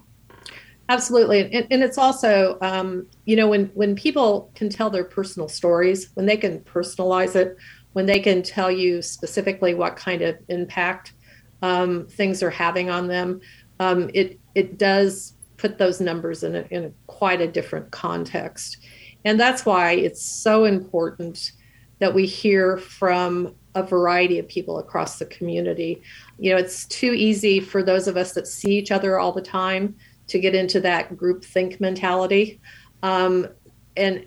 Absolutely, 0.91 1.39
and, 1.53 1.65
and 1.71 1.81
it's 1.81 1.97
also, 1.97 2.57
um, 2.61 3.07
you 3.23 3.37
know, 3.37 3.47
when 3.47 3.67
when 3.67 3.95
people 3.95 4.51
can 4.55 4.67
tell 4.67 4.89
their 4.89 5.05
personal 5.05 5.47
stories, 5.47 6.09
when 6.15 6.25
they 6.25 6.35
can 6.35 6.59
personalize 6.59 7.33
it, 7.33 7.55
when 7.93 8.05
they 8.05 8.19
can 8.19 8.43
tell 8.43 8.69
you 8.69 9.01
specifically 9.01 9.73
what 9.73 9.95
kind 9.95 10.21
of 10.21 10.35
impact 10.49 11.13
um, 11.61 12.07
things 12.07 12.43
are 12.43 12.49
having 12.49 12.89
on 12.89 13.07
them, 13.07 13.39
um, 13.79 14.09
it 14.13 14.37
it 14.53 14.77
does 14.77 15.35
put 15.55 15.77
those 15.77 16.01
numbers 16.01 16.43
in 16.43 16.55
a, 16.55 16.65
in 16.71 16.83
a 16.83 16.91
quite 17.07 17.39
a 17.39 17.47
different 17.47 17.89
context, 17.91 18.79
and 19.23 19.39
that's 19.39 19.65
why 19.65 19.93
it's 19.93 20.21
so 20.21 20.65
important 20.65 21.53
that 21.99 22.13
we 22.13 22.25
hear 22.25 22.75
from 22.77 23.55
a 23.75 23.83
variety 23.83 24.39
of 24.39 24.47
people 24.49 24.79
across 24.79 25.19
the 25.19 25.25
community. 25.27 26.01
You 26.37 26.51
know, 26.51 26.57
it's 26.57 26.85
too 26.87 27.13
easy 27.13 27.61
for 27.61 27.81
those 27.81 28.09
of 28.09 28.17
us 28.17 28.33
that 28.33 28.45
see 28.45 28.71
each 28.77 28.91
other 28.91 29.17
all 29.17 29.31
the 29.31 29.41
time 29.41 29.95
to 30.31 30.39
get 30.39 30.55
into 30.55 30.79
that 30.81 31.15
group 31.15 31.43
think 31.43 31.79
mentality, 31.79 32.59
um, 33.03 33.47
and 33.95 34.25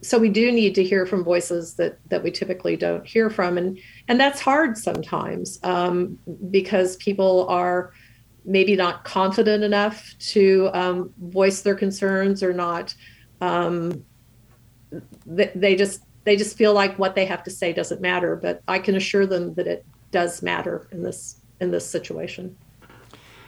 so 0.00 0.18
we 0.18 0.30
do 0.30 0.50
need 0.52 0.74
to 0.74 0.82
hear 0.82 1.04
from 1.04 1.22
voices 1.22 1.74
that 1.74 1.98
that 2.08 2.22
we 2.22 2.30
typically 2.30 2.76
don't 2.76 3.06
hear 3.06 3.28
from. 3.28 3.58
And 3.58 3.78
and 4.08 4.18
that's 4.18 4.40
hard 4.40 4.78
sometimes 4.78 5.58
um, 5.62 6.18
because 6.50 6.96
people 6.96 7.46
are 7.48 7.92
maybe 8.44 8.76
not 8.76 9.04
confident 9.04 9.64
enough 9.64 10.14
to 10.18 10.70
um, 10.72 11.12
voice 11.18 11.62
their 11.62 11.74
concerns 11.74 12.42
or 12.42 12.52
not 12.52 12.94
um, 13.40 14.04
they, 15.26 15.50
they 15.54 15.76
just 15.76 16.02
they 16.24 16.36
just 16.36 16.56
feel 16.56 16.72
like 16.72 16.98
what 16.98 17.14
they 17.14 17.26
have 17.26 17.42
to 17.44 17.50
say 17.50 17.72
doesn't 17.72 18.00
matter. 18.00 18.36
But 18.36 18.62
i 18.66 18.78
can 18.78 18.96
assure 18.96 19.26
them 19.26 19.54
that 19.54 19.66
it 19.66 19.84
does 20.10 20.42
matter 20.42 20.88
in 20.92 21.02
this 21.02 21.42
in 21.60 21.70
this 21.70 21.88
situation 21.88 22.56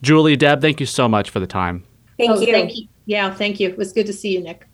Julie, 0.00 0.36
Deb, 0.36 0.60
thank 0.60 0.78
you 0.78 0.86
so 0.86 1.08
much 1.08 1.28
for 1.28 1.40
the 1.40 1.46
time. 1.48 1.82
Thank 2.16 2.30
Oh, 2.30 2.40
you. 2.40 2.52
Thank 2.52 2.76
you. 2.76 2.86
Yeah, 3.06 3.34
thank 3.34 3.58
you. 3.58 3.68
It 3.68 3.76
was 3.76 3.92
good 3.92 4.06
to 4.06 4.12
see 4.12 4.32
you, 4.32 4.40
Nick. 4.40 4.67